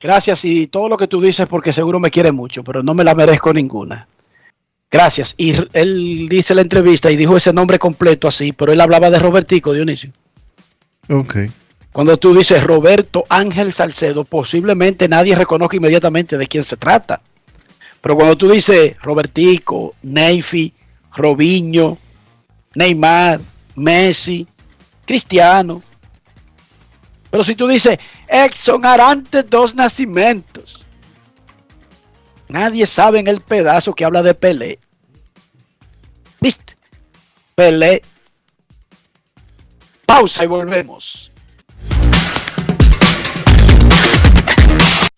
[0.00, 3.04] Gracias y todo lo que tú dices porque seguro me quiere mucho, pero no me
[3.04, 4.06] la merezco ninguna.
[4.90, 5.34] Gracias.
[5.38, 9.18] Y él dice la entrevista y dijo ese nombre completo así, pero él hablaba de
[9.18, 10.12] Robertico, Dionisio.
[11.92, 17.20] Cuando tú dices Roberto Ángel Salcedo, posiblemente nadie reconozca inmediatamente de quién se trata.
[18.00, 20.74] Pero cuando tú dices Robertico, Neyfi,
[21.14, 21.96] Robinho,
[22.74, 23.40] Neymar,
[23.76, 24.46] Messi,
[25.06, 25.82] Cristiano.
[27.30, 27.98] Pero si tú dices
[28.28, 30.84] Exxon Arantes dos nacimientos,
[32.48, 34.78] nadie sabe en el pedazo que habla de Pelé.
[36.40, 36.76] ¿Viste?
[37.54, 38.02] Pelé.
[40.16, 41.32] Pausa y volvemos.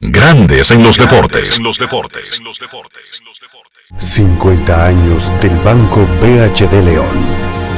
[0.01, 1.59] Grandes en los deportes.
[1.59, 2.41] En los deportes.
[3.99, 7.15] 50 años del Banco BHD León.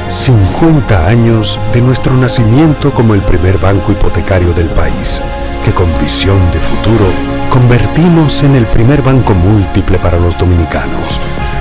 [0.09, 5.19] 50 años de nuestro nacimiento como el primer banco hipotecario del país,
[5.65, 7.11] que con visión de futuro
[7.49, 11.19] convertimos en el primer banco múltiple para los dominicanos.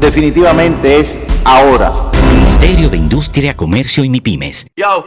[0.00, 1.92] definitivamente es ahora.
[2.32, 4.66] Ministerio de Industria, Comercio y MIPIMES.
[4.76, 5.06] Yo,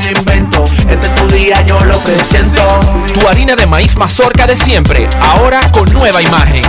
[0.00, 0.64] algún invento.
[0.88, 2.60] Este es tu día, yo lo que siento.
[3.12, 6.62] Tu harina de maíz mazorca de siempre, ahora con nueva imagen.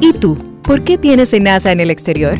[0.00, 0.36] ¿Y tú?
[0.62, 2.36] ¿Por qué tienes enaza en el exterior?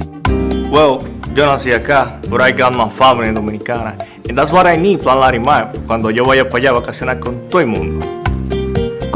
[0.70, 0.99] Well,
[1.34, 3.94] yo nací acá, but I got my family dominicana.
[4.28, 7.49] And that's what I need, Plan Larimar, cuando yo vaya para allá a vacacionar con
[7.49, 8.17] todo el mundo.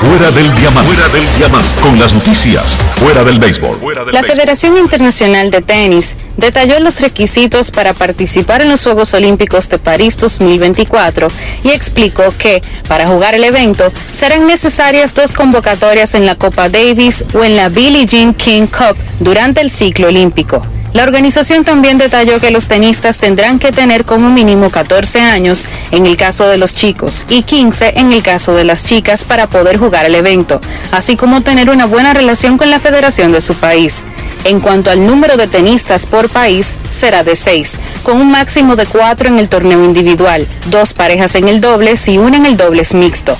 [0.00, 0.92] Fuera del diamante.
[0.92, 1.80] Fuera del diamante.
[1.80, 2.76] Con las noticias.
[2.96, 3.78] Fuera del béisbol.
[4.12, 9.78] La Federación Internacional de Tenis detalló los requisitos para participar en los Juegos Olímpicos de
[9.78, 11.28] París 2024
[11.62, 17.24] y explicó que, para jugar el evento, serán necesarias dos convocatorias en la Copa Davis
[17.32, 20.73] o en la Billie Jean King Cup durante el ciclo olímpico.
[20.94, 26.06] La organización también detalló que los tenistas tendrán que tener como mínimo 14 años en
[26.06, 29.76] el caso de los chicos y 15 en el caso de las chicas para poder
[29.76, 30.60] jugar el evento,
[30.92, 34.04] así como tener una buena relación con la federación de su país.
[34.44, 38.86] En cuanto al número de tenistas por país, será de 6, con un máximo de
[38.86, 42.94] 4 en el torneo individual, dos parejas en el dobles y una en el dobles
[42.94, 43.36] mixto.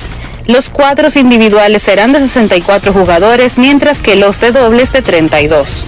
[0.48, 5.86] Los cuadros individuales serán de 64 jugadores, mientras que los de dobles de 32.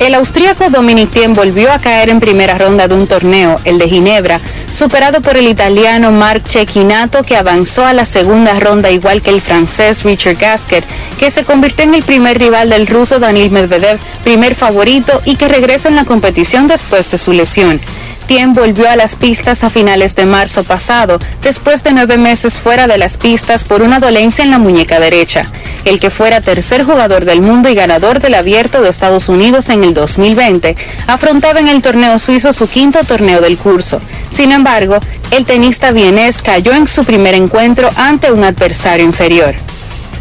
[0.00, 3.88] El austríaco Dominic Thiem volvió a caer en primera ronda de un torneo, el de
[3.88, 4.40] Ginebra,
[4.70, 9.40] superado por el italiano Marc Cecchinato que avanzó a la segunda ronda igual que el
[9.40, 10.84] francés Richard Gasquet,
[11.18, 15.48] que se convirtió en el primer rival del ruso Daniil Medvedev, primer favorito y que
[15.48, 17.80] regresa en la competición después de su lesión.
[18.28, 22.86] Tien volvió a las pistas a finales de marzo pasado, después de nueve meses fuera
[22.86, 25.50] de las pistas por una dolencia en la muñeca derecha.
[25.86, 29.82] El que fuera tercer jugador del mundo y ganador del abierto de Estados Unidos en
[29.82, 30.76] el 2020,
[31.06, 33.98] afrontaba en el torneo suizo su quinto torneo del curso.
[34.28, 34.98] Sin embargo,
[35.30, 39.54] el tenista vienés cayó en su primer encuentro ante un adversario inferior.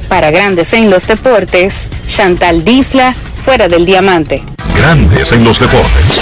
[0.07, 4.43] Para Grandes en los Deportes, Chantal Disla, fuera del diamante.
[4.77, 6.21] Grandes en los deportes.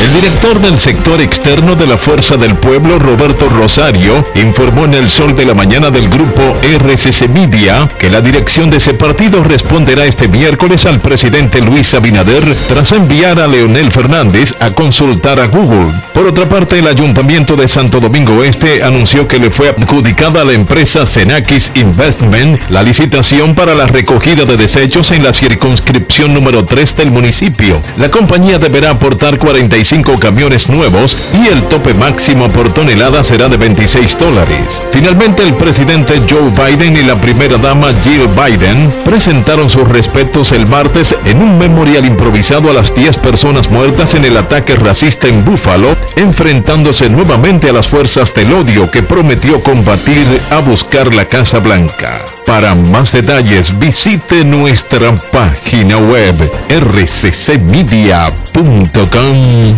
[0.00, 5.10] El director del sector externo de la Fuerza del Pueblo, Roberto Rosario, informó en el
[5.10, 10.04] sol de la mañana del grupo RCC Media que la dirección de ese partido responderá
[10.04, 15.92] este miércoles al presidente Luis Abinader tras enviar a Leonel Fernández a consultar a Google.
[16.14, 20.44] Por otra parte, el Ayuntamiento de Santo Domingo Este anunció que le fue adjudicada a
[20.44, 26.64] la empresa Senakis Investment la licitación para la recogida de desechos en la circunscripción número
[26.64, 27.82] 3 del municipio.
[27.96, 29.87] La compañía deberá aportar 45
[30.20, 34.86] camiones nuevos y el tope máximo por tonelada será de 26 dólares.
[34.92, 40.66] Finalmente, el presidente Joe Biden y la primera dama Jill Biden presentaron sus respetos el
[40.66, 45.42] martes en un memorial improvisado a las 10 personas muertas en el ataque racista en
[45.44, 51.60] Buffalo, enfrentándose nuevamente a las fuerzas del odio que prometió combatir a buscar la Casa
[51.60, 52.22] Blanca.
[52.44, 56.34] Para más detalles visite nuestra página web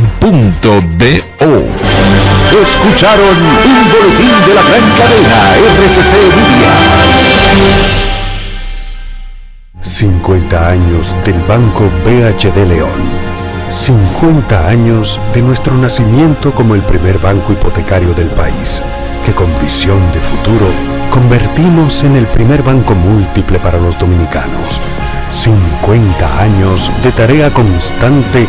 [0.01, 1.57] rccmedia.com.do.
[2.63, 5.39] Escucharon un boletín de la gran cadena
[5.85, 6.73] RCC Media.
[9.81, 13.31] 50 años del Banco BHD León.
[13.71, 18.83] 50 años de nuestro nacimiento como el primer banco hipotecario del país,
[19.25, 20.67] que con visión de futuro
[21.11, 24.81] convertimos en el primer banco múltiple para los dominicanos.
[25.31, 28.49] 50 años de tarea constante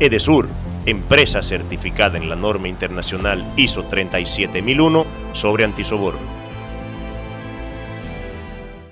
[0.00, 0.48] Edesur,
[0.86, 5.04] empresa certificada en la norma internacional ISO 37001
[5.34, 6.43] sobre antisoborno.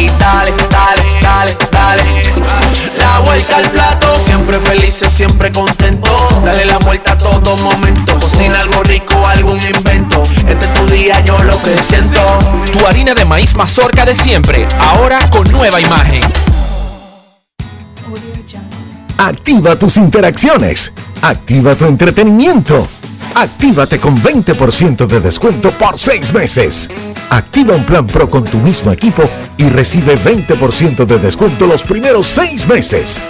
[0.00, 2.02] y dale, dale, dale, dale.
[2.96, 6.08] La vuelta al plato, siempre felices, siempre contento.
[6.44, 8.18] Dale la vuelta a todo momento.
[8.18, 10.22] Cocina algo rico, algún invento.
[10.48, 12.20] Este es tu día, yo lo que siento.
[12.72, 16.22] Tu harina de maíz mazorca de siempre, ahora con nueva imagen.
[19.18, 20.92] Activa tus interacciones.
[21.20, 22.88] Activa tu entretenimiento.
[23.34, 26.88] Actívate con 20% de descuento por 6 meses.
[27.30, 29.22] Activa un plan Pro con tu mismo equipo
[29.56, 33.20] y recibe 20% de descuento los primeros 6 meses.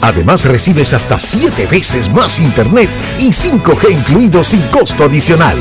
[0.00, 2.88] Además recibes hasta 7 veces más internet
[3.18, 5.58] y 5G incluido sin costo adicional.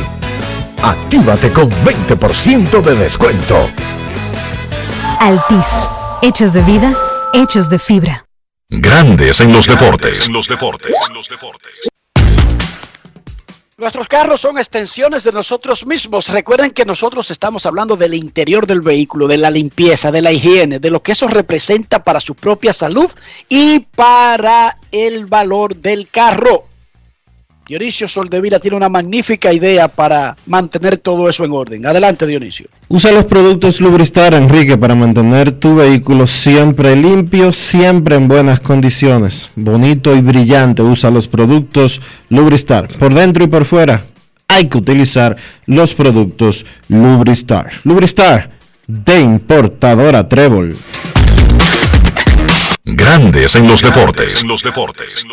[0.82, 3.70] Actívate con 20% de descuento.
[5.20, 5.90] Altis.
[6.22, 6.98] Hechos de vida,
[7.34, 8.26] hechos de fibra.
[8.70, 10.28] Grandes en los deportes.
[10.28, 10.94] En los deportes.
[13.80, 16.28] Nuestros carros son extensiones de nosotros mismos.
[16.28, 20.80] Recuerden que nosotros estamos hablando del interior del vehículo, de la limpieza, de la higiene,
[20.80, 23.10] de lo que eso representa para su propia salud
[23.48, 26.69] y para el valor del carro.
[27.70, 31.86] Dionisio Soldevila tiene una magnífica idea para mantener todo eso en orden.
[31.86, 32.66] Adelante, Dionisio.
[32.88, 39.52] Usa los productos Lubristar, Enrique, para mantener tu vehículo siempre limpio, siempre en buenas condiciones.
[39.56, 40.82] Bonito y brillante.
[40.82, 42.88] Usa los productos Lubristar.
[42.98, 44.04] Por dentro y por fuera.
[44.48, 47.70] hay que utilizar los productos Lubristar.
[47.84, 48.50] Lubristar
[48.88, 50.76] de importadora Trébol.
[52.84, 54.44] Grandes en los deportes.
[54.44, 55.24] los deportes.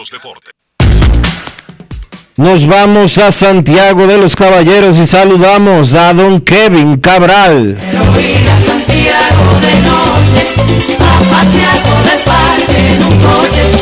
[2.36, 7.78] Nos vamos a Santiago de los Caballeros y saludamos a don Kevin Cabral.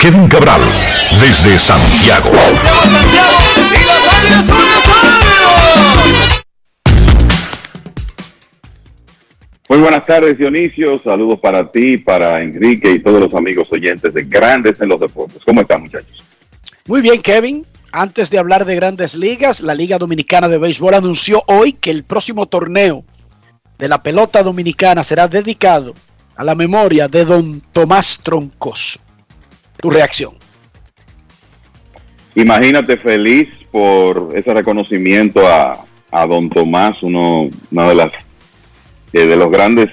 [0.00, 0.60] Kevin Cabral,
[1.20, 2.30] desde Santiago.
[9.68, 11.02] Muy buenas tardes, Dionisio.
[11.02, 15.42] Saludos para ti, para Enrique y todos los amigos oyentes de Grandes en los Deportes.
[15.44, 16.22] ¿Cómo están, muchachos?
[16.86, 17.66] Muy bien, Kevin.
[17.96, 22.02] Antes de hablar de grandes ligas, la Liga Dominicana de Béisbol anunció hoy que el
[22.02, 23.04] próximo torneo
[23.78, 25.94] de la pelota dominicana será dedicado
[26.34, 28.98] a la memoria de don Tomás Troncoso.
[29.76, 30.34] Tu reacción.
[32.34, 38.12] Imagínate feliz por ese reconocimiento a, don Tomás, uno, una de las
[39.12, 39.90] eh, de los grandes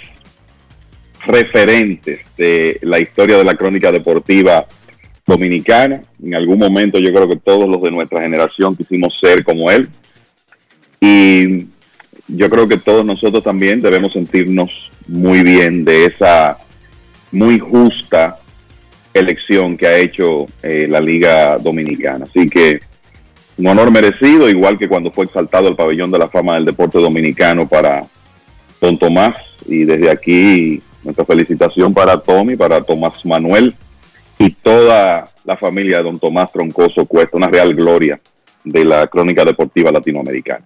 [1.27, 4.65] referentes de la historia de la crónica deportiva
[5.31, 6.01] dominicana.
[6.23, 9.89] En algún momento yo creo que todos los de nuestra generación quisimos ser como él.
[10.99, 11.67] Y
[12.27, 16.57] yo creo que todos nosotros también debemos sentirnos muy bien de esa
[17.31, 18.37] muy justa
[19.13, 22.25] elección que ha hecho eh, la Liga Dominicana.
[22.25, 22.79] Así que
[23.57, 26.99] un honor merecido, igual que cuando fue exaltado el pabellón de la fama del deporte
[26.99, 28.05] dominicano para
[28.79, 29.35] don Tomás.
[29.67, 33.75] Y desde aquí nuestra felicitación para Tommy, para Tomás Manuel
[34.41, 38.19] y toda la familia de don Tomás Troncoso Cuesta, una real gloria
[38.63, 40.65] de la crónica deportiva latinoamericana.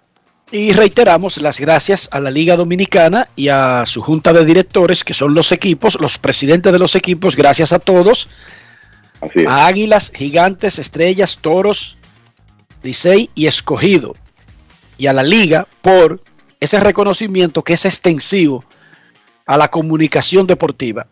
[0.51, 5.13] Y reiteramos las gracias a la Liga Dominicana y a su junta de directores, que
[5.13, 8.29] son los equipos, los presidentes de los equipos, gracias a todos.
[9.47, 11.97] A Águilas, Gigantes, Estrellas, Toros,
[12.83, 14.15] Licey y Escogido.
[14.97, 16.21] Y a la Liga por
[16.59, 18.63] ese reconocimiento que es extensivo
[19.45, 21.07] a la comunicación deportiva.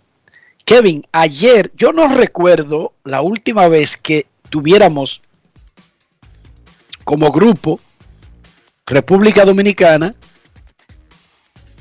[0.66, 5.22] Kevin, ayer yo no recuerdo la última vez que tuviéramos
[7.04, 7.80] como grupo
[8.86, 10.16] República Dominicana,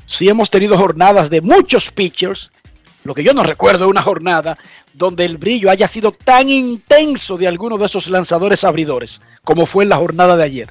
[0.05, 2.51] sí hemos tenido jornadas de muchos pitchers,
[3.03, 4.57] lo que yo no recuerdo es una jornada
[4.93, 9.83] donde el brillo haya sido tan intenso de alguno de esos lanzadores abridores, como fue
[9.83, 10.69] en la jornada de ayer.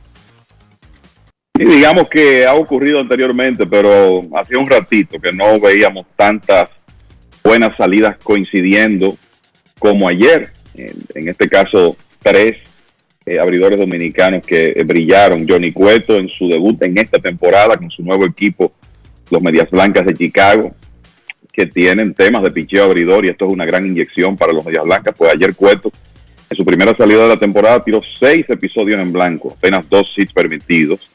[1.55, 6.71] Digamos que ha ocurrido anteriormente, pero hacía un ratito que no veíamos tantas
[7.43, 9.17] buenas salidas coincidiendo
[9.79, 10.51] como ayer.
[10.75, 12.57] En, este caso, tres
[13.27, 15.47] eh, abridores dominicanos que eh, brillaron.
[15.49, 18.73] Johnny Cueto en su debut en esta temporada con su nuevo equipo,
[19.31, 20.75] los Medias Blancas de Chicago,
[21.53, 24.85] que tienen temas de picheo abridor y esto es una gran inyección para los Medias
[24.85, 25.15] Blancas.
[25.17, 25.93] Pues ayer Cueto,
[26.49, 30.33] en su primera salida de la temporada, tiró seis episodios en blanco, apenas dos hits
[30.33, 31.13] permitidos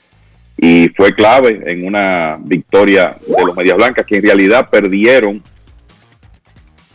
[0.58, 5.42] y fue clave en una victoria de los Medias Blancas que en realidad perdieron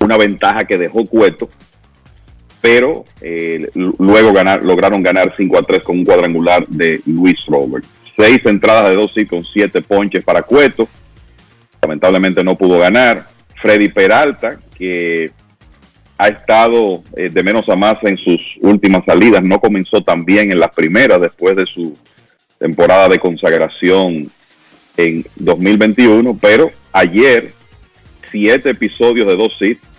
[0.02, 1.48] una ventaja que dejó Cueto,
[2.60, 7.84] pero eh, luego ganar, lograron ganar 5 a 3 con un cuadrangular de Luis Robert.
[8.16, 10.86] Seis entradas de dos y con siete ponches para Cueto.
[11.80, 13.26] Lamentablemente no pudo ganar.
[13.60, 15.32] Freddy Peralta, que
[16.18, 20.52] ha estado eh, de menos a más en sus últimas salidas, no comenzó tan bien
[20.52, 21.96] en las primeras después de su
[22.58, 24.30] temporada de consagración
[24.96, 27.52] en 2021, pero ayer
[28.30, 29.91] siete episodios de dos hits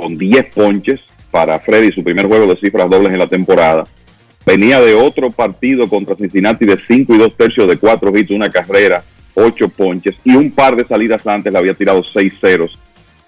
[0.00, 3.84] con 10 ponches para Freddy, su primer juego de cifras dobles en la temporada.
[4.46, 8.50] Venía de otro partido contra Cincinnati de 5 y 2 tercios de 4 hits, una
[8.50, 9.04] carrera,
[9.34, 12.78] 8 ponches y un par de salidas antes le había tirado 6 ceros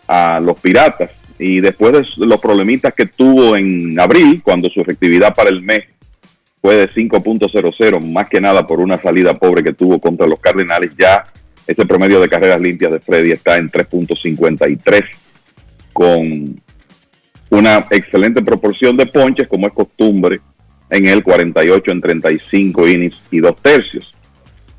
[0.08, 1.10] a los Piratas.
[1.38, 5.84] Y después de los problemitas que tuvo en abril, cuando su efectividad para el mes
[6.60, 10.94] fue de 5.00, más que nada por una salida pobre que tuvo contra los Cardenales.
[10.98, 11.24] Ya
[11.66, 15.04] ese promedio de carreras limpias de Freddy está en 3.53,
[15.92, 16.60] con
[17.50, 20.40] una excelente proporción de ponches, como es costumbre,
[20.90, 24.14] en el 48 en 35 innings y dos tercios.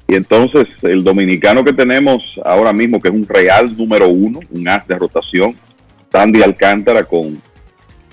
[0.08, 4.68] Y entonces el dominicano que tenemos ahora mismo, que es un real número uno, un
[4.68, 5.56] as de rotación,
[6.12, 7.42] Sandy Alcántara con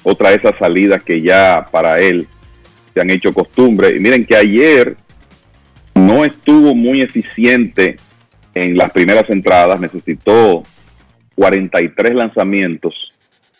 [0.03, 2.27] otra de esas salidas que ya para él
[2.95, 3.97] se han hecho costumbre.
[3.97, 4.97] Y miren que ayer
[5.95, 7.97] no estuvo muy eficiente
[8.55, 10.63] en las primeras entradas, necesitó
[11.41, 13.15] 43 lanzamientos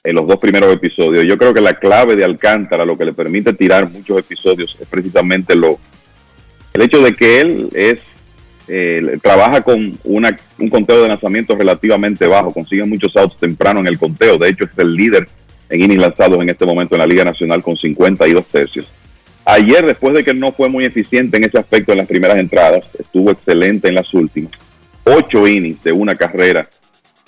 [0.05, 1.25] en los dos primeros episodios.
[1.27, 4.87] Yo creo que la clave de Alcántara, lo que le permite tirar muchos episodios, es
[4.87, 5.79] precisamente lo
[6.75, 7.99] el hecho de que él es
[8.69, 13.87] eh, trabaja con una, un conteo de lanzamientos relativamente bajo, consigue muchos outs temprano en
[13.87, 14.37] el conteo.
[14.37, 15.27] De hecho, es el líder
[15.71, 18.87] en innings lanzados en este momento en la Liga Nacional con 52 tercios.
[19.47, 22.85] Ayer, después de que no fue muy eficiente en ese aspecto en las primeras entradas,
[22.99, 24.53] estuvo excelente en las últimas.
[25.05, 26.69] Ocho innings de una carrera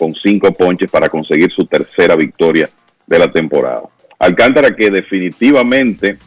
[0.03, 2.69] con cinco ponches para conseguir su tercera victoria
[3.07, 3.83] de la temporada.
[4.19, 6.19] Alcántara que definitivamente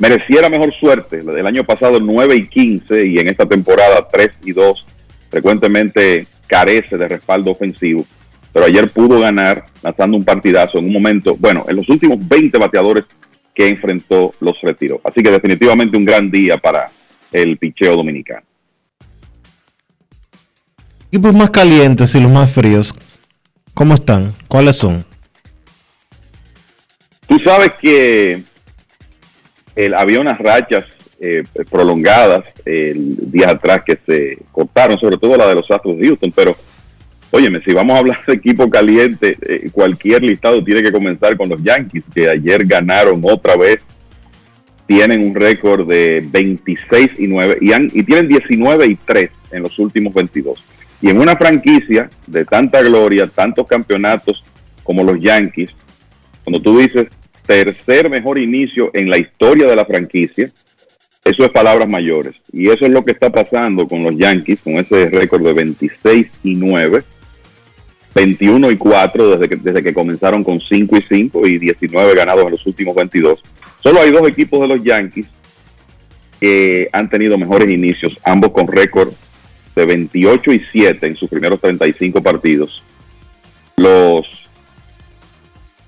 [0.00, 1.20] mereciera mejor suerte.
[1.20, 4.84] El año pasado 9 y 15 y en esta temporada 3 y 2
[5.30, 8.04] frecuentemente carece de respaldo ofensivo.
[8.52, 12.58] Pero ayer pudo ganar lanzando un partidazo en un momento, bueno, en los últimos 20
[12.58, 13.04] bateadores
[13.54, 15.00] que enfrentó los retiró.
[15.04, 16.90] Así que definitivamente un gran día para
[17.30, 18.42] el picheo dominicano.
[21.12, 22.94] Equipos más calientes y los más fríos,
[23.74, 24.32] ¿cómo están?
[24.48, 25.04] ¿Cuáles son?
[27.28, 28.42] Tú sabes que
[29.76, 30.86] el, había unas rachas
[31.20, 36.06] eh, prolongadas el día atrás que se cortaron, sobre todo la de los Astros de
[36.06, 36.56] Houston, pero
[37.30, 41.50] óyeme, si vamos a hablar de equipo caliente, eh, cualquier listado tiene que comenzar con
[41.50, 43.80] los Yankees, que ayer ganaron otra vez,
[44.86, 49.62] tienen un récord de 26 y 9 y, han, y tienen 19 y 3 en
[49.62, 50.58] los últimos 22.
[51.02, 54.44] Y en una franquicia de tanta gloria, tantos campeonatos
[54.84, 55.70] como los Yankees,
[56.44, 57.08] cuando tú dices
[57.44, 60.48] tercer mejor inicio en la historia de la franquicia,
[61.24, 62.36] eso es palabras mayores.
[62.52, 66.26] Y eso es lo que está pasando con los Yankees, con ese récord de 26
[66.44, 67.02] y 9,
[68.14, 72.44] 21 y 4 desde que, desde que comenzaron con 5 y 5 y 19 ganados
[72.44, 73.42] en los últimos 22.
[73.82, 75.26] Solo hay dos equipos de los Yankees
[76.40, 79.12] que han tenido mejores inicios, ambos con récord
[79.74, 82.82] de 28 y 7 en sus primeros 35 partidos.
[83.76, 84.26] Los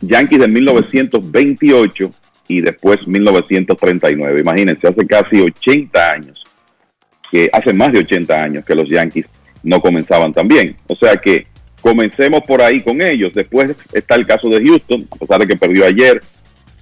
[0.01, 2.11] Yankees de 1928
[2.49, 4.41] y después 1939.
[4.41, 6.45] Imagínense, hace casi 80 años,
[7.31, 9.27] que hace más de 80 años que los Yankees
[9.63, 10.77] no comenzaban tan bien.
[10.87, 11.47] O sea que
[11.81, 13.33] comencemos por ahí con ellos.
[13.35, 16.23] Después está el caso de Houston, a pesar de que perdió ayer,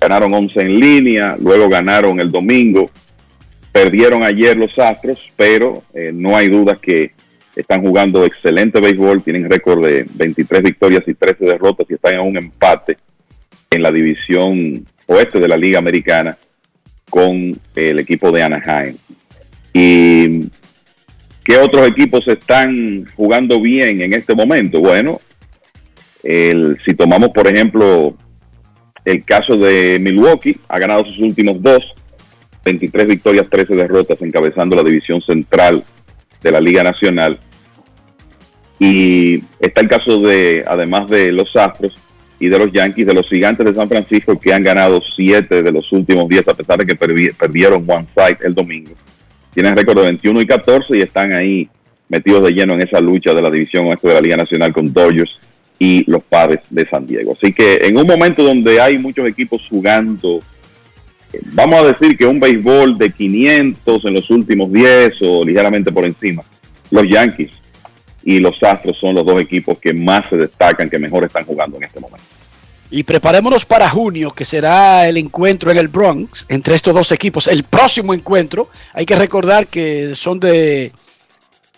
[0.00, 2.90] ganaron 11 en línea, luego ganaron el domingo,
[3.72, 7.12] perdieron ayer los Astros, pero eh, no hay dudas que
[7.56, 12.20] están jugando excelente béisbol, tienen récord de 23 victorias y 13 derrotas y están en
[12.20, 12.96] un empate
[13.70, 16.36] en la división oeste de la Liga Americana
[17.10, 18.96] con el equipo de Anaheim.
[19.72, 20.48] ¿Y
[21.44, 24.80] qué otros equipos están jugando bien en este momento?
[24.80, 25.20] Bueno,
[26.22, 28.16] el, si tomamos por ejemplo
[29.04, 31.94] el caso de Milwaukee, ha ganado sus últimos dos,
[32.64, 35.82] 23 victorias, 13 derrotas, encabezando la división central
[36.42, 37.38] de la Liga Nacional.
[38.78, 41.94] Y está el caso de, además de los Astros,
[42.42, 45.70] y de los Yankees, de los Gigantes de San Francisco, que han ganado siete de
[45.70, 48.90] los últimos días, a pesar de que perdieron one side el domingo.
[49.54, 51.68] Tienen récord de 21 y 14 y están ahí
[52.08, 54.92] metidos de lleno en esa lucha de la división oeste de la Liga Nacional con
[54.92, 55.38] Dodgers
[55.78, 57.36] y los Padres de San Diego.
[57.40, 60.40] Así que en un momento donde hay muchos equipos jugando,
[61.52, 66.04] vamos a decir que un béisbol de 500 en los últimos 10 o ligeramente por
[66.04, 66.42] encima,
[66.90, 67.50] los Yankees
[68.24, 71.76] y los Astros son los dos equipos que más se destacan, que mejor están jugando
[71.76, 72.24] en este momento.
[72.90, 77.48] Y preparémonos para junio, que será el encuentro en el Bronx entre estos dos equipos.
[77.48, 80.92] El próximo encuentro, hay que recordar que son de,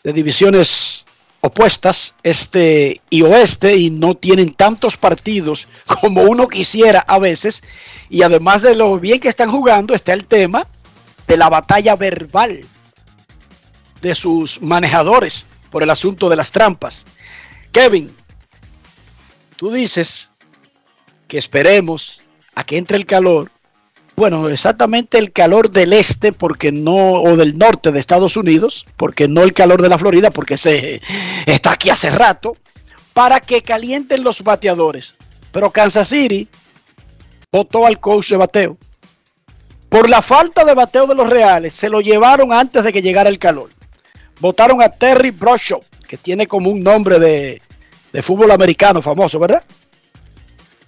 [0.02, 1.06] de divisiones
[1.44, 5.68] opuestas, este y oeste, y no tienen tantos partidos
[6.00, 7.62] como uno quisiera a veces.
[8.08, 10.66] Y además de lo bien que están jugando, está el tema
[11.26, 12.64] de la batalla verbal
[14.00, 17.04] de sus manejadores por el asunto de las trampas.
[17.72, 18.16] Kevin,
[19.56, 20.30] tú dices
[21.28, 22.22] que esperemos
[22.54, 23.50] a que entre el calor.
[24.16, 29.26] Bueno, exactamente el calor del este, porque no, o del norte de Estados Unidos, porque
[29.26, 31.00] no el calor de la Florida, porque se
[31.46, 32.56] está aquí hace rato,
[33.12, 35.14] para que calienten los bateadores.
[35.50, 36.48] Pero Kansas City
[37.50, 38.76] votó al coach de bateo.
[39.88, 43.28] Por la falta de bateo de los Reales, se lo llevaron antes de que llegara
[43.28, 43.70] el calor.
[44.40, 47.62] Votaron a Terry Bradshaw, que tiene como un nombre de,
[48.12, 49.62] de fútbol americano famoso, ¿verdad?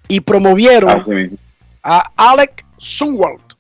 [0.09, 1.39] y promovieron
[1.83, 3.57] a Alec Sunwald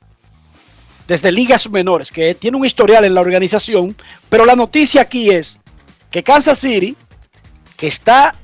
[1.06, 3.96] desde ligas menores, que tiene un historial en la organización,
[4.28, 5.60] pero la noticia aquí es
[6.10, 6.96] que Kansas City,
[7.76, 8.34] que está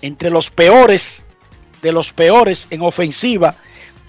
[0.00, 1.24] entre los peores
[1.82, 3.56] de los peores en ofensiva,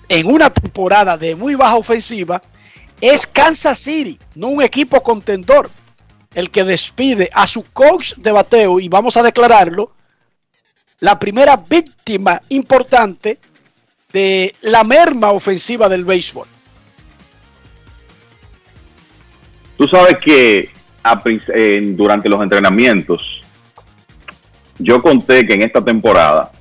[0.07, 2.41] en una temporada de muy baja ofensiva,
[3.01, 5.69] es Kansas City, no un equipo contendor,
[6.35, 9.91] el que despide a su coach de bateo, y vamos a declararlo,
[10.99, 13.39] la primera víctima importante
[14.11, 16.47] de la merma ofensiva del béisbol.
[19.77, 20.69] Tú sabes que
[21.95, 23.41] durante los entrenamientos,
[24.77, 26.51] yo conté que en esta temporada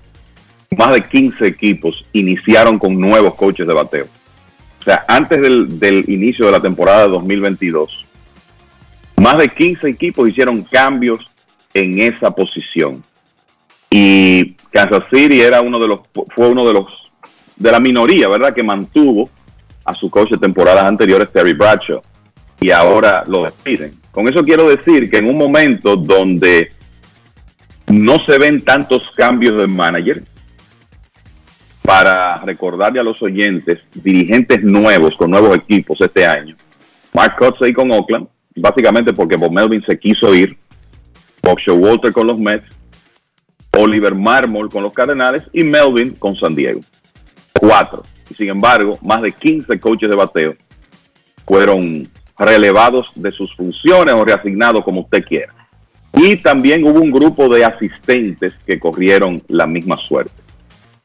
[0.76, 4.06] más de 15 equipos iniciaron con nuevos coaches de bateo.
[4.84, 8.06] sea, antes del, del inicio de la temporada de 2022,
[9.16, 11.24] más de 15 equipos hicieron cambios
[11.74, 13.02] en esa posición.
[13.90, 16.00] Y Kansas City era uno de los,
[16.34, 17.07] fue uno de los,
[17.58, 19.28] de la minoría, ¿verdad?, que mantuvo
[19.84, 22.02] a su coach temporadas anteriores, Terry Bradshaw,
[22.60, 23.92] y ahora lo despiden.
[24.10, 26.72] Con eso quiero decir que en un momento donde
[27.88, 30.22] no se ven tantos cambios de manager,
[31.88, 36.54] para recordarle a los oyentes, dirigentes nuevos con nuevos equipos este año.
[37.14, 40.54] Mark Cutsey con Oakland, básicamente porque Bob Melvin se quiso ir,
[41.42, 42.66] Bob Walter con los Mets,
[43.74, 46.82] Oliver Marmol con los Cardenales y Melvin con San Diego.
[47.58, 48.02] Cuatro.
[48.30, 50.54] Y sin embargo, más de 15 coaches de bateo
[51.46, 52.08] fueron
[52.38, 55.52] relevados de sus funciones o reasignados como usted quiera.
[56.12, 60.32] Y también hubo un grupo de asistentes que corrieron la misma suerte.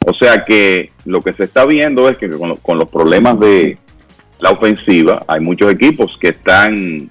[0.06, 3.78] O sea que lo que se está viendo es que con, los problemas de
[4.40, 7.10] la ofensiva, hay muchos equipos que están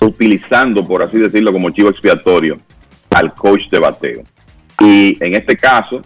[0.00, 2.60] utilizando, por así decirlo, como chivo expiatorio
[3.10, 4.22] al coach de bateo.
[4.80, 6.02] Y en este caso,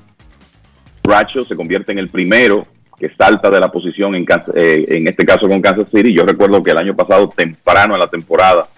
[1.08, 2.66] Bracho se convierte en el primero
[2.98, 6.12] que salta de la posición en, eh, en este caso con Kansas City.
[6.12, 8.68] Yo recuerdo que el año pasado, temprano en la temporada,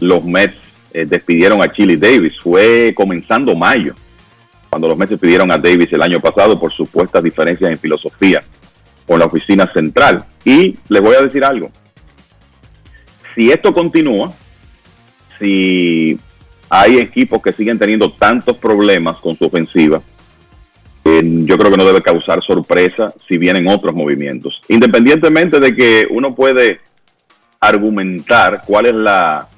[0.00, 0.56] los Mets
[0.94, 2.40] eh, despidieron a Chili Davis.
[2.40, 3.94] Fue comenzando mayo,
[4.70, 8.42] cuando los Mets pidieron a Davis el año pasado por supuestas diferencias en filosofía
[9.06, 10.24] con la oficina central.
[10.44, 11.70] Y les voy a decir algo.
[13.34, 14.32] Si esto continúa,
[15.38, 16.18] si
[16.70, 20.00] hay equipos que siguen teniendo tantos problemas con su ofensiva,
[21.04, 24.60] yo creo que no debe causar sorpresa si vienen otros movimientos.
[24.68, 26.80] Independientemente de que uno puede
[27.60, 29.48] argumentar cuál es la,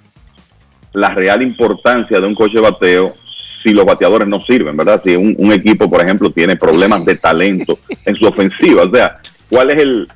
[0.92, 3.14] la real importancia de un coche de bateo
[3.62, 5.00] si los bateadores no sirven, ¿verdad?
[5.04, 9.18] Si un, equipo, por ejemplo, tiene problemas de talento en su ofensiva, o sea,
[9.48, 10.08] ¿cuál es el,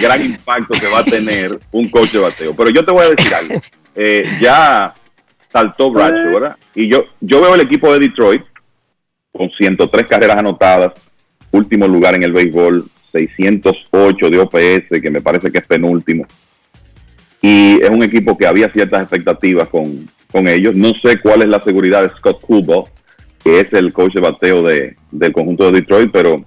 [0.00, 2.56] gran impacto que va a tener un coche de bateo?
[2.56, 3.54] Pero yo te voy a decir algo.
[3.94, 4.94] Eh, ya
[5.52, 6.56] saltó Bradshaw, ¿verdad?
[6.74, 8.42] Y yo, yo veo el equipo de Detroit
[9.38, 10.92] con 103 carreras anotadas,
[11.52, 16.26] último lugar en el béisbol, 608 de OPS, que me parece que es penúltimo.
[17.40, 20.08] Y es un equipo que había ciertas expectativas con,
[20.46, 20.76] ellos.
[20.76, 22.88] No sé cuál es la seguridad de Scott Kubo,
[23.42, 26.44] que es el coach de bateo de, del conjunto de Detroit, pero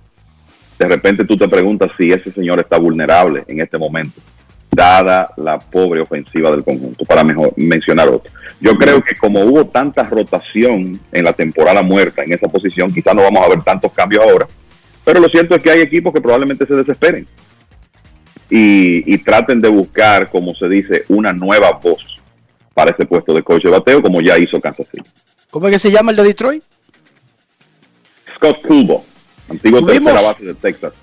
[0.77, 4.21] de repente tú te preguntas si ese señor está vulnerable en este momento,
[4.71, 8.31] dada la pobre ofensiva del conjunto, para mejor mencionar otro.
[8.59, 13.13] Yo creo que como hubo tanta rotación en la temporada muerta en esa posición, quizás
[13.13, 14.47] no vamos a ver tantos cambios ahora,
[15.03, 17.27] pero lo cierto es que hay equipos que probablemente se desesperen
[18.49, 22.19] y, traten de buscar, como se dice, una nueva voz
[22.73, 25.09] para ese puesto de coach de bateo, como ya hizo Kansas City.
[25.49, 26.63] ¿Cómo es que se llama el de Detroit?
[28.35, 29.05] Scott Kubo,
[29.49, 30.93] antiguo tercera base de Texas.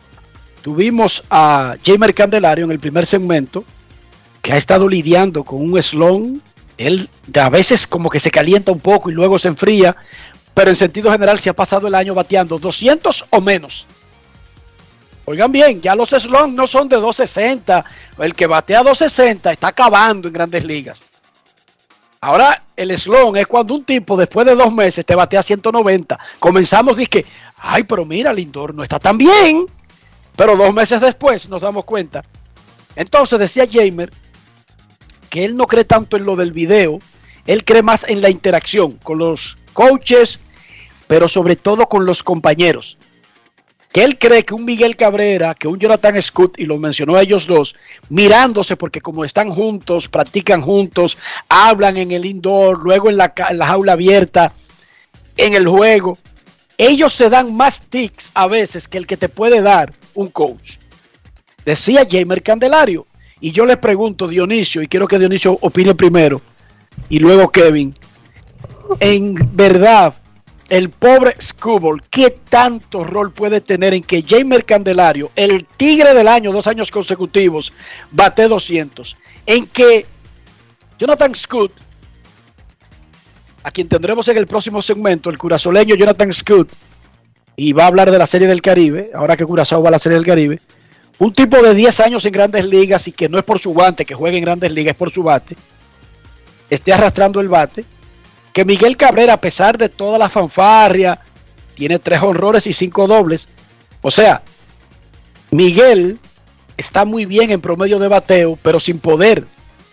[0.69, 3.65] Tuvimos a Jamer Candelario en el primer segmento,
[4.43, 6.43] que ha estado lidiando con un slon
[6.77, 7.09] él
[7.41, 9.97] a veces como que se calienta un poco y luego se enfría,
[10.53, 13.87] pero en sentido general se ha pasado el año bateando 200 o menos.
[15.25, 17.87] Oigan bien, ya los slots no son de 260.
[18.19, 21.03] El que batea 260 está acabando en grandes ligas.
[22.21, 26.19] Ahora el slon es cuando un tipo después de dos meses te batea 190.
[26.39, 27.25] Comenzamos que,
[27.57, 29.67] ay, pero mira, Lindor no está tan bien.
[30.39, 32.23] Pero dos meses después nos damos cuenta.
[32.95, 34.13] Entonces decía Jamer
[35.31, 37.01] que él no cree tanto en lo del video,
[37.45, 40.39] él cree más en la interacción con los coaches,
[41.09, 42.99] pero sobre todo con los compañeros.
[43.91, 47.23] Que él cree que un Miguel Cabrera, que un Jonathan Scott, y lo mencionó a
[47.23, 47.75] ellos dos,
[48.09, 53.59] mirándose porque como están juntos, practican juntos, hablan en el indoor, luego en la, en
[53.59, 54.55] la jaula abierta,
[55.37, 56.17] en el juego,
[56.77, 60.79] ellos se dan más tics a veces que el que te puede dar un coach.
[61.65, 63.07] Decía Jamer Candelario,
[63.41, 66.41] y yo les pregunto, Dionisio, y quiero que Dionisio opine primero,
[67.09, 67.95] y luego Kevin,
[68.99, 70.15] en verdad,
[70.69, 76.27] el pobre Scubble, ¿qué tanto rol puede tener en que Jamer Candelario, el tigre del
[76.27, 77.73] año, dos años consecutivos,
[78.11, 79.17] bate 200?
[79.47, 80.05] En que
[80.99, 81.73] Jonathan Scott,
[83.63, 86.71] a quien tendremos en el próximo segmento, el curazoleño Jonathan Scott,
[87.61, 89.99] y va a hablar de la Serie del Caribe, ahora que Curazao va a la
[89.99, 90.61] Serie del Caribe,
[91.19, 94.05] un tipo de 10 años en grandes ligas y que no es por su guante,
[94.05, 95.57] que juegue en grandes ligas, es por su bate,
[96.71, 97.85] esté arrastrando el bate.
[98.53, 101.19] Que Miguel Cabrera, a pesar de toda la fanfarria,
[101.75, 103.49] tiene tres honrores y cinco dobles.
[104.03, 104.43] O sea,
[105.51, 106.21] Miguel
[106.77, 109.45] está muy bien en promedio de bateo, pero sin poder.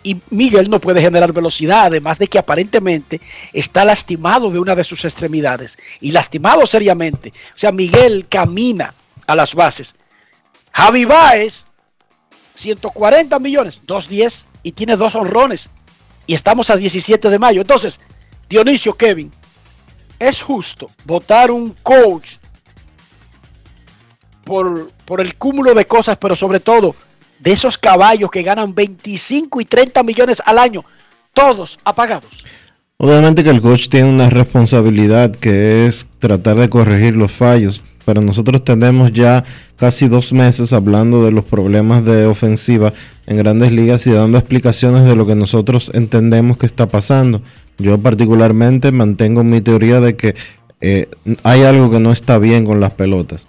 [0.06, 3.20] Y Miguel no puede generar velocidad, además de que aparentemente
[3.52, 5.76] está lastimado de una de sus extremidades.
[6.00, 7.32] Y lastimado seriamente.
[7.52, 8.94] O sea, Miguel camina
[9.26, 9.96] a las bases
[10.70, 11.64] Javi Baez
[12.54, 15.70] 140 millones, 210 y tiene dos honrones.
[16.28, 17.62] Y estamos a 17 de mayo.
[17.62, 17.98] Entonces,
[18.48, 19.32] Dionisio Kevin,
[20.20, 22.36] ¿es justo votar un coach
[24.44, 26.94] por, por el cúmulo de cosas, pero sobre todo
[27.38, 30.84] de esos caballos que ganan 25 y 30 millones al año,
[31.32, 32.44] todos apagados?
[32.98, 38.22] Obviamente que el coach tiene una responsabilidad que es tratar de corregir los fallos, pero
[38.22, 39.44] nosotros tenemos ya
[39.76, 42.94] casi dos meses hablando de los problemas de ofensiva
[43.26, 47.42] en grandes ligas y dando explicaciones de lo que nosotros entendemos que está pasando.
[47.76, 50.34] Yo particularmente mantengo mi teoría de que
[50.80, 51.08] eh,
[51.42, 53.46] hay algo que no está bien con las pelotas.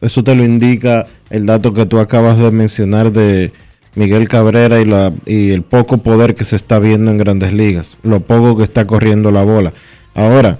[0.00, 3.52] Eso te lo indica el dato que tú acabas de mencionar de
[3.94, 7.96] Miguel Cabrera y, la, y el poco poder que se está viendo en grandes ligas,
[8.02, 9.72] lo poco que está corriendo la bola.
[10.14, 10.58] Ahora,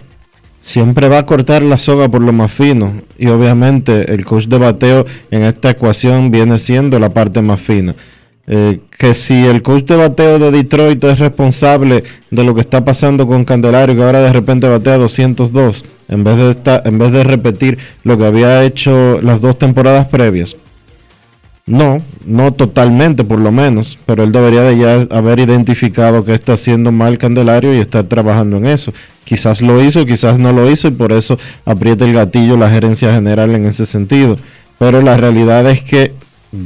[0.61, 4.59] siempre va a cortar la soga por lo más fino y obviamente el coach de
[4.59, 7.95] bateo en esta ecuación viene siendo la parte más fina.
[8.49, 12.85] Eh, que si el coach de bateo de Detroit es responsable de lo que está
[12.85, 17.13] pasando con Candelario, que ahora de repente batea 202, en vez de, estar, en vez
[17.13, 20.57] de repetir lo que había hecho las dos temporadas previas.
[21.69, 26.53] No, no totalmente por lo menos, pero él debería de ya haber identificado que está
[26.53, 28.93] haciendo mal Candelario y estar trabajando en eso.
[29.25, 33.13] Quizás lo hizo, quizás no lo hizo y por eso aprieta el gatillo la gerencia
[33.13, 34.37] general en ese sentido.
[34.79, 36.13] Pero la realidad es que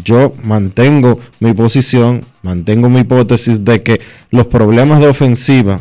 [0.04, 4.00] yo mantengo mi posición, mantengo mi hipótesis de que
[4.30, 5.80] los problemas de ofensiva,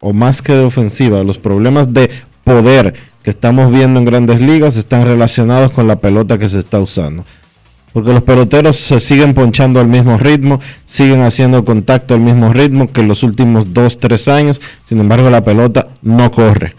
[0.00, 2.10] o más que de ofensiva, los problemas de
[2.46, 2.94] poder
[3.24, 7.26] que estamos viendo en grandes ligas están relacionados con la pelota que se está usando.
[7.92, 12.92] Porque los peloteros se siguen ponchando al mismo ritmo, siguen haciendo contacto al mismo ritmo
[12.92, 14.60] que los últimos 2, 3 años.
[14.84, 16.74] Sin embargo, la pelota no corre.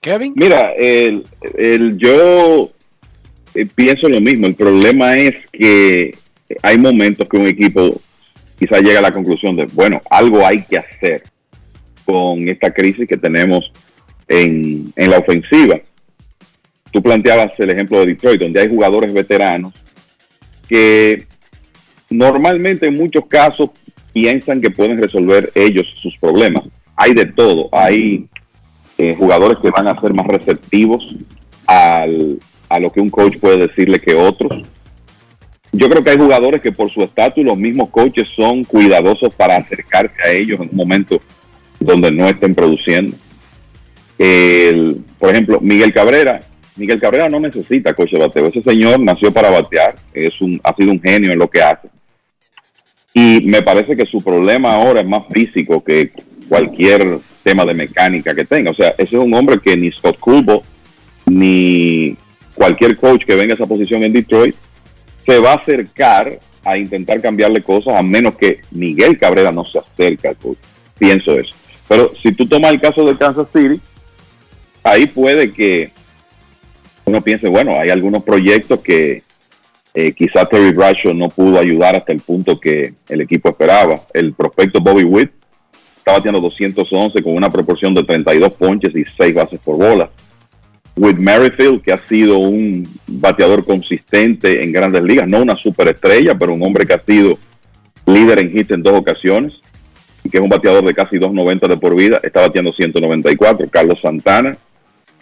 [0.00, 0.32] Kevin.
[0.34, 1.22] Mira, el,
[1.56, 2.70] el, yo
[3.54, 4.48] eh, pienso lo mismo.
[4.48, 6.16] El problema es que
[6.62, 8.00] hay momentos que un equipo
[8.58, 11.22] quizás llega a la conclusión de, bueno, algo hay que hacer
[12.12, 13.72] con esta crisis que tenemos
[14.28, 15.80] en, en la ofensiva.
[16.90, 19.74] Tú planteabas el ejemplo de Detroit, donde hay jugadores veteranos
[20.68, 21.26] que
[22.08, 23.70] normalmente en muchos casos
[24.12, 26.64] piensan que pueden resolver ellos sus problemas.
[26.96, 28.26] Hay de todo, hay
[28.98, 31.16] eh, jugadores que van a ser más receptivos
[31.66, 32.38] al,
[32.68, 34.62] a lo que un coach puede decirle que otros.
[35.72, 39.56] Yo creo que hay jugadores que por su estatus los mismos coaches son cuidadosos para
[39.56, 41.20] acercarse a ellos en un momento
[41.80, 43.16] donde no estén produciendo.
[44.18, 46.40] El, por ejemplo, Miguel Cabrera.
[46.76, 48.46] Miguel Cabrera no necesita coche bateo.
[48.46, 49.96] Ese señor nació para batear.
[50.14, 51.88] Es un, ha sido un genio en lo que hace.
[53.12, 56.12] Y me parece que su problema ahora es más físico que
[56.48, 58.70] cualquier tema de mecánica que tenga.
[58.70, 60.62] O sea, ese es un hombre que ni Scott Culbo
[61.26, 62.16] ni
[62.54, 64.54] cualquier coach que venga a esa posición en Detroit
[65.26, 69.78] se va a acercar a intentar cambiarle cosas a menos que Miguel Cabrera no se
[69.78, 70.36] acerque al.
[70.98, 71.54] Pienso eso.
[71.90, 73.80] Pero si tú tomas el caso de Kansas City,
[74.84, 75.90] ahí puede que
[77.04, 79.24] uno piense, bueno, hay algunos proyectos que
[79.92, 84.02] eh, quizás Terry Bradshaw no pudo ayudar hasta el punto que el equipo esperaba.
[84.14, 85.32] El prospecto Bobby Witt
[85.96, 90.08] está bateando 211 con una proporción de 32 ponches y 6 bases por bola.
[90.94, 96.54] With Merrifield, que ha sido un bateador consistente en grandes ligas, no una superestrella, pero
[96.54, 97.36] un hombre que ha sido
[98.06, 99.60] líder en hit en dos ocasiones
[100.28, 103.68] que es un bateador de casi 2.90 de por vida, está bateando 194.
[103.70, 104.56] Carlos Santana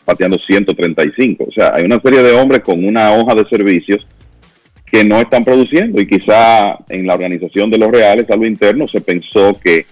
[0.04, 1.44] bateando 135.
[1.44, 4.06] O sea, hay una serie de hombres con una hoja de servicios
[4.86, 8.88] que no están produciendo y quizá en la organización de los Reales, a lo interno,
[8.88, 9.84] se pensó que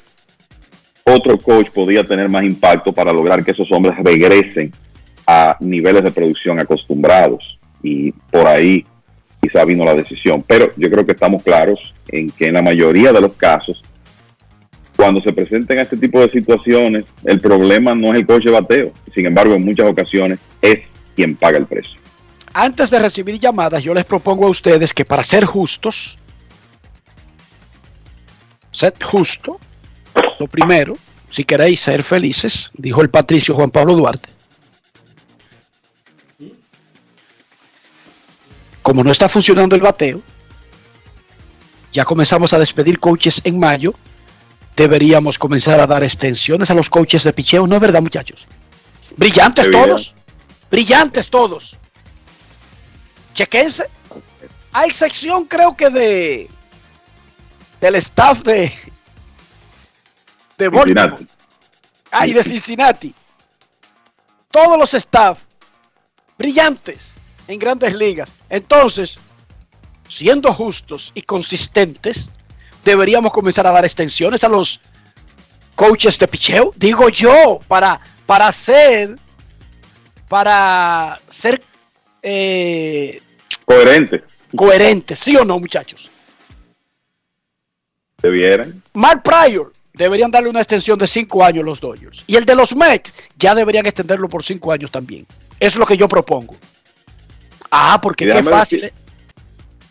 [1.05, 4.73] otro coach podía tener más impacto para lograr que esos hombres regresen
[5.27, 8.85] a niveles de producción acostumbrados y por ahí
[9.41, 10.43] quizá vino la decisión.
[10.47, 13.85] Pero yo creo que estamos claros en que en la mayoría de los casos,
[14.97, 18.93] cuando se presenten este tipo de situaciones, el problema no es el coche bateo.
[19.14, 20.81] Sin embargo, en muchas ocasiones es
[21.14, 22.01] quien paga el precio.
[22.52, 26.18] Antes de recibir llamadas, yo les propongo a ustedes que para ser justos,
[28.70, 29.60] ser justo,
[30.40, 30.97] lo primero,
[31.31, 34.31] si queréis ser felices, dijo el patricio Juan Pablo Duarte,
[38.81, 40.23] como no está funcionando el bateo,
[41.93, 43.94] ya comenzamos a despedir coaches en mayo,
[44.77, 48.47] deberíamos comenzar a dar extensiones a los coaches de picheo, ¿no es verdad muchachos?
[49.16, 50.15] Brillantes todos,
[50.70, 51.78] brillantes todos.
[53.35, 53.89] Chequense,
[54.73, 56.51] a excepción creo que de
[57.81, 58.73] del staff de
[60.59, 61.27] de Baltimore.
[62.11, 63.15] Ah, y de Cincinnati.
[64.51, 65.40] Todos los staff
[66.39, 67.12] brillantes
[67.48, 68.32] en grandes ligas.
[68.48, 69.19] Entonces,
[70.09, 72.28] siendo justos y consistentes,
[72.87, 74.81] deberíamos comenzar a dar extensiones a los
[75.75, 76.73] coaches de picheo.
[76.77, 79.17] Digo yo, para, para ser,
[80.29, 81.63] para ser
[82.23, 83.21] eh,
[83.67, 84.25] Coherente.
[84.57, 86.11] coherentes, ¿sí o no, muchachos?
[88.23, 88.83] Debieran.
[88.95, 92.25] Mark Pryor deberían darle una extensión de cinco años a los Dodgers.
[92.27, 95.27] Y el de los Mets ya deberían extenderlo por cinco años también.
[95.61, 96.57] Eso es lo que yo propongo.
[97.71, 98.81] Ah, porque qué fácil.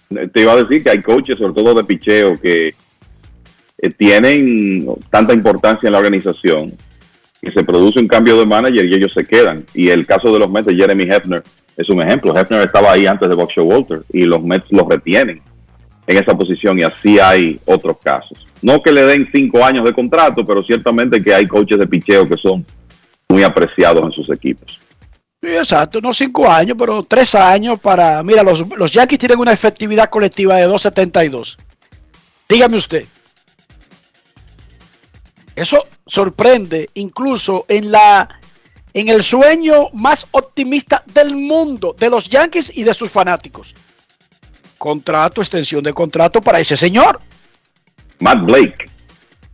[0.10, 2.74] decir- Te iba a decir que hay coaches, sobre todo de picheo, que
[3.90, 6.74] tienen tanta importancia en la organización
[7.42, 9.66] que se produce un cambio de manager y ellos se quedan.
[9.74, 11.44] Y el caso de los Mets de Jeremy Hefner
[11.78, 12.36] es un ejemplo.
[12.36, 15.42] Hefner estaba ahí antes de Buck Walter y los Mets los retienen
[16.08, 18.46] en esa posición y así hay otros casos.
[18.62, 22.28] No que le den cinco años de contrato, pero ciertamente que hay coaches de picheo
[22.28, 22.66] que son
[23.30, 24.80] muy apreciados en sus equipos.
[25.42, 28.24] Sí, exacto, no cinco años, pero tres años para...
[28.24, 31.58] Mira, los, los Yankees tienen una efectividad colectiva de 2.72.
[32.50, 33.06] Dígame usted.
[35.56, 38.40] Eso sorprende incluso en la
[38.94, 43.76] en el sueño más optimista del mundo de los Yankees y de sus fanáticos.
[44.78, 47.20] Contrato, extensión de contrato para ese señor.
[48.20, 48.96] Matt Blake.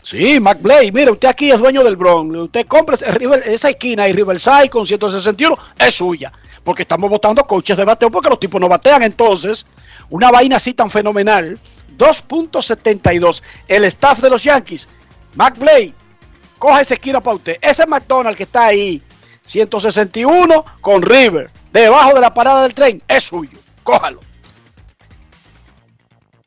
[0.03, 2.35] Sí, McBlay, mire, usted aquí es dueño del Bronx.
[2.35, 2.97] Usted compra
[3.45, 6.31] esa esquina y Riverside con 161 es suya.
[6.63, 9.03] Porque estamos votando coaches de bateo porque los tipos no batean.
[9.03, 9.65] Entonces,
[10.09, 11.57] una vaina así tan fenomenal,
[11.97, 13.41] 2.72.
[13.67, 14.87] El staff de los Yankees,
[15.35, 15.93] McBlay,
[16.59, 17.57] coja esa esquina para usted.
[17.61, 19.01] Ese McDonald que está ahí,
[19.45, 23.57] 161 con River, debajo de la parada del tren, es suyo.
[23.83, 24.19] Cójalo.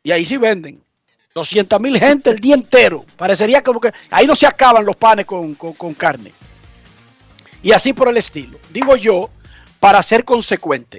[0.03, 0.83] Y ahí sí venden.
[1.35, 3.05] 200 mil gente el día entero.
[3.17, 6.33] Parecería como que ahí no se acaban los panes con- con carne.
[7.63, 8.59] Y así por el estilo.
[8.71, 9.31] Digo yo,
[9.81, 10.99] para ser consecuente,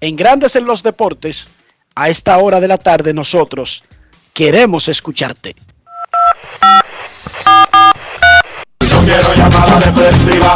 [0.00, 1.48] en Grandes en los Deportes,
[1.96, 3.82] a esta hora de la tarde nosotros
[4.32, 5.56] queremos escucharte.
[9.08, 10.54] Quiero llamada depresiva.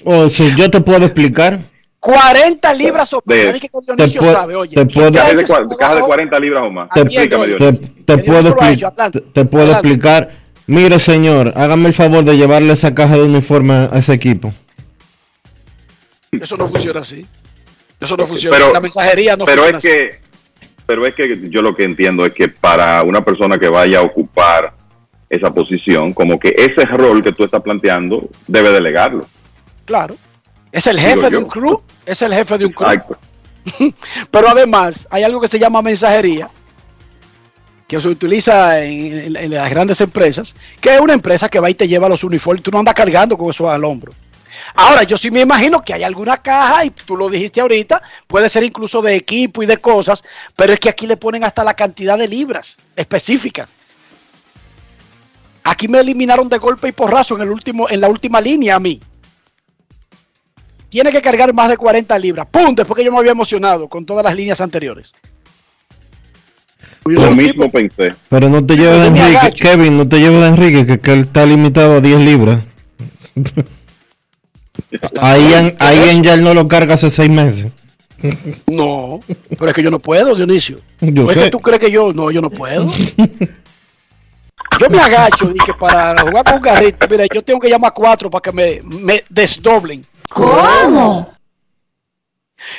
[0.03, 1.59] O si yo te puedo explicar.
[1.99, 3.35] 40 libras o más.
[3.53, 4.75] De- que Te pu- sabe, oye.
[4.75, 6.01] te puedo- Cajas de.
[6.03, 6.89] 40 libras o más.
[6.89, 9.87] Te, Explícame, te- puedo, adelante, te- puedo adelante.
[9.87, 10.31] explicar.
[10.67, 14.53] Mire, señor, hágame el favor de llevarle esa caja de uniforme a ese equipo.
[16.31, 17.25] Eso no funciona así.
[17.99, 18.55] Eso no funciona.
[18.57, 20.26] Pero- la mensajería no pero funciona es que
[20.87, 24.03] pero es que yo lo que entiendo es que para una persona que vaya a
[24.03, 24.73] ocupar
[25.29, 29.25] esa posición, como que ese rol que tú estás planteando debe delegarlo.
[29.85, 30.15] Claro.
[30.71, 31.39] Es el jefe Digo de yo.
[31.39, 31.83] un club.
[32.05, 32.89] Es el jefe de un club.
[32.89, 33.17] Exacto.
[34.31, 36.49] Pero además, hay algo que se llama mensajería,
[37.87, 41.69] que se utiliza en, en- en las grandes empresas, que es una empresa que va
[41.69, 42.63] y te lleva los uniformes.
[42.63, 44.13] Tú no andas cargando con eso al hombro.
[44.75, 48.49] Ahora, yo sí me imagino que hay alguna caja, y tú lo dijiste ahorita, puede
[48.49, 50.23] ser incluso de equipo y de cosas,
[50.55, 53.67] pero es que aquí le ponen hasta la cantidad de libras específica.
[55.63, 58.79] Aquí me eliminaron de golpe y porrazo en, el último, en la última línea a
[58.79, 59.01] mí.
[60.89, 62.47] Tiene que cargar más de 40 libras.
[62.49, 62.73] ¡Pum!
[62.73, 65.13] Después que yo me había emocionado con todas las líneas anteriores.
[67.03, 68.13] Lo mismo pensé.
[68.29, 69.53] Pero no te lleves me Enrique.
[69.61, 72.63] Kevin, no te lleves de Enrique, que, que él está limitado a 10 libras.
[75.21, 77.71] ahí, en, ahí en ya él no lo carga hace 6 meses.
[78.67, 79.19] No,
[79.49, 80.79] pero es que yo no puedo, Dionisio.
[81.01, 81.43] Yo ¿O es sé.
[81.45, 82.91] que tú crees que yo no, yo no puedo?
[84.79, 87.89] Yo me agacho y que para jugar con un garrito, mira, yo tengo que llamar
[87.89, 90.03] a cuatro para que me, me desdoblen.
[90.29, 91.31] ¿Cómo?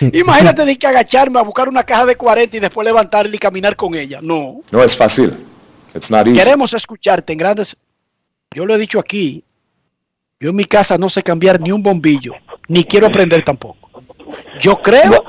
[0.01, 3.75] Imagínate de que agacharme a buscar una caja de 40 y después levantarla y caminar
[3.77, 4.19] con ella.
[4.23, 4.61] No.
[4.71, 5.37] No es fácil.
[5.95, 6.39] It's not easy.
[6.39, 7.77] Queremos escucharte en grandes.
[8.55, 9.45] Yo lo he dicho aquí.
[10.41, 12.33] Yo en mi casa no sé cambiar ni un bombillo,
[12.69, 13.91] ni quiero aprender tampoco.
[14.61, 15.25] Yo creo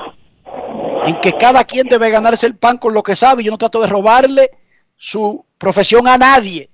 [1.04, 3.42] en que cada quien debe ganarse el pan con lo que sabe.
[3.42, 4.50] y Yo no trato de robarle
[4.96, 6.70] su profesión a nadie.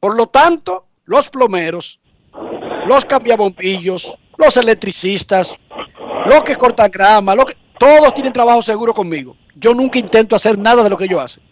[0.00, 1.98] Por lo tanto, los plomeros,
[2.86, 5.58] los cambiabombillos, los electricistas,
[6.26, 9.34] los que cortan grama, los que- todos tienen trabajo seguro conmigo.
[9.56, 11.42] Yo nunca intento hacer nada de lo que ellos hacen.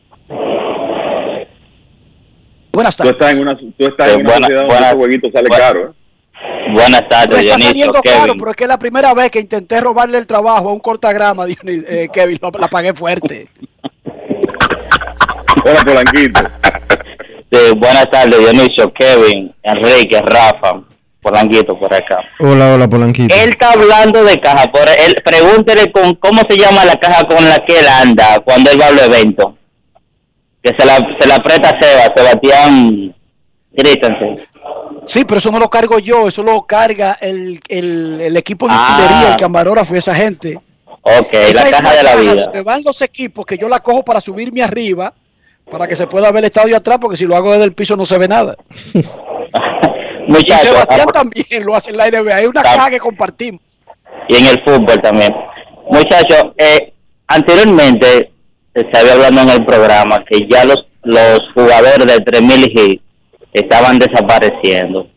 [2.72, 3.12] Buenas Tú tardes.
[3.14, 5.48] estás en una, tú estás Eh, en una buena- sociedad donde buena- ese jueguito sale
[5.48, 5.90] buena- caro.
[5.90, 5.92] ¿eh?
[6.72, 8.18] Buenas tardes, está Dionisio, saliendo Kevin.
[8.18, 11.44] caro, pero es que la primera vez que intenté robarle el trabajo a un cortagrama,
[11.48, 13.48] Dionis- eh, Kevin, lo- la pagué fuerte.
[15.64, 16.40] Hola, Polanquito.
[17.52, 20.80] Sí, buenas tardes, Dionisio, Kevin, Enrique, Rafa,
[21.20, 22.18] Polanquito por acá.
[22.38, 23.34] Hola, hola, Polanquito.
[23.34, 27.46] Él está hablando de caja, por él, pregúntele con cómo se llama la caja con
[27.48, 29.54] la que él anda cuando él va a los eventos.
[30.62, 33.14] Que se la, se la aprieta Seba, Sebastián
[33.76, 34.46] Christensen.
[35.06, 38.74] Sí, pero eso no lo cargo yo, eso lo carga el, el, el equipo de
[38.76, 38.98] Ah.
[39.00, 40.58] utilería, el camarógrafo y esa gente.
[41.02, 42.42] Ok, Esa la es caja de la vida.
[42.44, 45.14] donde van los equipos que yo la cojo para subirme arriba,
[45.70, 47.96] para que se pueda ver el estadio atrás, porque si lo hago desde el piso
[47.96, 48.56] no se ve nada.
[50.26, 52.36] Y Muchachos, Sebastián ah, también lo hace en la NBA.
[52.36, 53.60] Hay una caja que compartimos.
[54.28, 55.34] y en el fútbol también.
[55.90, 56.92] Muchachos, eh,
[57.26, 58.30] anteriormente
[58.74, 63.02] se había hablando en el programa que ya los, los jugadores de 3000 hits
[63.52, 65.08] estaban desapareciendo.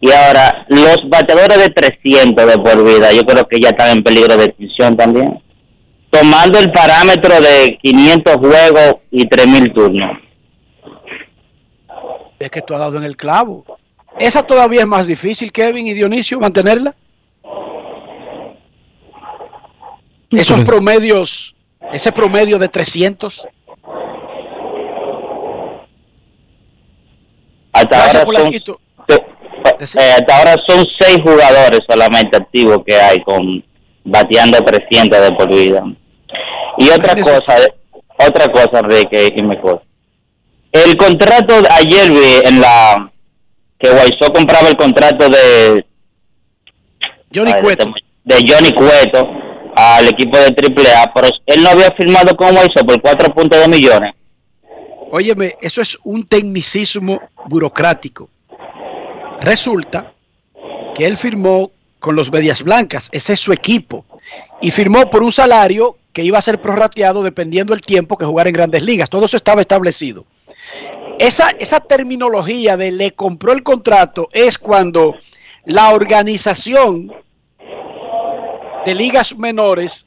[0.00, 4.02] Y ahora los bateadores de 300 de por vida, yo creo que ya están en
[4.02, 5.40] peligro de extinción también.
[6.10, 10.18] Tomando el parámetro de 500 juegos y 3000 turnos.
[12.38, 13.64] Es que tú has dado en el clavo.
[14.18, 16.94] Esa todavía es más difícil, Kevin y Dionisio, mantenerla.
[20.30, 21.54] Esos promedios,
[21.92, 23.48] ese promedio de 300.
[27.92, 28.80] Hasta Gracias, ahora son Polanquito.
[29.82, 33.64] Eh, hasta ahora son seis jugadores solamente activos que hay con
[34.04, 35.82] bateando 300 de por vida.
[36.78, 37.56] Y otra cosa,
[38.18, 39.82] otra cosa, Enrique y mejor.
[40.72, 43.12] El contrato, ayer vi en la
[43.78, 45.84] que Guaysó compraba el contrato de
[47.34, 47.92] Johnny Cueto.
[48.24, 49.28] de Johnny Cueto
[49.74, 54.14] al equipo de AAA, pero él no había firmado con Guaysó por 4.2 millones.
[55.14, 58.30] Óyeme, eso es un tecnicismo burocrático.
[59.42, 60.14] Resulta
[60.94, 64.06] que él firmó con los Medias Blancas, ese es su equipo,
[64.62, 68.48] y firmó por un salario que iba a ser prorrateado dependiendo del tiempo que jugara
[68.48, 69.10] en grandes ligas.
[69.10, 70.24] Todo eso estaba establecido.
[71.18, 75.14] Esa, esa terminología de le compró el contrato es cuando
[75.66, 77.12] la organización
[78.86, 80.06] de ligas menores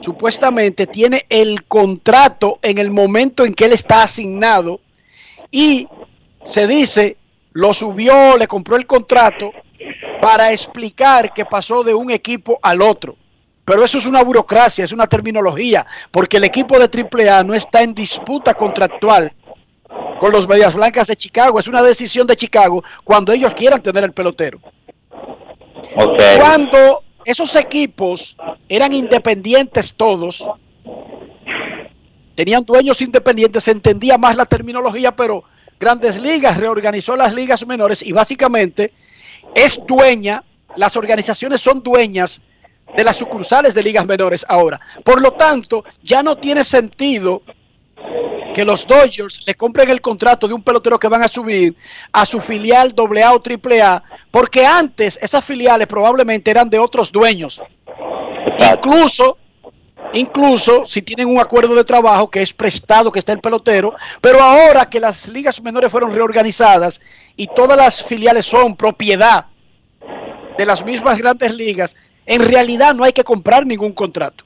[0.00, 4.80] supuestamente tiene el contrato en el momento en que él está asignado
[5.50, 5.88] y
[6.46, 7.16] se dice,
[7.52, 9.52] lo subió, le compró el contrato
[10.20, 13.16] para explicar que pasó de un equipo al otro.
[13.64, 17.82] Pero eso es una burocracia, es una terminología, porque el equipo de AAA no está
[17.82, 19.32] en disputa contractual
[20.18, 24.04] con los Medias Blancas de Chicago, es una decisión de Chicago cuando ellos quieran tener
[24.04, 24.60] el pelotero.
[26.36, 28.36] Cuando esos equipos
[28.68, 30.48] eran independientes todos,
[32.34, 35.44] tenían dueños independientes, se entendía más la terminología, pero
[35.78, 38.92] Grandes Ligas reorganizó las ligas menores y básicamente
[39.54, 40.44] es dueña,
[40.76, 42.40] las organizaciones son dueñas
[42.96, 44.80] de las sucursales de ligas menores ahora.
[45.04, 47.42] Por lo tanto, ya no tiene sentido
[48.60, 51.74] que los Dodgers le compren el contrato de un pelotero que van a subir
[52.12, 57.62] a su filial AA o AAA, porque antes esas filiales probablemente eran de otros dueños.
[58.70, 59.38] Incluso,
[60.12, 64.42] incluso si tienen un acuerdo de trabajo que es prestado, que está el pelotero, pero
[64.42, 67.00] ahora que las ligas menores fueron reorganizadas
[67.36, 69.46] y todas las filiales son propiedad
[70.58, 71.96] de las mismas grandes ligas,
[72.26, 74.44] en realidad no hay que comprar ningún contrato.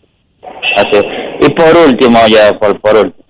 [1.40, 3.24] Y por último, ya, por, por último,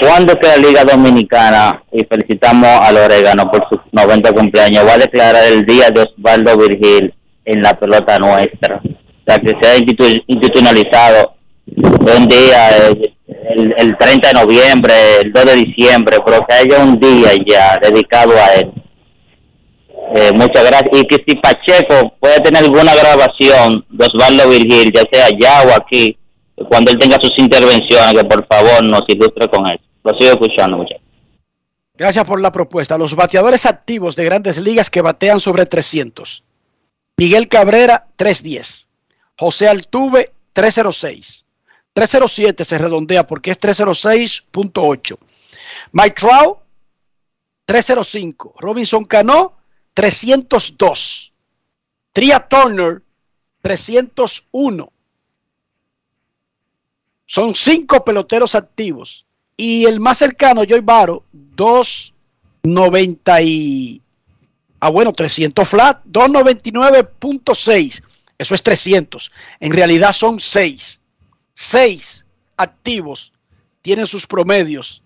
[0.00, 4.98] ¿cuándo que la Liga Dominicana, y felicitamos al Orégano por su 90 cumpleaños, va a
[4.98, 8.80] declarar el día de Osvaldo Virgil en la pelota nuestra?
[8.84, 11.34] O sea, que sea institu- institucionalizado
[11.76, 14.92] un día, el, el 30 de noviembre,
[15.22, 18.72] el 2 de diciembre, pero que haya un día ya dedicado a él.
[20.14, 20.90] Eh, muchas gracias.
[20.92, 25.76] Y que si Pacheco puede tener alguna grabación de Osvaldo Virgil, ya sea allá o
[25.76, 26.16] aquí,
[26.68, 29.82] cuando él tenga sus intervenciones, que por favor nos ilustre con eso.
[30.04, 31.02] Lo sigo escuchando, muchachos.
[31.94, 32.96] Gracias por la propuesta.
[32.96, 36.44] Los bateadores activos de grandes ligas que batean sobre 300.
[37.16, 38.88] Miguel Cabrera, 310.
[39.36, 41.44] José Altuve, 306.
[41.92, 45.18] 307 se redondea porque es 306.8.
[45.92, 46.58] Mike Trout,
[47.66, 48.54] 305.
[48.58, 49.58] Robinson Cano,
[49.94, 51.32] 302.
[52.12, 53.02] Tria Turner,
[53.60, 54.92] 301.
[57.30, 59.24] Son cinco peloteros activos.
[59.56, 64.02] Y el más cercano, Joy Baro, 290 y...
[64.80, 68.02] Ah, bueno, 300 flat, 299.6.
[68.36, 69.30] Eso es 300.
[69.60, 71.00] En realidad son 6.
[71.54, 72.26] 6
[72.56, 73.32] activos
[73.80, 75.00] tienen sus promedios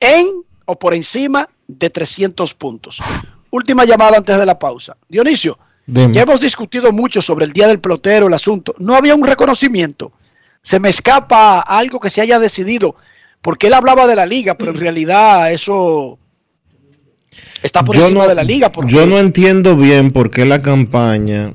[0.00, 0.28] en
[0.64, 3.02] o por encima de 300 puntos.
[3.50, 4.96] Última llamada antes de la pausa.
[5.06, 6.14] Dionisio, Dime.
[6.14, 8.74] ya hemos discutido mucho sobre el Día del Pelotero, el asunto.
[8.78, 10.12] No había un reconocimiento.
[10.62, 12.94] Se me escapa algo que se haya decidido,
[13.40, 16.18] porque él hablaba de la liga, pero en realidad eso
[17.62, 18.70] está por Yo encima no, de la liga.
[18.70, 21.52] Porque yo no entiendo bien por qué la campaña,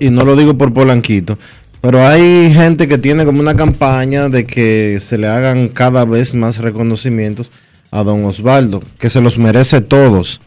[0.00, 1.38] y no lo digo por Polanquito,
[1.82, 6.34] pero hay gente que tiene como una campaña de que se le hagan cada vez
[6.34, 7.52] más reconocimientos
[7.90, 10.40] a don Osvaldo, que se los merece todos.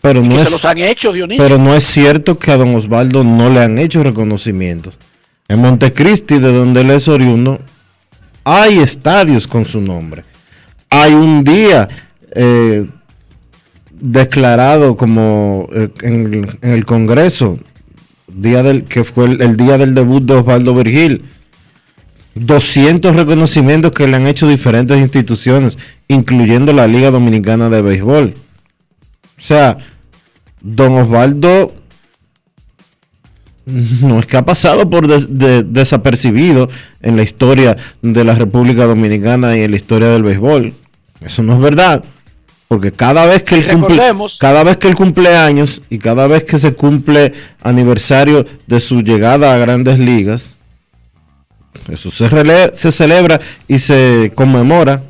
[0.00, 1.42] Pero no se los han hecho, Dionisio.
[1.42, 4.96] pero no es cierto que a don Osvaldo no le han hecho reconocimientos.
[5.50, 7.58] En Montecristi, de donde él es oriundo,
[8.44, 10.22] hay estadios con su nombre.
[10.88, 11.88] Hay un día
[12.36, 12.86] eh,
[14.00, 17.58] declarado como eh, en, el- Congreso,
[18.28, 21.24] día del, que fue el, el día del debut de Osvaldo Virgil.
[22.36, 28.34] 200 reconocimientos que le han hecho diferentes instituciones, incluyendo la Liga Dominicana de Béisbol.
[29.36, 29.78] O sea,
[30.60, 31.74] don Osvaldo
[34.02, 36.68] no es que ha pasado por des- de- desapercibido
[37.02, 40.72] en la historia de la República Dominicana y en la historia del béisbol.
[41.20, 42.04] Eso no es verdad.
[42.68, 43.96] Porque cada vez que él cumple,
[44.38, 47.32] cada vez que él cumple años y cada vez que se cumple
[47.62, 50.58] aniversario de su llegada a grandes ligas,
[51.88, 55.02] eso se, rele- se celebra y se conmemora.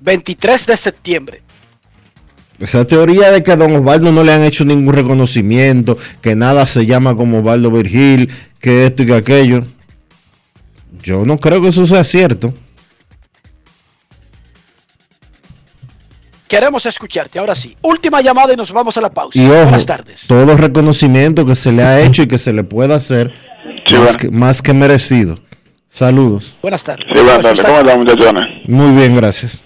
[0.00, 1.42] 23 de septiembre.
[2.60, 6.66] Esa teoría de que a Don Osvaldo no le han hecho ningún reconocimiento, que nada
[6.66, 8.30] se llama como Osvaldo Virgil,
[8.60, 9.64] que esto y que aquello.
[11.02, 12.52] Yo no creo que eso sea cierto.
[16.46, 17.76] Queremos escucharte, ahora sí.
[17.80, 19.38] Última llamada y nos vamos a la pausa.
[19.38, 20.26] Y ojo, Buenas tardes.
[20.26, 23.32] todo reconocimiento que se le ha hecho y que se le pueda hacer,
[23.92, 25.38] más, que, más que merecido.
[25.88, 26.58] Saludos.
[26.60, 27.06] Buenas tardes.
[27.12, 27.60] Sí, buenas tardes.
[27.64, 28.44] ¿Cómo están, muchachones?
[28.68, 29.62] Muy bien, gracias.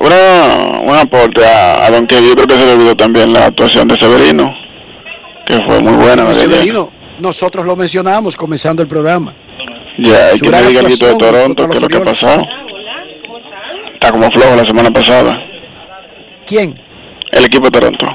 [0.00, 2.28] Una, un aporte a, a Don Kelly.
[2.28, 4.46] Yo creo que se le olvidó también la actuación de Severino,
[5.46, 6.32] que fue muy buena.
[6.34, 9.34] Severino, nosotros lo mencionamos comenzando el programa.
[9.98, 12.42] Ya, hay que le diga de Toronto, que es lo que ha pasado.
[13.94, 15.32] Está como flojo la semana pasada.
[16.46, 16.78] ¿Quién?
[17.32, 18.06] El equipo de Toronto.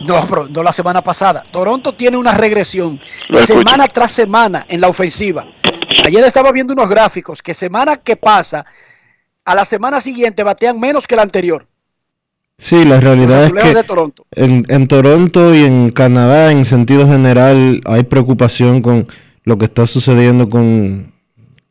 [0.00, 1.42] No, pero no la semana pasada.
[1.42, 5.46] Toronto tiene una regresión semana tras semana en la ofensiva.
[6.04, 8.64] Ayer estaba viendo unos gráficos que semana que pasa,
[9.44, 11.66] a la semana siguiente batean menos que la anterior.
[12.58, 14.24] Sí, la realidad es que de Toronto.
[14.30, 19.06] en, en Toronto y en Canadá, en sentido general, hay preocupación con
[19.44, 21.12] lo que está sucediendo con,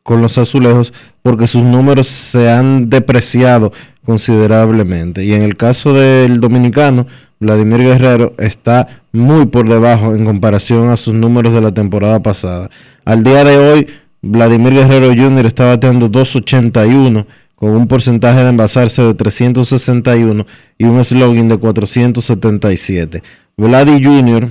[0.02, 0.92] con los azulejos,
[1.22, 3.72] porque sus números se han depreciado
[4.04, 5.24] considerablemente.
[5.24, 7.06] Y en el caso del dominicano,
[7.40, 12.70] Vladimir Guerrero está muy por debajo en comparación a sus números de la temporada pasada.
[13.04, 13.86] Al día de hoy,
[14.20, 15.46] Vladimir Guerrero Jr.
[15.46, 17.26] está bateando 281
[17.62, 20.44] con un porcentaje de envasarse de 361
[20.78, 23.22] y un slogan de 477.
[23.56, 24.50] Vladi Jr.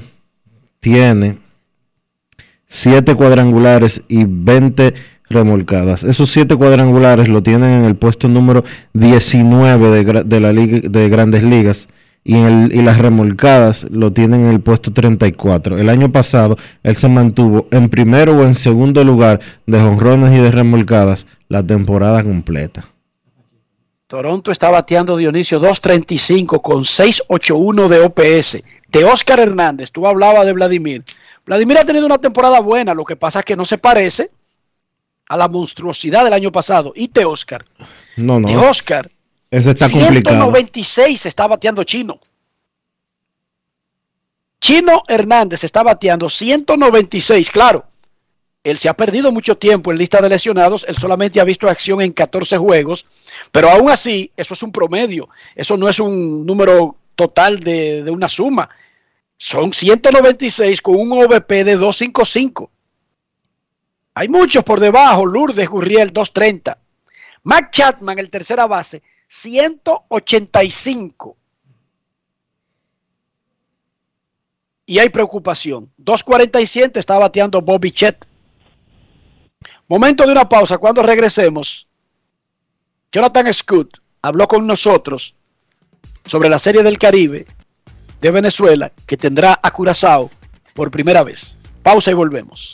[0.80, 1.38] tiene
[2.68, 4.94] 7 cuadrangulares y 20
[5.30, 6.06] remolcadas.
[6.06, 8.64] Esos 7 cuadrangulares lo tienen en el puesto número
[8.94, 11.90] 19 de, la liga, de Grandes Ligas
[12.24, 15.78] y, y las remolcadas lo tienen en el puesto 34.
[15.80, 20.42] El año pasado él se mantuvo en primero o en segundo lugar de jonrones y
[20.42, 22.91] de remolcadas la temporada completa.
[24.12, 28.62] Toronto está bateando Dionisio 2.35 con 6.81 de OPS.
[28.90, 31.06] De Oscar Hernández, tú hablabas de Vladimir.
[31.46, 34.30] Vladimir ha tenido una temporada buena, lo que pasa es que no se parece
[35.30, 36.92] a la monstruosidad del año pasado.
[36.94, 37.64] Y de Oscar.
[38.18, 38.50] No, no.
[38.50, 39.10] De Oscar.
[39.50, 40.40] Eso está complicado.
[40.40, 42.20] 196 está bateando Chino.
[44.60, 47.86] Chino Hernández está bateando 196, claro.
[48.64, 52.00] Él se ha perdido mucho tiempo en lista de lesionados, él solamente ha visto acción
[52.02, 53.08] en 14 juegos,
[53.52, 58.12] pero aún así, eso es un promedio, eso no es un número total de, de
[58.12, 58.70] una suma.
[59.36, 62.70] Son 196 con un OVP de 255.
[64.14, 66.78] Hay muchos por debajo, Lourdes Gurriel 230.
[67.44, 71.36] Mac Chapman, el tercera base, 185.
[74.86, 75.92] Y hay preocupación.
[75.98, 78.28] 247 está bateando Bobby Chet.
[79.92, 80.78] Momento de una pausa.
[80.78, 81.86] Cuando regresemos,
[83.12, 85.36] Jonathan Scott habló con nosotros
[86.24, 87.46] sobre la Serie del Caribe
[88.22, 90.30] de Venezuela que tendrá a Curazao
[90.74, 91.58] por primera vez.
[91.84, 92.74] Pausa y volvemos.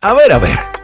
[0.00, 0.83] A ver, a ver.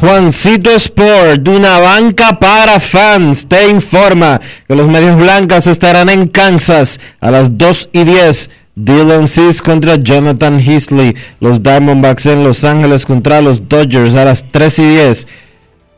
[0.00, 6.98] Juancito Sport, una banca para fans, te informa que los medios blancas estarán en Kansas
[7.20, 8.50] a las 2 y 10.
[8.76, 11.14] Dylan Cis contra Jonathan Heasley.
[11.40, 15.26] Los Diamondbacks en Los Ángeles contra los Dodgers a las 3 y 10.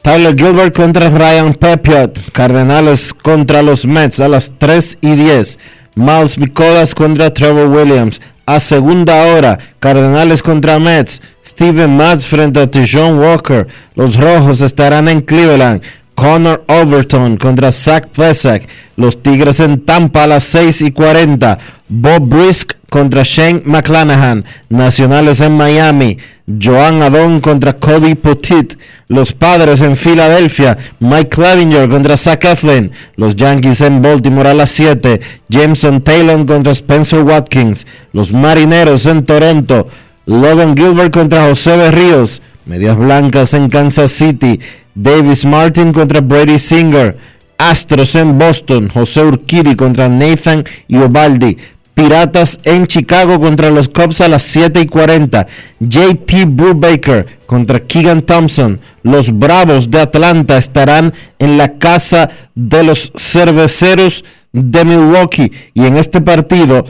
[0.02, 2.32] Tyler Gilbert contra Ryan Pepiot.
[2.32, 5.60] Cardenales contra los Mets a las 3 y 10.
[5.94, 8.20] Miles Nicolas contra Trevor Williams.
[8.54, 11.22] A segunda hora, Cardenales contra Mets.
[11.42, 13.66] Steven Matz frente a Tijon Walker.
[13.94, 15.80] Los Rojos estarán en Cleveland.
[16.14, 18.68] Connor Overton contra Zach Plesac.
[18.96, 21.58] Los Tigres en Tampa a las 6 y 40.
[21.88, 24.44] Bob Brisk contra Shane McClanahan.
[24.68, 26.18] Nacionales en Miami.
[26.60, 28.78] Joan Adon contra Cody Petit.
[29.08, 30.76] Los Padres en Filadelfia.
[31.00, 32.92] Mike Clevinger contra Zach Eflin.
[33.16, 35.20] Los Yankees en Baltimore a las 7.
[35.48, 37.86] Jameson Taylor contra Spencer Watkins.
[38.12, 39.88] Los Marineros en Toronto.
[40.26, 42.42] Logan Gilbert contra José Berríos.
[42.64, 44.60] Medias Blancas en Kansas City.
[44.94, 47.16] Davis Martin contra Brady Singer.
[47.58, 48.88] Astros en Boston.
[48.88, 51.56] José Urquidi contra Nathan Iobaldi.
[51.94, 55.46] Piratas en Chicago contra los Cubs a las 7 y 40.
[55.80, 58.80] JT Brubaker contra Keegan Thompson.
[59.02, 65.52] Los Bravos de Atlanta estarán en la casa de los cerveceros de Milwaukee.
[65.74, 66.86] Y en este partido,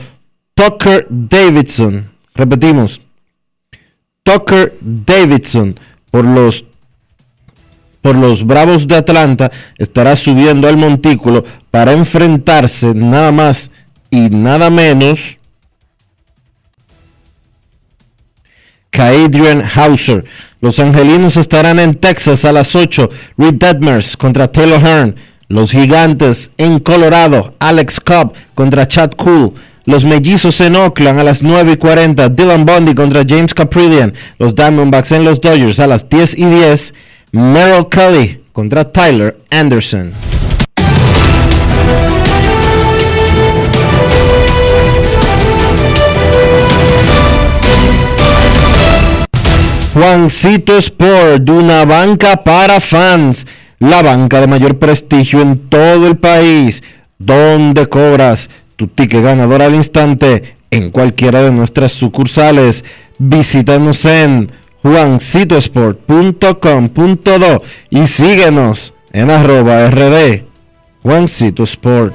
[0.53, 2.09] Tucker Davidson.
[2.35, 3.01] Repetimos.
[4.23, 5.77] Tucker Davidson
[6.09, 6.65] por los
[8.03, 13.71] por los Bravos de Atlanta estará subiendo al montículo para enfrentarse nada más
[14.11, 15.39] y nada menos
[18.91, 20.25] que Adrian Hauser.
[20.59, 23.09] Los angelinos estarán en Texas a las 8.
[23.37, 25.15] Reed Detmers contra Taylor Hearn.
[25.47, 27.55] Los gigantes en Colorado.
[27.59, 29.53] Alex Cobb contra Chad Cool.
[29.85, 32.29] Los mellizos en Oakland a las 9 y 40.
[32.29, 34.13] Dylan Bundy contra James Caprillion.
[34.39, 36.93] Los Diamondbacks en los Dodgers a las 10 y 10.
[37.35, 40.13] Merrill Kelly contra Tyler Anderson.
[49.95, 53.47] Juancito Sport, una banca para fans,
[53.79, 56.83] la banca de mayor prestigio en todo el país,
[57.17, 62.85] donde cobras tu ticket ganador al instante en cualquiera de nuestras sucursales.
[63.17, 64.51] Visítanos en
[64.83, 70.43] juancitosport.com.do y síguenos en arroba rd
[71.01, 72.13] Juancito Sport.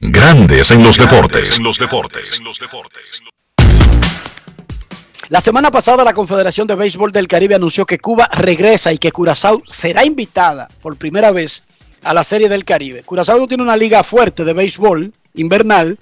[0.00, 1.60] Grandes en los deportes.
[1.60, 2.40] los deportes.
[5.28, 9.12] La semana pasada la Confederación de Béisbol del Caribe anunció que Cuba regresa y que
[9.12, 11.62] Curazao será invitada por primera vez
[12.08, 13.02] a la Serie del Caribe.
[13.02, 15.98] Curazao tiene una liga fuerte de béisbol invernal,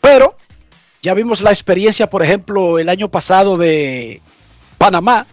[0.00, 0.38] pero
[1.02, 4.22] ya vimos la experiencia, por ejemplo, el año pasado de
[4.78, 5.26] Panamá,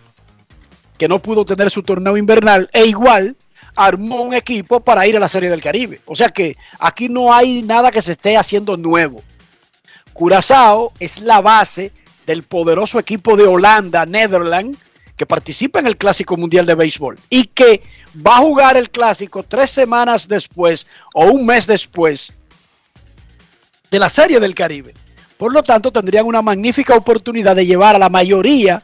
[0.98, 3.38] que no pudo tener su torneo invernal, e igual
[3.74, 6.02] armó un equipo para ir a la Serie del Caribe.
[6.06, 9.24] O sea que aquí no hay nada que se esté haciendo nuevo.
[10.12, 11.94] Curazao es la base
[12.28, 14.78] del poderoso equipo de Holanda, Netherlands,
[15.16, 17.82] que participa en el Clásico Mundial de Béisbol y que
[18.16, 22.34] va a jugar el Clásico tres semanas después o un mes después
[23.90, 24.94] de la Serie del Caribe.
[25.38, 28.84] Por lo tanto, tendrían una magnífica oportunidad de llevar a la mayoría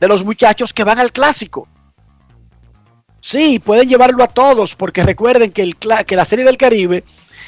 [0.00, 1.68] de los muchachos que van al Clásico.
[3.20, 7.04] Sí, pueden llevarlo a todos, porque recuerden que, el, que la Serie del Caribe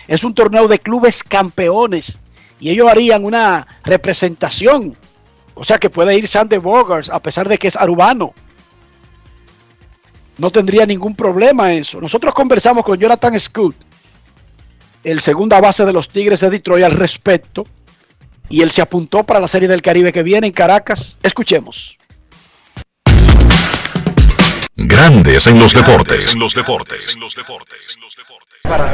[0.07, 2.19] es un torneo de clubes campeones
[2.61, 4.97] y ellos harían una representación
[5.61, 8.33] o sea que puede ir Sander Bogars a pesar de que es arubano.
[10.39, 12.01] No tendría ningún problema eso.
[12.01, 13.75] Nosotros conversamos con Jonathan Scott,
[15.05, 17.67] el segunda base de los Tigres de Detroit, al respecto.
[18.49, 21.19] Y él se apuntó para la Serie del Caribe que viene en Caracas.
[21.23, 21.99] Escuchemos.
[24.81, 26.35] Grandes en los deportes.
[26.35, 27.17] En los deportes.
[27.17, 27.99] En los deportes.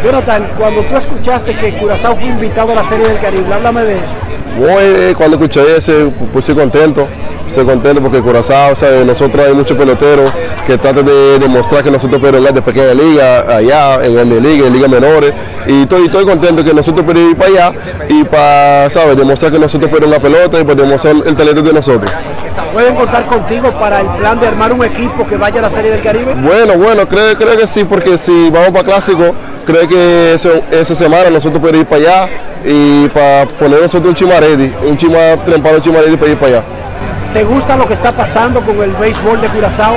[0.02, 3.96] Jonathan, cuando tú escuchaste que Curazao fue invitado a la Serie del Caribe, háblame de
[3.98, 4.18] eso.
[4.56, 7.06] Muy, cuando escuché ese, pues estoy contento,
[7.46, 9.04] estoy contento porque Curazao, ¿sabes?
[9.04, 10.32] nosotros hay muchos peloteros
[10.66, 14.72] que tratan de demostrar que nosotros podemos de pequeña liga, allá, en Grande Liga, en
[14.72, 15.34] ligas menores,
[15.66, 17.72] y estoy, estoy contento que nosotros podemos ir para allá
[18.08, 19.18] y para, ¿sabes?
[19.18, 22.10] Demostrar que nosotros podemos la pelota y podemos demostrar el talento de nosotros.
[22.72, 25.90] ¿Pueden contar contigo para el plan de armar un equipo que vaya a la Serie
[25.90, 26.34] del Caribe?
[26.34, 31.30] Bueno, bueno, creo, creo que sí, porque si vamos para Clásico, creo que esa semana
[31.30, 32.28] nosotros podemos ir para allá
[32.64, 36.64] y para poner nosotros un chimaredi, un chima trempado chimaredi para ir para allá.
[37.34, 39.96] ¿Te gusta lo que está pasando con el béisbol de Curazao?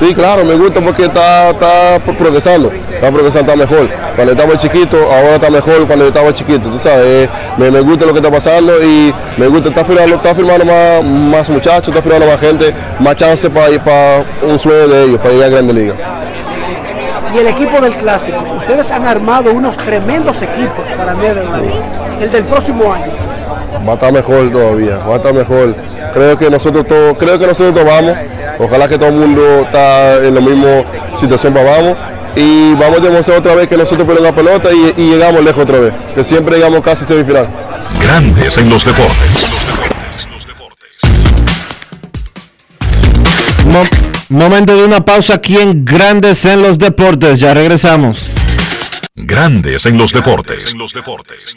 [0.00, 3.90] Sí, claro, me gusta porque está, está progresando, está progresando, está mejor.
[4.16, 7.28] Cuando estaba chiquito, ahora está mejor cuando estaba chiquito, tú sabes, eh,
[7.58, 11.50] me, gusta lo que está pasando y me gusta, está firmando, está firmando más, más
[11.50, 15.34] muchachos, está firmando más gente, más chance para ir para un sueño de ellos, para
[15.34, 15.94] ir a Grande Liga.
[17.34, 21.68] Y el equipo del Clásico, ustedes han armado unos tremendos equipos para Netherlands,
[22.18, 23.27] el del próximo año.
[23.86, 25.74] Va a estar mejor todavía, va a estar mejor
[26.12, 28.16] creo que nosotros todos, creo que nosotros vamos,
[28.58, 30.84] ojalá que todo el mundo está en la misma
[31.20, 31.98] situación para vamos
[32.36, 35.78] y vamos a demostrar otra vez que nosotros ponemos la pelota y, llegamos lejos otra
[35.78, 37.48] vez, que siempre llegamos casi semifinal.
[38.00, 39.48] Grandes en los deportes.
[44.28, 48.30] momento de una pausa aquí en Grandes en los deportes, ya regresamos.
[49.14, 50.72] Grandes en los deportes.
[50.72, 51.56] En los deportes.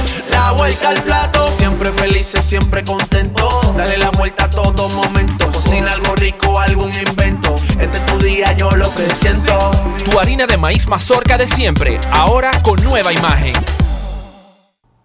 [0.43, 3.47] La vuelta al plato, siempre felices, siempre contento.
[3.77, 5.51] Dale la vuelta a todo momento.
[5.51, 7.55] Cocina algo rico, algún invento.
[7.79, 9.71] Este es tu día, yo lo que siento.
[10.03, 13.53] Tu harina de maíz mazorca de siempre, ahora con nueva imagen.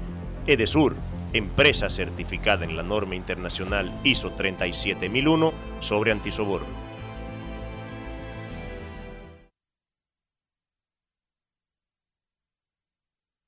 [0.47, 0.95] Edesur,
[1.33, 6.89] empresa certificada en la norma internacional ISO 37001 sobre antisoborno.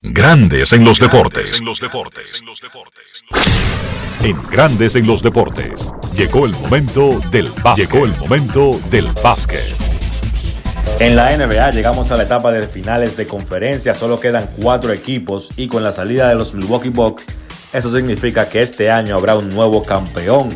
[0.04, 1.62] Grandes en los deportes.
[4.24, 5.90] En Grandes en los deportes.
[6.14, 7.92] Llegó el momento del básquet.
[7.92, 9.91] Llegó el momento del básquet.
[11.00, 15.50] En la NBA llegamos a la etapa de finales de conferencia, solo quedan cuatro equipos
[15.58, 17.26] y con la salida de los Milwaukee Bucks,
[17.74, 20.50] eso significa que este año habrá un nuevo campeón.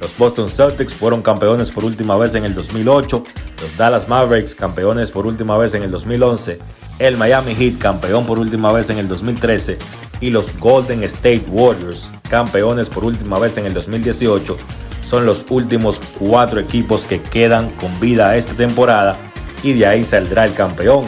[0.00, 3.24] Los Boston Celtics fueron campeones por última vez en el 2008,
[3.60, 6.60] los Dallas Mavericks campeones por última vez en el 2011,
[7.00, 9.78] el Miami Heat campeón por última vez en el 2013
[10.20, 14.56] y los Golden State Warriors campeones por última vez en el 2018
[15.04, 19.16] son los últimos cuatro equipos que quedan con vida esta temporada
[19.62, 21.06] y de ahí saldrá el campeón.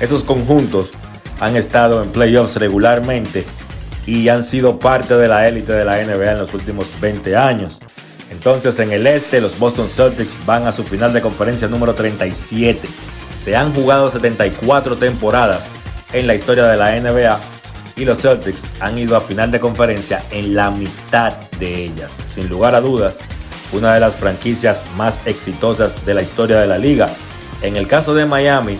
[0.00, 0.90] Esos conjuntos
[1.40, 3.44] han estado en playoffs regularmente
[4.06, 7.80] y han sido parte de la élite de la NBA en los últimos 20 años.
[8.30, 12.88] Entonces en el este los Boston Celtics van a su final de conferencia número 37.
[13.36, 15.66] Se han jugado 74 temporadas
[16.12, 17.40] en la historia de la NBA
[17.96, 22.20] y los Celtics han ido a final de conferencia en la mitad de ellas.
[22.26, 23.18] Sin lugar a dudas,
[23.72, 27.08] una de las franquicias más exitosas de la historia de la liga
[27.62, 28.76] en el caso de Miami,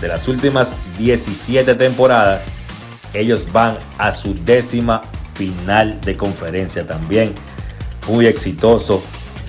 [0.00, 2.44] de las últimas 17 temporadas,
[3.14, 5.02] ellos van a su décima
[5.34, 7.32] final de conferencia también.
[8.08, 9.02] Muy exitoso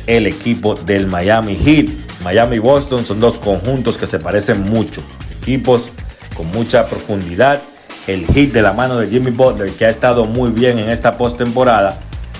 [0.06, 1.88] el equipo del Miami Heat.
[2.24, 5.02] Miami y Boston son dos conjuntos que se parecen mucho.
[5.42, 5.90] Equipos
[6.36, 7.62] con mucha profundidad.
[8.06, 11.18] El Heat de la mano de Jimmy Butler, que ha estado muy bien en esta
[11.18, 12.00] postemporada,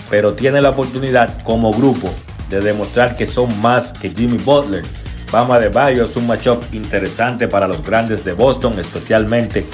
[0.10, 2.10] pero tiene la oportunidad como grupo
[2.50, 4.86] de demostrar que son más que Jimmy Butler
[5.32, 9.66] Bama de Bayo es un matchup interesante para los grandes de Boston, especialmente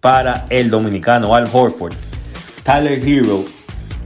[0.00, 1.94] para el dominicano Al Horford.
[2.62, 3.44] Tyler Hero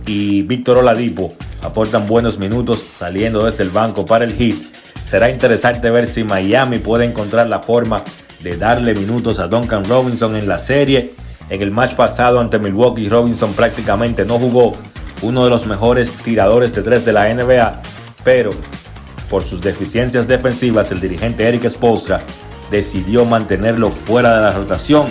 [0.06, 4.56] y Víctor Oladipo aportan buenos minutos saliendo desde el banco para el Heat.
[5.02, 8.04] Será interesante ver si Miami puede encontrar la forma
[8.40, 11.14] de darle minutos a Duncan Robinson en la serie.
[11.50, 14.76] En el match pasado ante Milwaukee, Robinson prácticamente no jugó,
[15.22, 17.82] uno de los mejores tiradores de tres de la NBA,
[18.22, 18.50] pero
[19.28, 22.22] por sus deficiencias defensivas, el dirigente Eric Spolstra
[22.70, 25.06] decidió mantenerlo fuera de la rotación.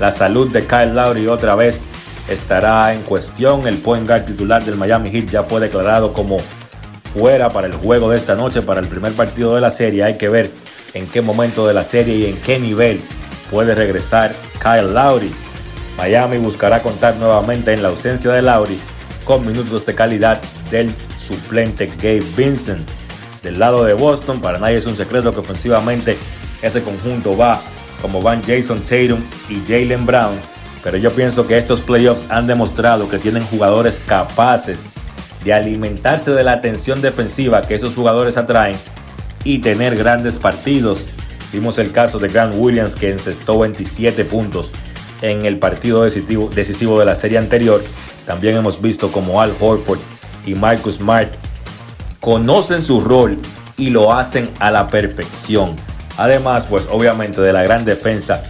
[0.00, 1.82] La salud de Kyle Lowry otra vez
[2.28, 3.66] estará en cuestión.
[3.66, 6.38] El point guard titular del Miami Heat ya fue declarado como
[7.14, 10.04] fuera para el juego de esta noche, para el primer partido de la serie.
[10.04, 10.50] Hay que ver
[10.94, 13.00] en qué momento de la serie y en qué nivel
[13.50, 15.32] puede regresar Kyle Lowry.
[15.96, 18.78] Miami buscará contar nuevamente en la ausencia de Lowry
[19.24, 22.88] con minutos de calidad del suplente Gabe Vincent.
[23.46, 26.18] Del lado de Boston, para nadie es un secreto que ofensivamente
[26.62, 27.62] ese conjunto va
[28.02, 30.34] como van Jason Tatum y Jalen Brown.
[30.82, 34.86] Pero yo pienso que estos playoffs han demostrado que tienen jugadores capaces
[35.44, 38.74] de alimentarse de la atención defensiva que esos jugadores atraen
[39.44, 41.06] y tener grandes partidos.
[41.52, 44.72] Vimos el caso de Grant Williams que encestó 27 puntos
[45.22, 47.80] en el partido decisivo, decisivo de la serie anterior.
[48.26, 50.00] También hemos visto como Al Horford
[50.44, 51.45] y Marcus Smart
[52.26, 53.38] conocen su rol
[53.76, 55.76] y lo hacen a la perfección.
[56.16, 58.42] Además, pues obviamente de la gran defensa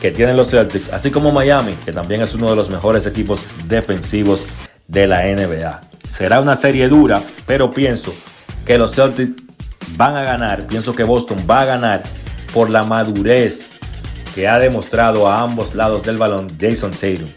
[0.00, 3.42] que tienen los Celtics, así como Miami, que también es uno de los mejores equipos
[3.68, 4.46] defensivos
[4.88, 5.80] de la NBA.
[6.08, 8.12] Será una serie dura, pero pienso
[8.66, 9.44] que los Celtics
[9.96, 12.02] van a ganar, pienso que Boston va a ganar
[12.52, 13.70] por la madurez
[14.34, 17.28] que ha demostrado a ambos lados del balón Jason Tatum.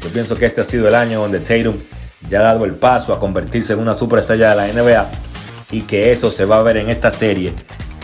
[0.00, 1.74] Yo pienso que este ha sido el año donde Tatum
[2.28, 5.29] ya ha dado el paso a convertirse en una superestrella de la NBA
[5.70, 7.52] y que eso se va a ver en esta serie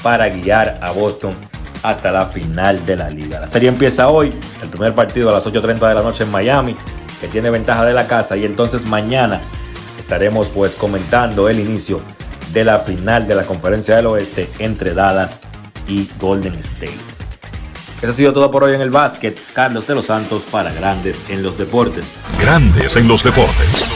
[0.03, 1.35] para guiar a Boston
[1.83, 3.41] hasta la final de la liga.
[3.41, 4.33] La serie empieza hoy,
[4.63, 6.77] el primer partido a las 8.30 de la noche en Miami,
[7.21, 9.41] que tiene ventaja de la casa y entonces mañana
[9.99, 12.01] estaremos pues comentando el inicio
[12.53, 15.41] de la final de la conferencia del oeste entre Dallas
[15.89, 16.99] y Golden State.
[18.03, 19.39] Eso ha sido todo por hoy en el básquet.
[19.55, 22.17] Carlos de los Santos para Grandes en los Deportes.
[22.41, 23.96] Grandes en los Deportes.